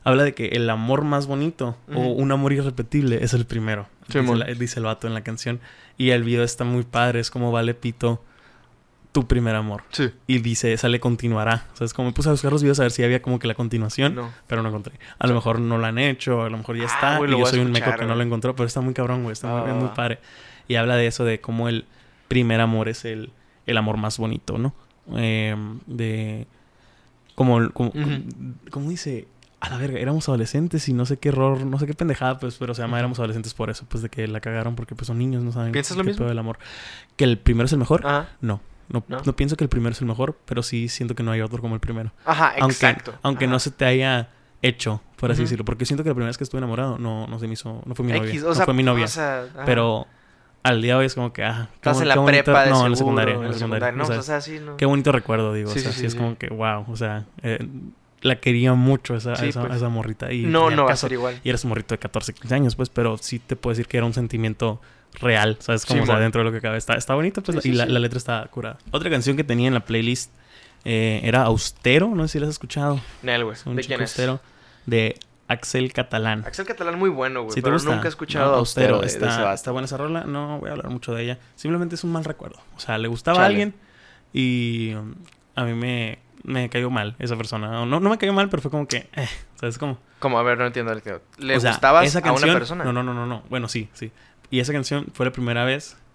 Habla 0.03 0.23
de 0.25 0.33
que 0.33 0.47
el 0.49 0.71
amor 0.71 1.03
más 1.05 1.27
bonito 1.27 1.77
o 1.95 2.01
un 2.01 2.33
amor 2.33 2.55
irrepetible 2.55 3.23
es 3.23 3.35
el 3.35 3.45
primero. 3.45 3.87
Sí, 4.09 4.19
dice, 4.21 4.35
la- 4.37 4.47
dice 4.47 4.79
el 4.81 4.87
vato 4.87 5.07
en 5.07 5.13
la 5.13 5.23
canción. 5.23 5.61
Y 5.99 6.11
el 6.11 6.25
video 6.25 6.43
está 6.43 6.65
muy 6.65 6.85
padre. 6.85 7.21
Es 7.21 7.31
como 7.31 7.53
vale 7.53 7.75
pito 7.75 8.25
tu 9.13 9.27
primer 9.27 9.55
amor. 9.57 9.83
Sí. 9.91 10.11
Y 10.27 10.39
dice, 10.39 10.77
sale 10.77 11.01
continuará. 11.01 11.67
O 11.73 11.77
sea, 11.77 11.85
es 11.85 11.95
como 11.95 12.09
me 12.09 12.15
puse 12.15 12.29
a 12.29 12.33
buscar 12.33 12.53
los 12.53 12.63
videos 12.63 12.79
a 12.79 12.83
ver 12.83 12.93
si 12.93 13.03
había 13.03 13.21
como 13.23 13.39
que 13.39 13.49
la 13.49 13.55
continuación. 13.55 14.15
No. 14.15 14.31
Pero 14.47 14.63
no 14.63 14.69
encontré. 14.69 14.95
A 15.19 15.27
lo 15.27 15.35
mejor 15.35 15.59
no 15.61 15.79
lo 15.79 15.87
han 15.87 15.99
hecho, 15.99 16.43
a 16.43 16.51
lo 16.51 16.57
mejor 16.59 16.77
ya 16.77 16.85
Ah, 16.85 16.95
está. 16.95 17.19
güey, 17.19 17.33
y 17.35 17.39
yo 17.39 17.47
soy 17.47 17.59
un 17.61 17.73
meco 17.73 17.91
que 17.99 18.05
no 18.07 18.15
lo 18.15 18.23
encontró, 18.23 18.55
pero 18.55 18.67
está 18.67 18.81
muy 18.81 18.95
cabrón, 18.95 19.23
güey. 19.23 19.33
Está 19.33 19.49
muy, 19.49 19.71
Ah, 19.71 19.75
muy 19.75 19.89
va. 19.89 19.95
padre. 19.95 20.21
Y 20.69 20.77
habla 20.77 20.95
de 20.97 21.07
eso, 21.09 21.25
de 21.25 21.41
cómo 21.41 21.69
el 21.69 21.87
primer 22.29 22.61
amor 22.61 22.89
es 22.89 23.05
el, 23.05 23.33
el 23.67 23.77
amor 23.77 23.97
más 23.97 24.19
bonito, 24.19 24.59
¿no? 24.59 24.73
Eh, 25.17 25.57
de. 25.87 26.47
Como, 27.35 27.71
como, 27.73 27.91
Ujú. 27.91 28.23
como 28.71 28.91
dice, 28.91 29.27
a 29.61 29.71
la 29.71 29.79
verga, 29.79 29.99
éramos 29.99 30.29
adolescentes 30.29 30.89
y 30.89 30.93
no 30.93 31.07
sé 31.07 31.17
qué 31.19 31.31
error, 31.31 31.65
no 31.65 31.79
sé 31.79 31.87
qué 31.87 31.95
pendejada, 31.95 32.39
pues, 32.39 32.57
pero 32.59 32.75
se 32.75 32.83
llama 32.83 32.99
éramos 32.99 33.19
adolescentes 33.19 33.55
por 33.55 33.71
eso, 33.71 33.87
pues 33.89 34.03
de 34.03 34.09
que 34.11 34.29
la 34.29 34.41
cagaron 34.41 34.77
porque 34.77 34.95
pues 34.95 35.07
son 35.07 35.19
niños, 35.19 35.43
no 35.43 35.51
saben 35.53 35.73
¿Piensas 35.73 35.97
qué 35.97 35.99
lo 35.99 36.05
mismo? 36.05 36.19
pedo 36.19 36.29
del 36.29 36.39
amor. 36.39 36.59
Que 37.17 37.25
el 37.25 37.39
primero 37.39 37.65
es 37.67 37.73
el 37.73 37.79
mejor, 37.79 38.07
Ajá. 38.07 38.29
no. 38.41 38.61
No, 38.91 39.05
¿No? 39.09 39.19
no 39.25 39.37
pienso 39.37 39.57
que 39.57 39.65
el 39.65 39.71
primero 39.71 39.93
es 39.93 40.01
el 40.01 40.07
mejor, 40.09 40.37
pero 40.45 40.63
sí 40.63 40.89
siento 40.89 41.15
que 41.15 41.23
no 41.23 41.31
hay 41.33 41.41
otro 41.41 41.61
como 41.63 41.75
el 41.75 41.81
primero. 41.81 42.13
Ajá, 42.25 42.49
Aunque, 42.61 42.75
exacto. 42.75 43.15
aunque 43.23 43.45
Ajá. 43.47 43.53
no 43.53 43.59
se 43.61 43.71
te 43.71 43.85
haya 43.85 44.29
hecho, 44.63 45.01
por 45.17 45.31
así 45.31 45.41
Ujú. 45.41 45.45
decirlo. 45.47 45.65
Porque 45.65 45.87
siento 45.87 46.03
que 46.03 46.11
la 46.11 46.15
primera 46.15 46.29
vez 46.29 46.37
que 46.39 46.45
estuve 46.45 46.59
enamorado 46.59 46.99
no, 46.99 47.27
no 47.27 47.39
se 47.39 47.47
me 47.47 47.55
hizo, 47.55 47.83
no 47.87 47.95
fue 47.95 48.05
mi 48.05 48.13
novia. 48.13 48.29
X, 48.29 48.43
o 48.45 48.49
no 48.49 48.55
sea, 48.55 48.65
fue 48.65 48.75
mi 48.75 48.83
novia. 48.83 49.05
o 49.05 49.09
sea, 49.09 49.47
pero 49.65 50.07
al 50.63 50.83
día 50.83 50.95
de 50.95 51.01
hoy 51.01 51.07
es 51.07 51.15
como 51.15 51.33
que, 51.33 51.43
ah, 51.45 51.71
Estás 51.75 52.01
en 52.03 52.09
la 52.09 52.15
qué 52.15 52.21
bonito- 52.21 52.45
prepa 52.45 52.65
de 52.65 52.71
No, 52.71 52.85
en 52.85 52.91
la 52.91 52.97
secundaria. 52.97 53.35
en 53.37 53.45
la 53.47 53.53
secundaria. 53.55 53.93
No, 53.93 54.03
o 54.05 54.07
sea, 54.07 54.19
o 54.19 54.23
sea, 54.23 54.41
sí, 54.41 54.59
no. 54.61 54.77
Qué 54.77 54.85
bonito 54.87 55.13
recuerdo, 55.13 55.55
digo. 55.55 55.71
Sí, 55.71 55.79
o 55.79 55.83
sea, 55.83 55.93
sí, 55.93 56.05
es 56.05 56.15
como 56.15 56.37
que, 56.37 56.49
wow. 56.49 56.85
O 56.89 56.97
sea, 56.97 57.25
eh, 57.43 57.67
la 58.21 58.37
quería 58.41 58.75
mucho 58.75 59.15
esa, 59.15 59.33
esa, 59.35 59.63
pues. 59.63 59.77
esa 59.77 59.89
morrita. 59.89 60.31
Y 60.33 60.43
no, 60.43 60.71
no 60.71 60.85
va 60.85 60.93
a 60.93 60.97
ser 60.97 61.13
igual. 61.13 61.41
Y 61.43 61.49
eres 61.49 61.65
un 61.65 61.71
morrito 61.71 61.95
de 61.95 61.99
14, 62.01 62.35
15 62.35 62.55
años, 62.55 62.77
pues, 62.77 62.91
pero 62.91 63.17
sí 63.17 63.39
te 63.39 63.57
puedo 63.57 63.73
decir 63.73 63.87
que 63.87 63.97
era 63.97 64.05
un 64.05 64.13
sentimiento 64.13 64.81
real, 65.15 65.57
¿sabes? 65.61 65.85
Como, 65.87 65.99
Sí, 66.01 66.03
o 66.05 66.07
sea, 66.07 66.19
dentro 66.21 66.41
de 66.41 66.45
lo 66.45 66.53
que 66.53 66.61
cabe. 66.61 66.79
Está, 66.79 66.95
está 66.95 67.15
bonito, 67.15 67.43
pues, 67.43 67.57
Sí, 67.57 67.63
sí, 67.63 67.69
y 67.71 67.73
la, 67.73 67.87
sí. 67.87 67.93
la 67.93 67.99
letra 67.99 68.19
está 68.19 68.47
curada. 68.51 68.79
Otra 68.91 69.11
canción 69.11 69.37
que 69.37 69.45
tenía 69.45 69.69
en 69.69 69.75
la 69.75 69.81
playlist 69.81 70.33
eh, 70.85 71.21
era 71.25 71.43
Austero, 71.43 72.09
no 72.15 72.27
sé 72.27 72.33
si 72.33 72.39
la 72.41 72.47
has 72.47 72.51
escuchado. 72.53 73.01
Nel, 73.23 73.45
güey. 73.45 73.55
Es 73.55 73.65
¿De 73.65 73.83
quién 73.85 74.01
es? 74.01 74.11
austero 74.11 74.41
de 74.87 75.19
Axel 75.49 75.93
Catalán. 75.93 76.45
Axel 76.47 76.65
Catalán 76.65 76.99
muy 76.99 77.11
bueno, 77.11 77.43
güey. 77.43 77.55
Pero 77.61 77.73
gusta, 77.73 77.91
nunca 77.91 78.07
he 78.07 78.09
escuchado 78.09 78.51
¿no? 78.51 78.55
a 78.55 78.59
Austero. 78.61 78.95
de- 78.97 79.01
de 79.03 79.07
ese 79.09 79.17
está, 79.19 79.53
está 79.53 79.71
buena 79.73 79.87
esa 79.87 79.97
rola. 79.97 80.25
No 80.25 80.59
voy 80.61 80.69
a 80.69 80.73
hablar 80.73 80.89
mucho 80.91 81.13
de 81.13 81.25
ella. 81.25 81.39
Simplemente 81.57 81.97
es 81.97 82.05
un 82.05 82.13
mal 82.13 82.25
recuerdo. 82.25 82.61
O 82.77 82.81
sea, 82.81 82.97
le 82.99 83.09
gustaba 83.09 83.43
a 83.43 83.47
alguien 83.47 83.75
y 84.33 84.95
um, 84.95 85.15
a 85.57 85.65
mí 85.65 85.75
me, 85.75 86.19
me 86.45 86.69
cayó 86.71 86.89
mal 86.91 87.17
esa 87.19 87.37
persona. 87.37 87.85
No, 87.85 88.01
no 88.01 88.11
me 88.11 88.17
cayó 88.17 88.33
mal, 88.33 88.49
pero 88.49 88.63
fue 88.63 88.71
como 88.71 88.87
que, 88.87 89.09
eh, 89.17 89.29
¿sabes 89.57 89.77
cómo? 89.77 89.99
Como, 90.21 90.39
a 90.39 90.43
ver, 90.43 90.59
no 90.59 90.67
entiendo 90.67 90.93
el 90.93 91.03
que... 91.03 91.19
¿Le 91.39 91.57
O 91.57 91.61
sea, 91.61 91.71
gustabas 91.73 92.07
esa 92.07 92.19
a 92.19 92.23
canción, 92.23 92.51
una 92.51 92.59
persona? 92.59 92.85
No, 92.85 92.93
no, 92.93 93.03
no, 93.03 93.15
no, 93.15 93.27
no. 93.27 93.43
Bueno, 93.49 93.69
sí, 93.69 93.89
sí. 93.95 94.13
Y 94.51 94.61
esa 94.61 94.73
canción 94.73 95.07
fue 95.15 95.27
la 95.27 95.33
primera 95.33 95.65
vez. 95.65 95.97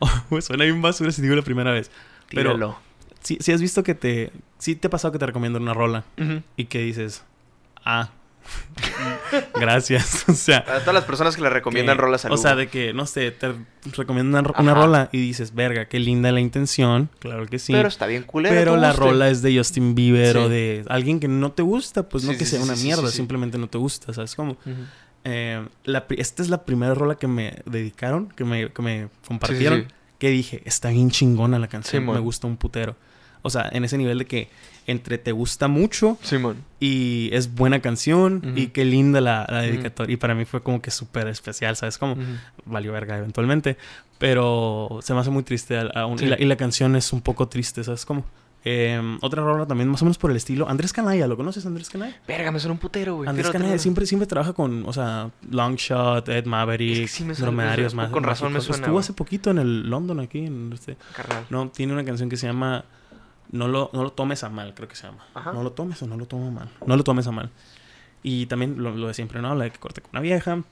Oh, 0.00 0.40
suena 0.40 0.64
bien 0.64 0.82
basura 0.82 1.12
si 1.12 1.22
digo 1.22 1.34
la 1.36 1.42
primera 1.42 1.70
vez. 1.70 1.90
Pero 2.28 2.50
Tíralo. 2.54 2.76
si, 3.22 3.38
si 3.40 3.52
has 3.52 3.60
visto 3.60 3.82
que 3.82 3.94
te... 3.94 4.32
Sí 4.58 4.74
te 4.74 4.88
ha 4.88 4.90
pasado 4.90 5.12
que 5.12 5.18
te 5.18 5.26
recomiendo 5.26 5.58
una 5.58 5.72
rola 5.72 6.04
y 6.56 6.64
que 6.66 6.80
dices, 6.80 7.24
ah, 7.84 8.10
gracias. 9.54 10.24
o 10.28 10.32
sea, 10.34 10.58
A 10.58 10.80
todas 10.80 10.94
las 10.94 11.04
personas 11.04 11.36
que 11.36 11.42
le 11.42 11.50
recomiendan 11.50 11.96
que- 11.96 12.02
rolas 12.02 12.24
al 12.24 12.32
O 12.32 12.36
sea, 12.36 12.54
de 12.56 12.68
que, 12.68 12.92
no 12.92 13.06
sé, 13.06 13.30
te 13.30 13.54
recomiendan 13.96 14.44
una, 14.58 14.74
rola 14.74 15.08
y 15.12 15.20
dices, 15.20 15.54
verga, 15.54 15.86
qué 15.86 15.98
linda 15.98 16.32
la 16.32 16.40
intención. 16.40 17.08
Claro 17.20 17.46
que 17.46 17.58
sí. 17.58 17.72
Pero 17.72 17.82
Pero, 17.82 17.88
está 17.88 18.06
bien 18.06 18.22
culera. 18.24 18.76
la 18.76 18.92
tu 18.94 19.00
rola 19.00 19.28
es 19.30 19.42
de 19.42 19.56
Justin 19.56 19.94
Bieber 19.94 20.36
o 20.36 20.44
Sí. 20.44 20.50
de 20.50 20.84
alguien 20.88 21.20
que 21.20 21.28
no 21.28 21.52
te 21.52 21.62
gusta, 21.62 22.08
pues 22.08 22.24
no 22.24 22.32
Sí, 22.32 22.38
que 22.38 22.44
sea 22.46 22.58
sí, 22.60 22.64
una 22.64 22.76
mierda, 22.76 23.08
sí. 23.10 23.16
simplemente 23.16 23.58
no 23.58 23.68
te 23.68 23.78
gusta, 23.78 24.12
¿sabes 24.12 24.34
cómo? 24.34 24.56
Eh, 25.24 25.66
la 25.84 26.04
esta 26.16 26.42
es 26.42 26.50
la 26.50 26.64
primera 26.64 26.94
rola 26.94 27.14
que 27.16 27.26
me 27.26 27.62
dedicaron, 27.66 28.28
que 28.28 28.44
me, 28.44 28.70
que 28.70 28.82
me 28.82 29.08
compartieron, 29.26 29.82
sí. 29.82 29.94
que 30.18 30.30
dije, 30.30 30.62
está 30.64 30.90
bien 30.90 31.10
chingona 31.10 31.58
la 31.58 31.68
canción, 31.68 32.04
me 32.06 32.18
gusta 32.18 32.46
un 32.46 32.56
putero. 32.56 32.96
O 33.46 33.50
sea, 33.50 33.68
en 33.72 33.84
ese 33.84 33.98
nivel 33.98 34.18
de 34.18 34.24
que 34.26 34.48
entre 34.86 35.18
te 35.18 35.32
gusta 35.32 35.68
mucho 35.68 36.18
Simón. 36.22 36.56
y 36.80 37.28
es 37.32 37.54
buena 37.54 37.80
canción 37.80 38.54
y 38.56 38.68
qué 38.68 38.84
linda 38.86 39.20
la, 39.20 39.46
la 39.50 39.60
dedicatoria. 39.62 40.14
Y 40.14 40.16
para 40.16 40.34
mí 40.34 40.44
fue 40.46 40.62
como 40.62 40.80
que 40.80 40.90
súper 40.90 41.28
especial, 41.28 41.76
¿sabes 41.76 41.98
cómo? 41.98 42.12
Ujú. 42.14 42.22
valió 42.64 42.92
verga 42.92 43.18
eventualmente. 43.18 43.76
Pero 44.18 45.00
se 45.02 45.12
me 45.12 45.20
hace 45.20 45.30
muy 45.30 45.42
triste. 45.42 45.76
a-. 45.78 46.06
Y, 46.18 46.26
la, 46.26 46.40
y 46.40 46.44
la 46.44 46.56
canción 46.56 46.96
es 46.96 47.12
un 47.12 47.20
poco 47.20 47.48
triste, 47.48 47.82
¿sabes 47.84 48.04
cómo? 48.06 48.24
Eh, 48.66 49.18
otra 49.20 49.42
rola 49.42 49.66
también 49.66 49.88
más 49.90 50.00
o 50.00 50.06
menos 50.06 50.16
por 50.16 50.30
el 50.30 50.38
estilo. 50.38 50.66
Andrés 50.68 50.92
Canaya, 50.92 51.26
¿lo 51.26 51.36
conoces 51.36 51.66
Andrés 51.66 51.90
Canaya? 51.90 52.18
Verga, 52.26 52.50
me 52.50 52.58
suena 52.58 52.72
un 52.72 52.78
putero, 52.78 53.16
güey. 53.16 53.28
Andrés 53.28 53.50
tíralo. 53.50 53.78
siempre, 53.78 54.06
siempre 54.06 54.26
trabaja 54.26 54.54
con, 54.54 54.84
o 54.86 54.92
sea, 54.92 55.30
Longshot, 55.50 56.26
Ed 56.30 56.46
Maverick, 56.46 56.92
Es 56.92 57.00
que 57.00 57.08
sí 57.18 57.24
me 57.24 57.34
suena, 57.34 57.50
Dromedarios 57.50 57.92
me 57.92 57.96
suena. 57.96 58.02
más. 58.04 58.12
Con 58.12 58.22
razón 58.22 58.52
me 58.54 58.60
suena, 58.60 58.84
Estuvo 58.84 58.98
hace 58.98 59.12
poquito 59.12 59.50
en 59.50 59.58
el 59.58 59.90
London 59.90 60.20
aquí. 60.20 60.46
En 60.46 60.72
este, 60.72 60.96
Carnal. 61.14 61.44
no, 61.50 61.68
tiene 61.68 61.92
una 61.92 62.04
canción 62.04 62.30
que 62.30 62.38
se 62.38 62.46
llama 62.46 62.84
No 63.52 63.68
lo, 63.68 63.90
no 63.92 64.02
lo 64.02 64.12
tomes 64.12 64.42
a 64.44 64.48
mal, 64.48 64.72
creo 64.74 64.88
que 64.88 64.96
se 64.96 65.06
llama. 65.08 65.24
Ajá. 65.34 65.52
No 65.52 65.62
lo 65.62 65.72
tomes 65.72 66.02
o 66.02 66.06
no 66.06 66.16
lo 66.16 66.24
tomo 66.26 66.50
mal. 66.50 66.70
No 66.86 66.96
lo 66.96 67.04
tomes 67.04 67.26
a 67.26 67.32
mal. 67.32 67.50
Y 68.22 68.46
también 68.46 68.82
lo, 68.82 68.96
lo 68.96 69.08
de 69.08 69.14
siempre, 69.14 69.42
¿no? 69.42 69.54
La 69.54 69.64
de 69.64 69.70
que 69.72 69.78
corté 69.78 70.00
con 70.00 70.10
una 70.12 70.20
vieja. 70.22 70.62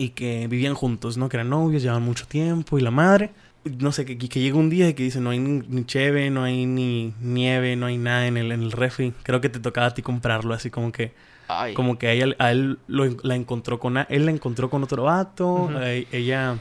Y 0.00 0.10
que 0.10 0.46
vivían 0.48 0.74
juntos, 0.74 1.16
¿no? 1.16 1.28
Que 1.28 1.36
eran 1.36 1.50
novios, 1.50 1.82
llevaban 1.82 2.02
mucho 2.04 2.26
tiempo 2.26 2.78
y 2.78 2.82
la 2.82 2.90
madre. 2.90 3.30
No 3.64 3.92
sé, 3.92 4.04
que, 4.04 4.16
que 4.16 4.40
llega 4.40 4.56
un 4.56 4.70
día 4.70 4.88
y 4.88 4.94
que 4.94 5.02
dice, 5.02 5.20
no 5.20 5.30
hay 5.30 5.38
ni, 5.40 5.62
ni 5.68 5.84
cheve, 5.84 6.30
no 6.30 6.44
hay 6.44 6.64
ni 6.66 7.12
nieve, 7.20 7.76
no 7.76 7.86
hay 7.86 7.98
nada 7.98 8.26
en 8.26 8.36
el, 8.36 8.52
en 8.52 8.62
el 8.62 8.72
refri. 8.72 9.12
Creo 9.24 9.40
que 9.40 9.48
te 9.48 9.58
tocaba 9.60 9.88
a 9.88 9.94
ti 9.94 10.02
comprarlo, 10.02 10.54
así 10.54 10.70
como 10.70 10.92
que... 10.92 11.12
Ay. 11.48 11.72
Como 11.74 11.98
que 11.98 12.08
a 12.08 12.12
ella, 12.12 12.34
a 12.38 12.50
él 12.52 12.78
lo 12.88 13.04
la 13.22 13.34
encontró 13.34 13.78
con... 13.78 13.96
a- 13.96 14.06
él 14.10 14.26
la 14.26 14.30
encontró 14.32 14.68
con 14.70 14.82
otro 14.84 15.04
vato. 15.04 15.70
Eh, 15.82 16.06
ella... 16.12 16.58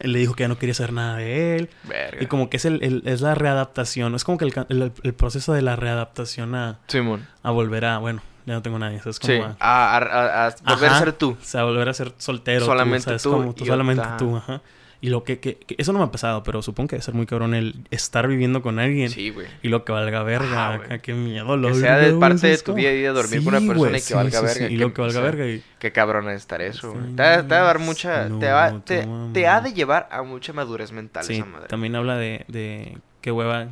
Él 0.00 0.12
le 0.12 0.18
dijo 0.18 0.34
que 0.34 0.42
ya 0.44 0.48
no 0.48 0.58
quería 0.58 0.74
saber 0.74 0.92
nada 0.92 1.16
de 1.16 1.56
él. 1.56 1.70
Verga. 1.88 2.22
Y 2.22 2.26
como 2.26 2.50
que 2.50 2.56
es, 2.58 2.64
el, 2.64 2.82
el- 2.82 3.02
es 3.06 3.20
la 3.20 3.34
readaptación. 3.34 4.14
Es 4.14 4.24
como 4.24 4.36
que 4.38 4.44
el, 4.46 4.92
el- 5.02 5.14
proceso 5.14 5.52
de 5.52 5.62
la 5.62 5.76
readaptación 5.76 6.54
a, 6.54 6.80
Simón. 6.88 7.26
a 7.42 7.50
volver 7.50 7.84
a... 7.86 7.98
Bueno, 7.98 8.20
ya 8.44 8.54
no 8.54 8.62
tengo 8.62 8.78
nadie. 8.78 8.98
¿sabes? 9.00 9.18
Como 9.20 9.32
Sí. 9.32 9.40
a, 9.40 9.56
A, 9.60 9.96
a- 9.96 10.46
a- 10.46 10.54
a 10.64 10.74
volver 10.74 10.90
a 10.90 10.98
ser 10.98 11.12
tú. 11.14 11.30
o 11.40 11.44
sea, 11.44 11.64
volver 11.64 11.88
a 11.88 11.94
ser 11.94 12.12
soltero. 12.18 12.66
Solamente 12.66 13.16
tú 13.18 13.30
Como 13.30 13.54
y 13.56 13.64
solamente 13.66 14.04
tú, 14.18 14.36
ajá. 14.36 14.60
Y 15.04 15.10
lo 15.10 15.22
que, 15.22 15.38
que, 15.38 15.56
que- 15.56 15.74
Eso 15.76 15.92
no 15.92 15.98
me 15.98 16.06
ha 16.06 16.10
pasado, 16.10 16.42
pero 16.44 16.62
supongo 16.62 16.88
que 16.88 16.96
debe 16.96 17.02
ser 17.04 17.12
muy 17.12 17.26
cabrón 17.26 17.52
el 17.54 17.74
estar 17.90 18.26
viviendo 18.26 18.62
con 18.62 18.78
alguien. 18.78 19.10
Sí, 19.10 19.28
güey. 19.28 19.46
Y 19.62 19.68
lo 19.68 19.84
que 19.84 19.92
valga 19.92 20.22
verga. 20.22 20.72
Acá, 20.72 20.98
qué 21.00 21.12
miedo. 21.12 21.58
Lo 21.58 21.68
Que 21.68 21.74
sea 21.74 21.98
de 21.98 22.14
parte 22.14 22.34
de 22.36 22.38
¿sabes 22.56 22.64
tu 22.64 22.72
día 22.72 22.88
a 22.88 22.92
día 22.92 23.12
dormir 23.12 23.44
con 23.44 23.54
una 23.54 23.66
persona 23.74 23.98
y 23.98 24.00
que 24.00 24.14
valga 24.14 24.38
sí, 24.38 24.44
verga, 24.46 24.66
Y 24.66 24.68
que- 24.70 24.76
lo 24.82 24.94
que 24.94 25.02
valga 25.02 25.18
o 25.18 25.22
sea, 25.22 25.30
verga. 25.30 25.46
Y... 25.46 25.62
Qué 25.78 25.92
cabrón 25.92 26.30
es 26.30 26.36
estar 26.36 26.62
eso, 26.62 26.92
güey. 26.94 27.04
Te, 27.14 27.22
va- 27.22 27.42
te 27.42 27.54
va 27.54 27.60
a 27.60 27.64
dar 27.64 27.78
mucha... 27.80 28.28
no, 28.30 28.38
te, 28.38 28.50
va, 28.50 28.80
te, 28.80 29.06
te 29.34 29.46
ha 29.46 29.60
de 29.60 29.74
llevar 29.74 30.08
a 30.10 30.22
mucha 30.22 30.54
madurez 30.54 30.90
mental 30.90 31.22
Sí, 31.24 31.34
esa 31.34 31.44
madre. 31.44 31.68
también 31.68 31.94
habla 31.96 32.16
de, 32.16 32.46
de 32.48 32.96
qué 33.20 33.30
hueva 33.30 33.68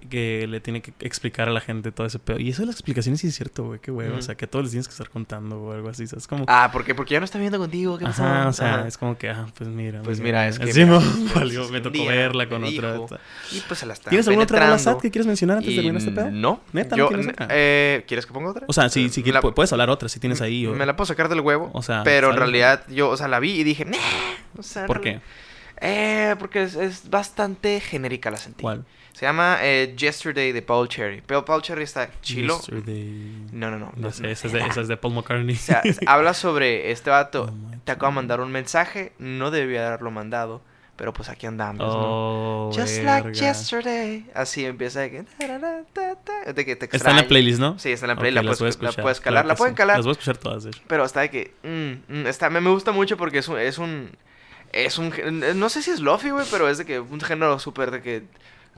que, 0.00 0.46
le 0.48 0.60
tiene 0.60 0.80
que 0.82 0.92
explicar 1.00 1.48
a 1.48 1.52
la 1.52 1.60
gente 1.60 1.92
todo 1.92 2.06
ese 2.06 2.18
pedo. 2.18 2.38
Y 2.38 2.50
eso 2.50 2.62
de 2.62 2.66
las 2.66 2.76
explicaciones 2.76 3.20
sí 3.20 3.28
es 3.28 3.34
cierto, 3.34 3.64
güey, 3.64 3.80
qué. 3.80 3.90
Ujú. 3.90 4.14
O 4.18 4.22
sea, 4.22 4.34
que 4.36 4.46
todos 4.46 4.64
les 4.64 4.72
tienes 4.72 4.86
que 4.88 4.92
estar 4.92 5.08
contando 5.10 5.60
o 5.60 5.72
algo 5.72 5.88
así, 5.88 6.06
¿sabes? 6.06 6.26
Como... 6.26 6.44
Ah, 6.48 6.70
¿por 6.72 6.84
qué? 6.84 6.94
Porque 6.94 7.14
ya 7.14 7.20
no 7.20 7.24
está 7.24 7.38
viendo 7.38 7.58
contigo. 7.58 7.98
¿Qué 7.98 8.04
pasó? 8.04 8.22
Ajá, 8.24 8.48
o 8.48 8.52
sea, 8.52 8.74
Ajá. 8.80 8.88
es 8.88 8.98
como 8.98 9.16
que, 9.18 9.28
ah, 9.30 9.46
pues 9.56 9.68
mira. 9.68 10.02
Pues 10.02 10.20
mira, 10.20 10.46
es 10.48 10.58
que 10.58 10.72
Sí, 10.72 10.84
mira, 10.84 10.98
no, 10.98 11.00
pues, 11.22 11.34
valió, 11.34 11.64
es 11.64 11.70
me 11.70 11.80
tocó 11.80 11.92
día 11.94 12.10
verla 12.10 12.48
con 12.48 12.62
me 12.62 12.68
otra. 12.68 12.92
dijo. 12.92 13.08
Y 13.52 13.60
pues 13.60 13.80
se 13.80 13.86
la 13.86 13.92
está 13.94 14.10
¿Tienes 14.10 14.26
alguna 14.28 14.44
otra 14.44 14.60
rola 14.60 14.78
sad 14.78 14.98
que 14.98 15.10
quieres 15.10 15.26
mencionar 15.26 15.58
antes 15.58 15.70
de 15.70 15.76
terminar 15.82 15.98
este 15.98 16.12
pedo? 16.12 16.30
No. 16.30 16.60
¿Neta, 16.72 16.96
no 16.96 16.96
Yo, 16.96 17.08
tienes 17.08 17.26
n- 17.26 17.32
otra? 17.34 17.48
eh, 17.50 18.04
¿Quieres 18.06 18.26
que 18.26 18.32
ponga 18.32 18.50
otra? 18.50 18.66
O 18.68 18.72
sea, 18.72 18.88
sí, 18.88 19.08
sí, 19.08 19.22
Me 19.22 19.32
la- 19.32 19.42
pu- 19.42 19.54
puedes 19.54 19.72
hablar 19.72 19.90
otra 19.90 20.08
si 20.08 20.20
tienes 20.20 20.40
ahí. 20.40 20.66
O, 20.66 20.72
Me 20.74 20.86
la 20.86 20.96
puedo 20.96 21.06
sacar 21.06 21.28
del 21.28 21.40
huevo. 21.40 21.70
o 21.72 21.82
sea, 21.82 22.02
pero 22.04 22.30
en 22.30 22.36
realidad 22.36 22.84
yo, 22.88 23.08
o 23.10 23.16
sea, 23.16 23.28
la 23.28 23.40
vi 23.40 23.52
y 23.52 23.64
dije, 23.64 23.86
o 24.56 24.62
sea, 24.62 24.86
¿Por 24.86 25.00
qué? 25.00 25.20
Eh, 25.80 26.34
porque 26.38 26.64
es, 26.64 26.74
es 26.74 27.08
bastante 27.08 27.78
genérica 27.80 28.30
la 28.30 28.36
sentí. 28.36 28.62
¿Cuál? 28.62 28.84
Se 29.18 29.26
llama 29.26 29.58
eh, 29.62 29.96
Yesterday 29.96 30.52
de 30.52 30.62
Paul 30.62 30.86
Cherry. 30.86 31.24
Pero 31.26 31.44
Paul 31.44 31.60
Cherry 31.60 31.82
está 31.82 32.08
chilo. 32.22 32.56
Yesterday. 32.58 33.48
No, 33.50 33.68
no, 33.68 33.76
no. 33.76 33.86
No 33.86 33.92
no, 33.96 34.10
sé, 34.12 34.22
no. 34.22 34.28
esa 34.28 34.46
es, 34.46 34.52
de, 34.52 34.60
esa 34.70 34.80
es 34.80 34.86
de 34.86 34.96
Paul 34.96 35.12
McCartney. 35.14 35.56
O 35.56 35.58
sea, 35.58 35.82
habla 36.06 36.34
sobre 36.34 36.92
este 36.92 37.10
vato. 37.10 37.50
Oh 37.50 37.76
Te 37.82 37.90
acabo 37.90 38.12
de 38.12 38.14
mandar 38.14 38.40
un 38.40 38.52
mensaje. 38.52 39.12
No 39.18 39.50
debía 39.50 39.88
haberlo 39.88 40.12
mandado. 40.12 40.62
Pero 40.94 41.12
pues 41.12 41.28
aquí 41.30 41.46
andamos, 41.46 41.78
¿no? 41.80 42.68
Oh, 42.68 42.72
Just 42.72 43.02
like 43.02 43.26
verga. 43.26 43.32
yesterday. 43.32 44.24
Así 44.34 44.64
empieza 44.64 45.00
de 45.00 45.10
que. 45.10 45.24
De 46.54 46.64
que 46.64 46.76
te 46.76 46.96
Está 46.96 47.10
en 47.10 47.16
la 47.16 47.26
playlist, 47.26 47.58
¿no? 47.58 47.76
Sí, 47.76 47.90
está 47.90 48.06
en 48.06 48.10
la 48.10 48.16
playlist. 48.16 48.44
la, 48.44 48.50
las 48.50 48.60
voy 48.60 48.68
a 48.68 48.72
puedes, 48.72 48.96
la 48.96 49.02
puedes 49.02 49.20
claro 49.20 49.34
calar. 49.34 49.42
que 49.42 49.48
la 49.48 49.56
pueden 49.56 49.74
sí. 49.74 49.78
calar. 49.78 49.96
Las 49.96 50.06
voy 50.06 50.10
a 50.10 50.12
escuchar 50.12 50.36
todas, 50.36 50.62
de 50.62 50.70
hecho. 50.70 50.82
Pero 50.86 51.04
está 51.04 51.22
de 51.22 51.30
que. 51.30 51.54
mm, 51.64 52.20
mm, 52.20 52.26
está, 52.28 52.50
me, 52.50 52.60
me 52.60 52.70
gusta 52.70 52.92
mucho 52.92 53.16
porque 53.16 53.38
es 53.38 53.48
un. 53.48 53.58
Es 53.58 53.78
un, 53.78 54.12
es 54.72 54.98
un 54.98 55.12
no 55.58 55.68
sé 55.70 55.82
si 55.82 55.90
es 55.90 55.98
lofi, 55.98 56.30
güey, 56.30 56.46
pero 56.52 56.68
es 56.68 56.78
de 56.78 56.84
que 56.84 57.00
un 57.00 57.20
género 57.20 57.58
súper 57.58 57.90
de 57.90 58.00
que. 58.00 58.22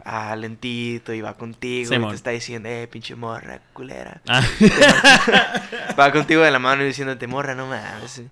Ah, 0.05 0.35
lentito 0.37 1.13
y 1.13 1.21
va 1.21 1.35
contigo 1.35 1.95
y 1.95 2.09
te 2.09 2.15
está 2.15 2.31
diciendo, 2.31 2.69
eh, 2.69 2.89
pinche 2.91 3.15
morra, 3.15 3.61
culera. 3.73 4.21
Ah, 4.29 4.43
Va 5.99 6.13
contigo 6.13 6.43
de 6.43 6.51
la 6.51 6.59
mano 6.59 6.83
y 6.83 6.87
diciéndote, 6.87 7.27
morra, 7.27 7.55
no 7.55 7.67
mames. 7.67 8.23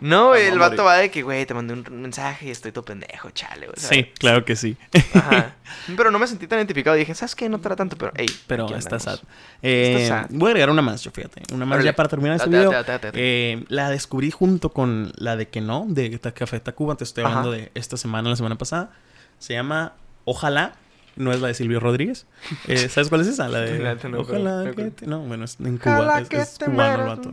No, 0.00 0.34
el 0.34 0.58
vato 0.58 0.84
va 0.84 0.96
de 0.96 1.10
que, 1.10 1.22
güey, 1.22 1.46
te 1.46 1.54
mandé 1.54 1.74
un 1.74 2.02
mensaje 2.02 2.46
y 2.46 2.50
estoy 2.50 2.72
todo 2.72 2.84
pendejo, 2.84 3.30
chale, 3.30 3.66
güey. 3.66 3.76
sí, 3.76 4.04
claro 4.18 4.44
que 4.44 4.56
sí. 4.56 4.76
Ajá. 5.14 5.54
Pero 5.96 6.10
no 6.10 6.18
me 6.18 6.26
sentí 6.26 6.46
tan 6.46 6.58
identificado. 6.58 6.96
Dije, 6.96 7.14
¿sabes 7.14 7.34
qué? 7.34 7.48
No 7.48 7.58
te 7.58 7.74
tanto, 7.74 7.96
pero, 7.96 8.12
hey. 8.16 8.26
Pero 8.46 8.74
está 8.76 8.98
sad. 8.98 9.18
Eh, 9.62 10.06
sad. 10.08 10.26
Voy 10.30 10.48
a 10.48 10.50
agregar 10.50 10.70
una 10.70 10.82
más, 10.82 11.02
yo 11.02 11.10
fíjate. 11.10 11.42
Una 11.52 11.66
más 11.66 11.82
ya 11.82 11.94
para 11.94 12.08
terminar 12.08 12.36
este 12.36 12.50
video. 12.50 12.72
Eh, 13.14 13.64
la 13.68 13.90
descubrí 13.90 14.30
junto 14.30 14.70
con 14.70 15.12
la 15.16 15.36
de 15.36 15.48
que 15.48 15.60
no, 15.60 15.84
de 15.88 16.18
Café 16.18 16.60
Tacuba. 16.60 16.96
Te 16.96 17.04
estoy 17.04 17.24
hablando 17.24 17.50
Ajá. 17.50 17.58
de 17.58 17.72
esta 17.74 17.96
semana, 17.96 18.30
la 18.30 18.36
semana 18.36 18.56
pasada. 18.56 18.90
Se 19.38 19.54
llama 19.54 19.94
Ojalá. 20.24 20.74
No 21.16 21.32
es 21.32 21.40
la 21.40 21.48
de 21.48 21.54
Silvio 21.54 21.80
Rodríguez. 21.80 22.26
Eh, 22.66 22.88
¿Sabes 22.88 23.08
cuál 23.08 23.20
es 23.20 23.28
esa? 23.28 23.48
La 23.48 23.60
de 23.60 23.78
La 23.78 23.94
no, 23.94 24.20
Ojalá 24.20 24.72
que 24.74 24.90
te... 24.90 25.06
No, 25.06 25.20
bueno, 25.20 25.44
es 25.44 25.58
en 25.60 25.78
Cuba. 25.78 26.00
Ojalá 26.00 26.20
Es, 26.20 26.28
que 26.28 26.36
es 26.38 26.58
te 26.58 26.66
cubano 26.66 27.12
el 27.12 27.18
vato. 27.18 27.30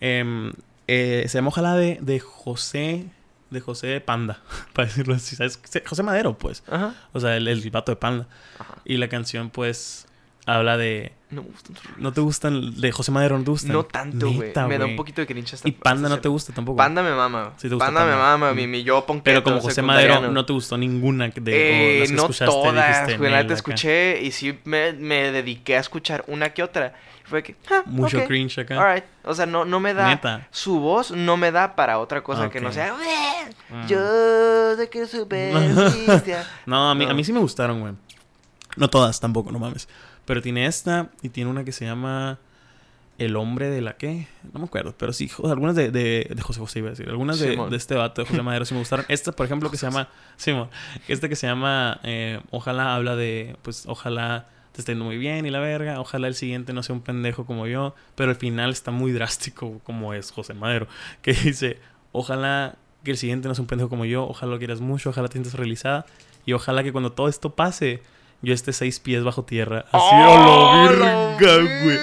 Em, 0.00 0.52
eh, 0.86 1.24
se 1.28 1.38
llama 1.38 1.48
Ojalá 1.48 1.76
de, 1.76 1.98
de 2.00 2.20
José... 2.20 3.06
De 3.50 3.60
José 3.60 4.00
Panda, 4.00 4.40
para 4.74 4.86
decirlo 4.86 5.14
así. 5.14 5.34
¿sabes? 5.34 5.60
José 5.84 6.04
Madero, 6.04 6.38
pues. 6.38 6.62
Ajá. 6.70 6.94
O 7.12 7.18
sea, 7.18 7.36
el, 7.36 7.48
el 7.48 7.68
vato 7.70 7.90
de 7.90 7.96
Panda. 7.96 8.28
Ajá. 8.60 8.76
Y 8.84 8.96
la 8.96 9.08
canción, 9.08 9.50
pues, 9.50 10.06
habla 10.46 10.76
de... 10.76 11.12
No 11.30 11.42
me 11.42 11.48
gustan 11.50 11.76
sus 11.76 11.98
¿No 11.98 12.12
te 12.12 12.20
gustan? 12.20 12.80
De 12.80 12.90
José 12.92 13.12
Madero 13.12 13.38
no 13.38 13.44
te 13.44 13.50
gustan. 13.50 13.72
No 13.72 13.84
tanto, 13.84 14.30
güey. 14.32 14.52
Me 14.68 14.78
da 14.78 14.86
un 14.86 14.96
poquito 14.96 15.20
de 15.20 15.26
cringe 15.26 15.54
hasta 15.54 15.68
Y 15.68 15.72
Panda 15.72 16.08
no 16.08 16.18
te 16.20 16.28
gusta 16.28 16.52
tampoco. 16.52 16.76
Panda 16.76 17.02
me 17.02 17.12
mama. 17.14 17.52
Sí 17.56 17.68
te 17.68 17.74
gusta 17.74 17.86
Panda, 17.86 18.04
me 18.04 18.16
mama. 18.16 18.52
Mm. 18.52 18.56
Mi, 18.56 18.66
mi 18.66 18.82
yo 18.82 19.04
ponqueto 19.06 19.24
Pero 19.24 19.42
como 19.44 19.60
José 19.60 19.82
Madero 19.82 20.20
no 20.30 20.44
te 20.44 20.52
gustó 20.52 20.76
ninguna 20.76 21.28
de 21.28 21.96
Eh, 21.96 22.00
las 22.00 22.08
que 22.08 22.14
no 22.14 22.22
escuchaste, 22.22 22.46
todas, 22.46 22.88
dijiste, 22.88 23.16
güey. 23.18 23.30
La 23.30 23.36
"Nel, 23.38 23.46
neta 23.46 23.54
acá". 23.54 23.58
escuché 23.58 24.20
y 24.22 24.30
sí 24.32 24.58
me, 24.64 24.92
me 24.92 25.30
dediqué 25.32 25.76
a 25.76 25.80
escuchar 25.80 26.24
una 26.26 26.50
que 26.50 26.62
otra. 26.62 26.94
Fue 27.24 27.44
que, 27.44 27.54
ah, 27.70 27.82
Mucho 27.86 28.18
ok, 28.18 28.26
cringe 28.26 28.58
acá. 28.58 28.76
alright. 28.80 29.04
O 29.22 29.32
sea, 29.32 29.46
no, 29.46 29.64
no 29.64 29.78
me 29.78 29.94
da. 29.94 30.08
Neta. 30.08 30.48
Su 30.50 30.80
voz 30.80 31.12
no 31.12 31.36
me 31.36 31.52
da 31.52 31.76
para 31.76 32.00
otra 32.00 32.24
cosa 32.24 32.50
que 32.50 32.60
no 32.60 32.72
sea. 32.72 32.92
Mm. 33.70 33.86
Yo 33.86 34.74
sé 34.76 34.88
que 34.90 35.06
supersticia. 35.06 36.44
No, 36.66 36.90
a 36.90 36.94
mí, 36.96 37.04
No. 37.04 37.12
a 37.12 37.14
mí 37.14 37.22
sí 37.22 37.32
me 37.32 37.38
gustaron, 37.38 37.80
güey. 37.80 37.92
No 38.76 38.88
todas 38.88 39.20
tampoco, 39.20 39.52
no 39.52 39.58
mames. 39.58 39.88
Pero 40.24 40.42
tiene 40.42 40.66
esta 40.66 41.10
y 41.22 41.30
tiene 41.30 41.50
una 41.50 41.64
que 41.64 41.72
se 41.72 41.84
llama 41.84 42.38
El 43.18 43.36
hombre 43.36 43.68
de 43.68 43.80
la 43.80 43.96
qué. 43.96 44.28
No 44.52 44.60
me 44.60 44.66
acuerdo, 44.66 44.94
pero 44.96 45.12
sí, 45.12 45.30
algunas 45.44 45.74
de, 45.74 45.90
de, 45.90 46.30
de 46.34 46.42
José 46.42 46.60
José 46.60 46.78
iba 46.80 46.88
a 46.88 46.90
decir. 46.90 47.08
Algunas 47.08 47.38
de, 47.38 47.56
de 47.56 47.76
este 47.76 47.94
vato 47.94 48.22
de 48.22 48.28
José 48.28 48.42
Madero 48.42 48.64
sí 48.64 48.74
me 48.74 48.80
gustaron. 48.80 49.06
Esta, 49.08 49.32
por 49.32 49.46
ejemplo, 49.46 49.70
que 49.70 49.76
se 49.76 49.86
llama. 49.86 50.08
Simón. 50.36 50.68
Esta 51.08 51.28
que 51.28 51.36
se 51.36 51.46
llama 51.46 52.00
eh, 52.04 52.40
Ojalá 52.50 52.94
habla 52.94 53.16
de. 53.16 53.56
Pues 53.62 53.86
ojalá 53.86 54.48
te 54.72 54.80
esté 54.80 54.92
yendo 54.92 55.04
muy 55.04 55.18
bien 55.18 55.46
y 55.46 55.50
la 55.50 55.60
verga. 55.60 56.00
Ojalá 56.00 56.28
el 56.28 56.34
siguiente 56.34 56.72
no 56.72 56.82
sea 56.82 56.94
un 56.94 57.02
pendejo 57.02 57.44
como 57.44 57.66
yo. 57.66 57.94
Pero 58.14 58.30
al 58.30 58.36
final 58.36 58.70
está 58.70 58.90
muy 58.90 59.12
drástico 59.12 59.80
como 59.84 60.14
es 60.14 60.30
José 60.30 60.54
Madero. 60.54 60.86
Que 61.22 61.32
dice: 61.32 61.78
Ojalá 62.12 62.76
que 63.02 63.10
el 63.10 63.16
siguiente 63.16 63.48
no 63.48 63.54
sea 63.54 63.62
un 63.62 63.68
pendejo 63.68 63.88
como 63.88 64.04
yo. 64.04 64.28
Ojalá 64.28 64.52
lo 64.52 64.58
quieras 64.58 64.80
mucho. 64.80 65.10
Ojalá 65.10 65.28
te 65.28 65.32
sientas 65.32 65.54
realizada. 65.54 66.06
Y 66.46 66.52
ojalá 66.52 66.82
que 66.82 66.92
cuando 66.92 67.12
todo 67.12 67.28
esto 67.28 67.54
pase, 67.54 68.02
yo 68.42 68.54
esté 68.54 68.72
seis 68.72 69.00
pies 69.00 69.22
bajo 69.24 69.44
tierra. 69.44 69.86
Así 69.92 70.06
¡Oh, 70.12 70.36
a 70.36 70.82
la 70.86 70.88
verga, 71.38 71.56
güey. 71.84 71.98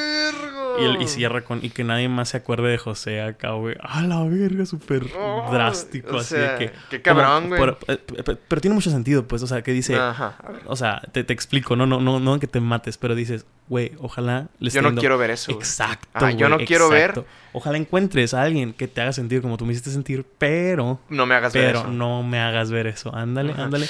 Y, 0.79 0.83
el- 0.85 1.01
y 1.01 1.07
cierra 1.07 1.41
con. 1.41 1.65
Y 1.65 1.71
que 1.71 1.83
nadie 1.83 2.07
más 2.07 2.29
se 2.29 2.37
acuerde 2.37 2.69
de 2.69 2.77
José 2.77 3.19
acá, 3.23 3.53
güey. 3.53 3.75
A 3.81 4.01
la 4.03 4.23
verga, 4.25 4.63
súper 4.67 5.07
Oh, 5.17 5.49
drástico. 5.51 6.17
o 6.17 6.19
así 6.19 6.35
sea, 6.35 6.53
de 6.53 6.57
que. 6.67 6.73
qué 6.91 7.01
cabrón, 7.01 7.47
güey. 7.49 7.63
eh, 7.87 7.97
pe- 7.97 8.23
pe- 8.23 8.35
pero 8.47 8.61
tiene 8.61 8.75
mucho 8.75 8.91
sentido, 8.91 9.27
pues. 9.27 9.41
O 9.41 9.47
sea, 9.47 9.63
que 9.63 9.71
dice. 9.71 9.95
Ajá. 9.95 10.35
ver. 10.47 10.61
O 10.67 10.75
sea, 10.75 11.01
te, 11.11 11.23
te 11.23 11.33
explico, 11.33 11.75
no, 11.75 11.87
no, 11.87 11.99
no, 11.99 12.19
no 12.19 12.39
que 12.39 12.45
te 12.45 12.59
mates, 12.59 12.99
pero 12.99 13.15
dices, 13.15 13.47
güey, 13.67 13.93
ojalá 13.99 14.49
les 14.59 14.71
Yo 14.75 14.83
no 14.83 14.93
quiero 14.93 15.17
ver 15.17 15.31
eso. 15.31 15.51
Exacto. 15.51 16.07
Ajá, 16.13 16.29
yo 16.29 16.47
no 16.47 16.59
quiero 16.59 16.89
ver- 16.89 17.09
exacto. 17.09 17.25
Ojalá 17.53 17.79
encuentres 17.79 18.35
a 18.35 18.43
alguien 18.43 18.71
que 18.73 18.87
te 18.87 19.01
haga 19.01 19.13
sentir 19.13 19.41
como 19.41 19.57
tú 19.57 19.65
me 19.65 19.71
hiciste 19.71 19.89
sentir, 19.89 20.27
pero. 20.37 20.99
No 21.09 21.25
me 21.25 21.33
hagas 21.33 21.53
ver 21.53 21.65
Pero 21.65 21.79
eso. 21.79 21.87
no 21.89 22.21
me 22.21 22.39
hagas 22.39 22.69
ver 22.69 22.85
eso. 22.85 23.15
Ándale, 23.15 23.53
Ajá. 23.53 23.63
ándale. 23.63 23.87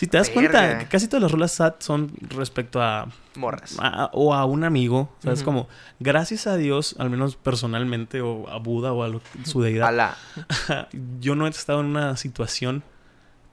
Si 0.00 0.06
te 0.06 0.16
das 0.16 0.30
cuenta, 0.30 0.78
que 0.78 0.86
casi 0.86 1.08
todas 1.08 1.20
las 1.20 1.30
rolas 1.30 1.52
sad 1.52 1.74
son 1.80 2.10
respecto 2.30 2.80
a 2.80 3.08
Morras. 3.36 3.76
a- 3.78 4.08
o 4.14 4.32
a 4.32 4.46
un 4.46 4.64
amigo, 4.64 5.14
¿sabes? 5.22 5.40
Ujú. 5.40 5.44
Como, 5.44 5.68
gracias 5.98 6.46
a 6.46 6.56
Dios, 6.56 6.96
al 6.98 7.10
menos 7.10 7.36
personalmente, 7.36 8.22
o 8.22 8.48
a 8.48 8.56
Buda 8.58 8.94
o 8.94 9.02
a 9.02 9.08
lo- 9.08 9.20
su 9.44 9.60
deidad, 9.60 9.88
Alá. 9.88 10.16
yo 11.20 11.34
no 11.34 11.46
he 11.46 11.50
estado 11.50 11.80
en 11.80 11.86
una 11.88 12.16
situación 12.16 12.82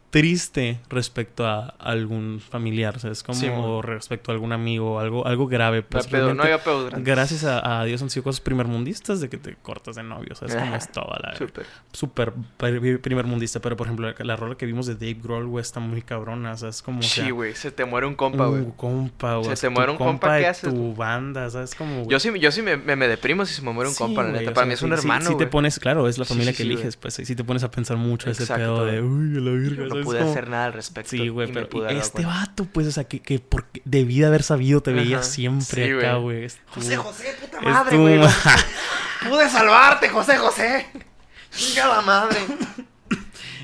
triste 0.09 0.79
respecto 0.89 1.45
a 1.45 1.67
algún 1.79 2.39
familiar, 2.39 2.99
¿sabes? 2.99 3.23
Como 3.23 3.37
Sí, 3.39 3.47
o 3.51 3.81
respecto 3.81 4.31
a 4.31 4.33
algún 4.33 4.53
amigo, 4.53 4.99
algo, 4.99 5.27
algo 5.27 5.47
grave. 5.47 5.81
No, 5.81 5.85
Pues, 5.89 6.07
pedo, 6.07 6.33
no 6.33 6.43
había 6.43 6.57
grandes. 6.59 7.03
gracias 7.03 7.43
a, 7.43 7.81
a 7.81 7.85
Dios 7.85 8.01
han 8.01 8.09
sido 8.09 8.23
cosas 8.23 8.39
primermundistas 8.41 9.19
de 9.19 9.29
que 9.29 9.37
te 9.37 9.55
cortas 9.61 9.95
de 9.97 10.03
novio, 10.03 10.33
¿sabes? 10.35 10.55
Como 10.55 10.67
Ajá. 10.67 10.77
es 10.77 10.91
toda 10.91 11.19
la 11.21 11.35
súper 11.91 12.31
pri- 12.57 12.97
primermundista, 12.99 13.59
pero 13.59 13.75
por 13.75 13.87
ejemplo, 13.87 14.09
la, 14.09 14.23
la 14.23 14.35
rola 14.35 14.55
que 14.55 14.65
vimos 14.65 14.85
de 14.87 14.95
Dave 14.95 15.17
Grohl, 15.21 15.45
güey, 15.47 15.61
está 15.61 15.79
muy 15.79 16.01
cabrona, 16.01 16.53
o 16.53 16.57
sea, 16.57 16.69
es 16.69 16.81
como... 16.81 16.99
o 16.99 17.03
sea, 17.03 17.25
Sí, 17.25 17.31
güey. 17.31 17.53
Se 17.55 17.71
te 17.71 17.83
muere 17.85 18.07
un 18.07 18.15
compa, 18.15 18.45
güey. 18.47 18.61
un 18.61 18.71
compa, 18.71 19.35
güey. 19.37 19.55
Se 19.55 19.67
te 19.67 19.69
muere 19.69 19.91
un 19.91 19.97
compa, 19.97 20.37
¿qué 20.37 20.47
haces, 20.47 20.73
Tu 20.73 20.95
banda, 20.95 21.49
¿sabes? 21.49 21.75
Como. 21.75 22.07
Yo 22.09 22.19
sí, 22.19 22.29
yo 22.39 22.51
sí 22.51 22.61
me, 22.61 22.77
me, 22.77 22.95
me 22.95 23.07
deprimo 23.07 23.45
si 23.45 23.53
se 23.55 23.61
me 23.61 23.71
muere 23.73 23.89
un 23.89 23.95
Sí, 23.95 24.03
compa, 24.03 24.23
la 24.23 24.31
neta. 24.31 24.53
Para 24.53 24.65
mí 24.67 24.73
es 24.73 24.81
un 24.81 24.93
hermano, 24.93 25.31
Sí, 25.31 25.37
te 25.37 25.47
pones, 25.47 25.79
claro, 25.79 26.07
es 26.07 26.17
la 26.17 26.25
familia 26.25 26.53
que 26.53 26.63
eliges, 26.63 26.95
pues 26.95 27.15
sí 27.15 27.35
te 27.35 27.43
pones 27.43 27.63
a 27.63 27.71
pensar 27.71 27.97
mucho 27.97 28.29
ese 28.29 28.45
pedo 28.53 28.85
de, 28.85 29.01
uy, 29.01 29.41
la 29.41 29.51
virga, 29.51 29.96
no 29.99 30.05
pude 30.05 30.19
Como- 30.19 30.31
hacer 30.31 30.49
nada 30.49 30.65
al 30.65 30.73
respecto. 30.73 31.09
Sí, 31.11 31.27
güey, 31.29 31.51
pero 31.51 31.87
este 31.89 32.25
vato, 32.25 32.65
pues, 32.65 32.87
o 32.87 32.91
sea, 32.91 33.03
que, 33.05 33.21
que 33.21 33.39
porque 33.39 33.81
debí 33.85 34.19
de 34.19 34.25
haber 34.27 34.43
sabido, 34.43 34.81
te 34.81 34.91
veía 34.93 35.17
Ajá. 35.17 35.23
siempre 35.25 35.85
Sí, 35.85 35.91
acá, 35.91 36.15
güey. 36.15 36.47
José, 36.67 36.97
José, 36.97 37.35
puta 37.41 37.61
madre, 37.61 37.97
güey. 37.97 38.19
Pude 39.29 39.49
salvarte, 39.49 40.09
José, 40.09 40.37
José. 40.37 40.85
Chinga 41.51 41.87
la 41.87 42.01
madre. 42.01 42.37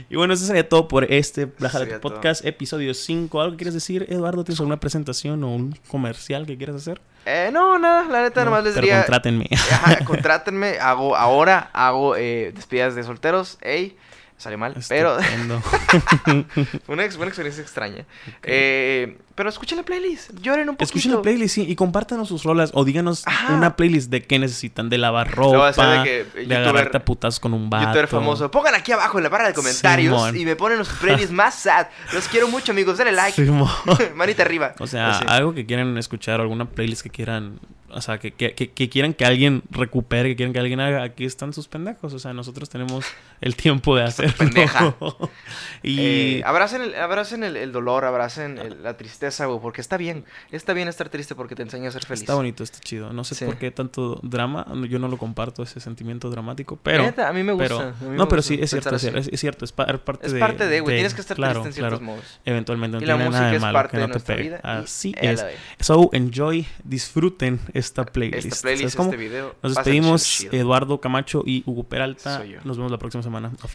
Y 0.10 0.15
bueno, 0.15 0.36
eso 0.36 0.46
sería 0.46 0.69
todo 0.69 0.88
por 0.88 1.06
este 1.12 1.52
sería 1.72 1.96
tu 1.96 2.02
Podcast, 2.02 2.46
episodio 2.46 2.93
5. 2.93 3.41
¿Algo 3.41 3.54
que 3.54 3.58
quieres 3.58 3.74
decir, 3.74 4.06
Eduardo? 4.10 4.43
¿Tienes 4.43 4.60
alguna 4.60 4.80
presentación 4.80 5.43
o 5.43 5.48
un 5.56 5.76
comercial 5.88 6.46
que 6.46 6.56
quieras 6.56 6.76
hacer? 6.76 7.02
Eh, 7.26 7.50
no, 7.52 7.80
nada, 7.80 8.04
la 8.08 8.22
neta, 8.22 8.41
No, 8.41 8.52
nomás 8.52 8.63
les 8.63 8.74
pero 8.76 8.84
diría. 8.86 8.98
contrátenme. 9.00 9.48
Ajá, 9.72 9.98
contrátenme, 10.06 10.78
hago 10.80 11.15
ahora, 11.15 11.72
hago 11.74 12.15
eh, 12.15 12.52
despedidas 12.54 12.93
de 12.93 13.04
solteros, 13.04 13.58
ey, 13.62 13.98
salió 14.38 14.58
mal, 14.58 14.76
pero 14.89 15.17
fue 15.19 16.34
una, 16.88 17.04
una 17.04 17.04
experiencia 17.04 17.62
extraña. 17.62 18.06
Eh, 18.43 19.17
pero 19.36 19.50
escuchen 19.50 19.78
la 19.78 19.84
playlist, 19.84 20.32
lloren 20.41 20.69
un 20.69 20.76
poquito. 20.76 20.84
Escuchen 20.84 21.12
la 21.12 21.22
playlist 21.22 21.56
sí, 21.56 21.65
y 21.67 21.76
compártanos 21.76 22.28
sus 22.28 22.43
rolas 22.43 22.72
o 22.74 22.86
díganos 22.86 23.24
Ajá. 23.26 23.54
una 23.56 23.76
playlist 23.76 24.12
de 24.12 24.22
qué 24.22 24.38
necesitan, 24.38 24.89
de 24.89 25.00
lavar 25.00 25.32
ropa, 25.32 25.72
de 25.72 26.26
de, 26.26 26.48
que, 26.48 26.56
agarrarte 26.56 26.98
a 26.98 27.06
putas 27.06 27.39
con 27.39 27.54
un 27.54 27.69
vato. 27.69 27.86
Youtuber 27.88 28.08
famoso. 28.08 28.52
Pongan 28.52 28.76
aquí 28.76 28.91
abajo 28.91 29.17
en 29.17 29.24
la 29.24 29.30
barra 29.30 29.48
de 29.48 29.54
comentarios 29.54 30.13
Simón. 30.13 30.38
y 30.38 30.46
me 30.46 30.56
ponen 30.56 30.84
su 30.86 30.96
playlist 30.98 31.32
más 31.32 31.56
sad. 31.56 31.88
Los 32.13 32.28
quiero 32.28 32.48
mucho, 32.48 32.72
amigos. 32.74 32.98
Denle 32.98 33.13
like. 33.13 33.41
Manita 34.15 34.43
arriba. 34.43 34.76
O 34.80 34.88
sea, 34.88 35.17
algo 35.19 35.54
que 35.54 35.65
quieran 35.65 35.98
escuchar, 35.98 36.39
alguna 36.39 36.65
playlist 36.65 37.02
que 37.02 37.10
quieran, 37.10 37.60
o 37.93 38.01
sea, 38.01 38.17
que, 38.19 38.32
que, 38.32 38.53
que- 38.53 38.89
quieran 38.89 39.13
que 39.13 39.25
alguien 39.25 39.63
recupere, 39.69 40.29
que 40.29 40.36
quieran 40.36 40.53
que 40.53 40.60
alguien 40.60 40.79
haga, 40.79 41.03
aquí 41.03 41.25
están 41.25 41.53
sus 41.53 41.67
pendejos. 41.67 42.13
O 42.13 42.19
sea, 42.19 42.34
nosotros 42.34 42.69
tenemos 42.69 43.06
el 43.41 43.56
tiempo 43.56 43.95
de 43.95 44.03
hacerlo. 44.03 44.34
pendeja. 44.38 44.95
y 45.84 45.99
Eh, 45.99 46.41
abracen 46.45 46.82
el, 46.82 46.95
abracen 46.95 47.43
el, 47.43 47.56
el 47.56 47.71
dolor, 47.71 48.06
abracen 48.06 48.58
el- 48.58 48.84
la 48.84 48.97
tristeza, 48.97 49.45
güey, 49.45 49.60
porque 49.60 49.82
está 49.82 49.97
bien. 49.97 50.25
Está 50.51 50.73
bien 50.73 50.88
estar 50.88 51.10
triste 51.10 51.36
porque 51.36 51.56
te 51.56 51.62
enseña 51.63 51.89
a 51.89 51.91
ser 51.91 52.06
feliz. 52.06 52.21
está 52.21 52.36
bonito, 52.36 52.63
está 52.63 52.79
chido. 52.79 53.13
No 53.13 53.23
sé 53.23 53.36
Sí. 53.36 53.45
por 53.45 53.58
qué 53.58 53.71
tanto 53.71 54.19
drama. 54.23 54.65
Yo 54.89 54.99
no 54.99 55.08
lo 55.08 55.17
comparto, 55.17 55.63
ese 55.63 55.79
sentimiento 55.79 56.29
dramático. 56.29 56.77
Pero, 56.84 57.03
Neta, 57.03 57.29
a 57.29 57.34
mí 57.34 57.43
me 57.43 57.53
gusta. 57.53 57.67
pero 57.67 57.79
a 57.82 57.91
mí 58.03 58.10
me 58.10 58.17
no, 58.17 58.27
pero 58.27 58.41
sí, 58.41 58.58
es 58.62 58.69
cierto, 58.69 58.95
es, 58.95 59.03
es, 59.03 59.27
es 59.27 59.39
cierto, 59.39 59.65
es 59.65 59.71
pa- 59.71 59.84
es 59.86 59.99
parte 59.99 60.25
Es 60.27 60.34
de... 60.34 60.39
parte 60.39 60.67
de, 60.67 60.79
güey. 60.82 60.95
Tienes 60.97 61.13
que 61.13 61.21
estar 61.21 61.36
claro, 61.38 61.62
triste 61.62 61.69
en 61.69 61.73
ciertos 61.73 61.99
claro. 61.99 62.13
modos. 62.13 62.39
Eventualmente, 62.45 62.97
no 62.97 63.03
Y 63.03 63.06
la 63.06 63.13
tiene 63.13 63.25
música 63.25 63.39
nada 63.39 63.51
de 63.51 63.56
es 63.58 63.62
malo 63.62 63.73
parte 63.73 63.97
que 63.97 64.08
no 64.08 64.13
te 64.13 64.19
pegue. 64.19 64.56
Así 64.63 65.13
es. 65.21 65.45
So, 65.79 66.10
enjoy, 66.13 66.67
disfruten 66.84 67.60
esta 67.86 68.06
playlist. 68.06 68.65
Este 68.65 69.17
video. 69.17 69.56
Nos 69.62 69.76
despedimos. 69.76 70.48
Eduardo 70.52 71.00
Camacho 71.00 71.43
y 71.46 71.63
Hugo 71.65 71.84
Peralta. 71.84 72.44
Nos 72.63 72.77
vemos 72.77 72.92
la 72.92 72.98
próxima 72.98 73.23
semana. 73.23 73.52
Auf. 73.62 73.73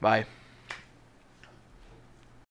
Bye. 0.00 0.37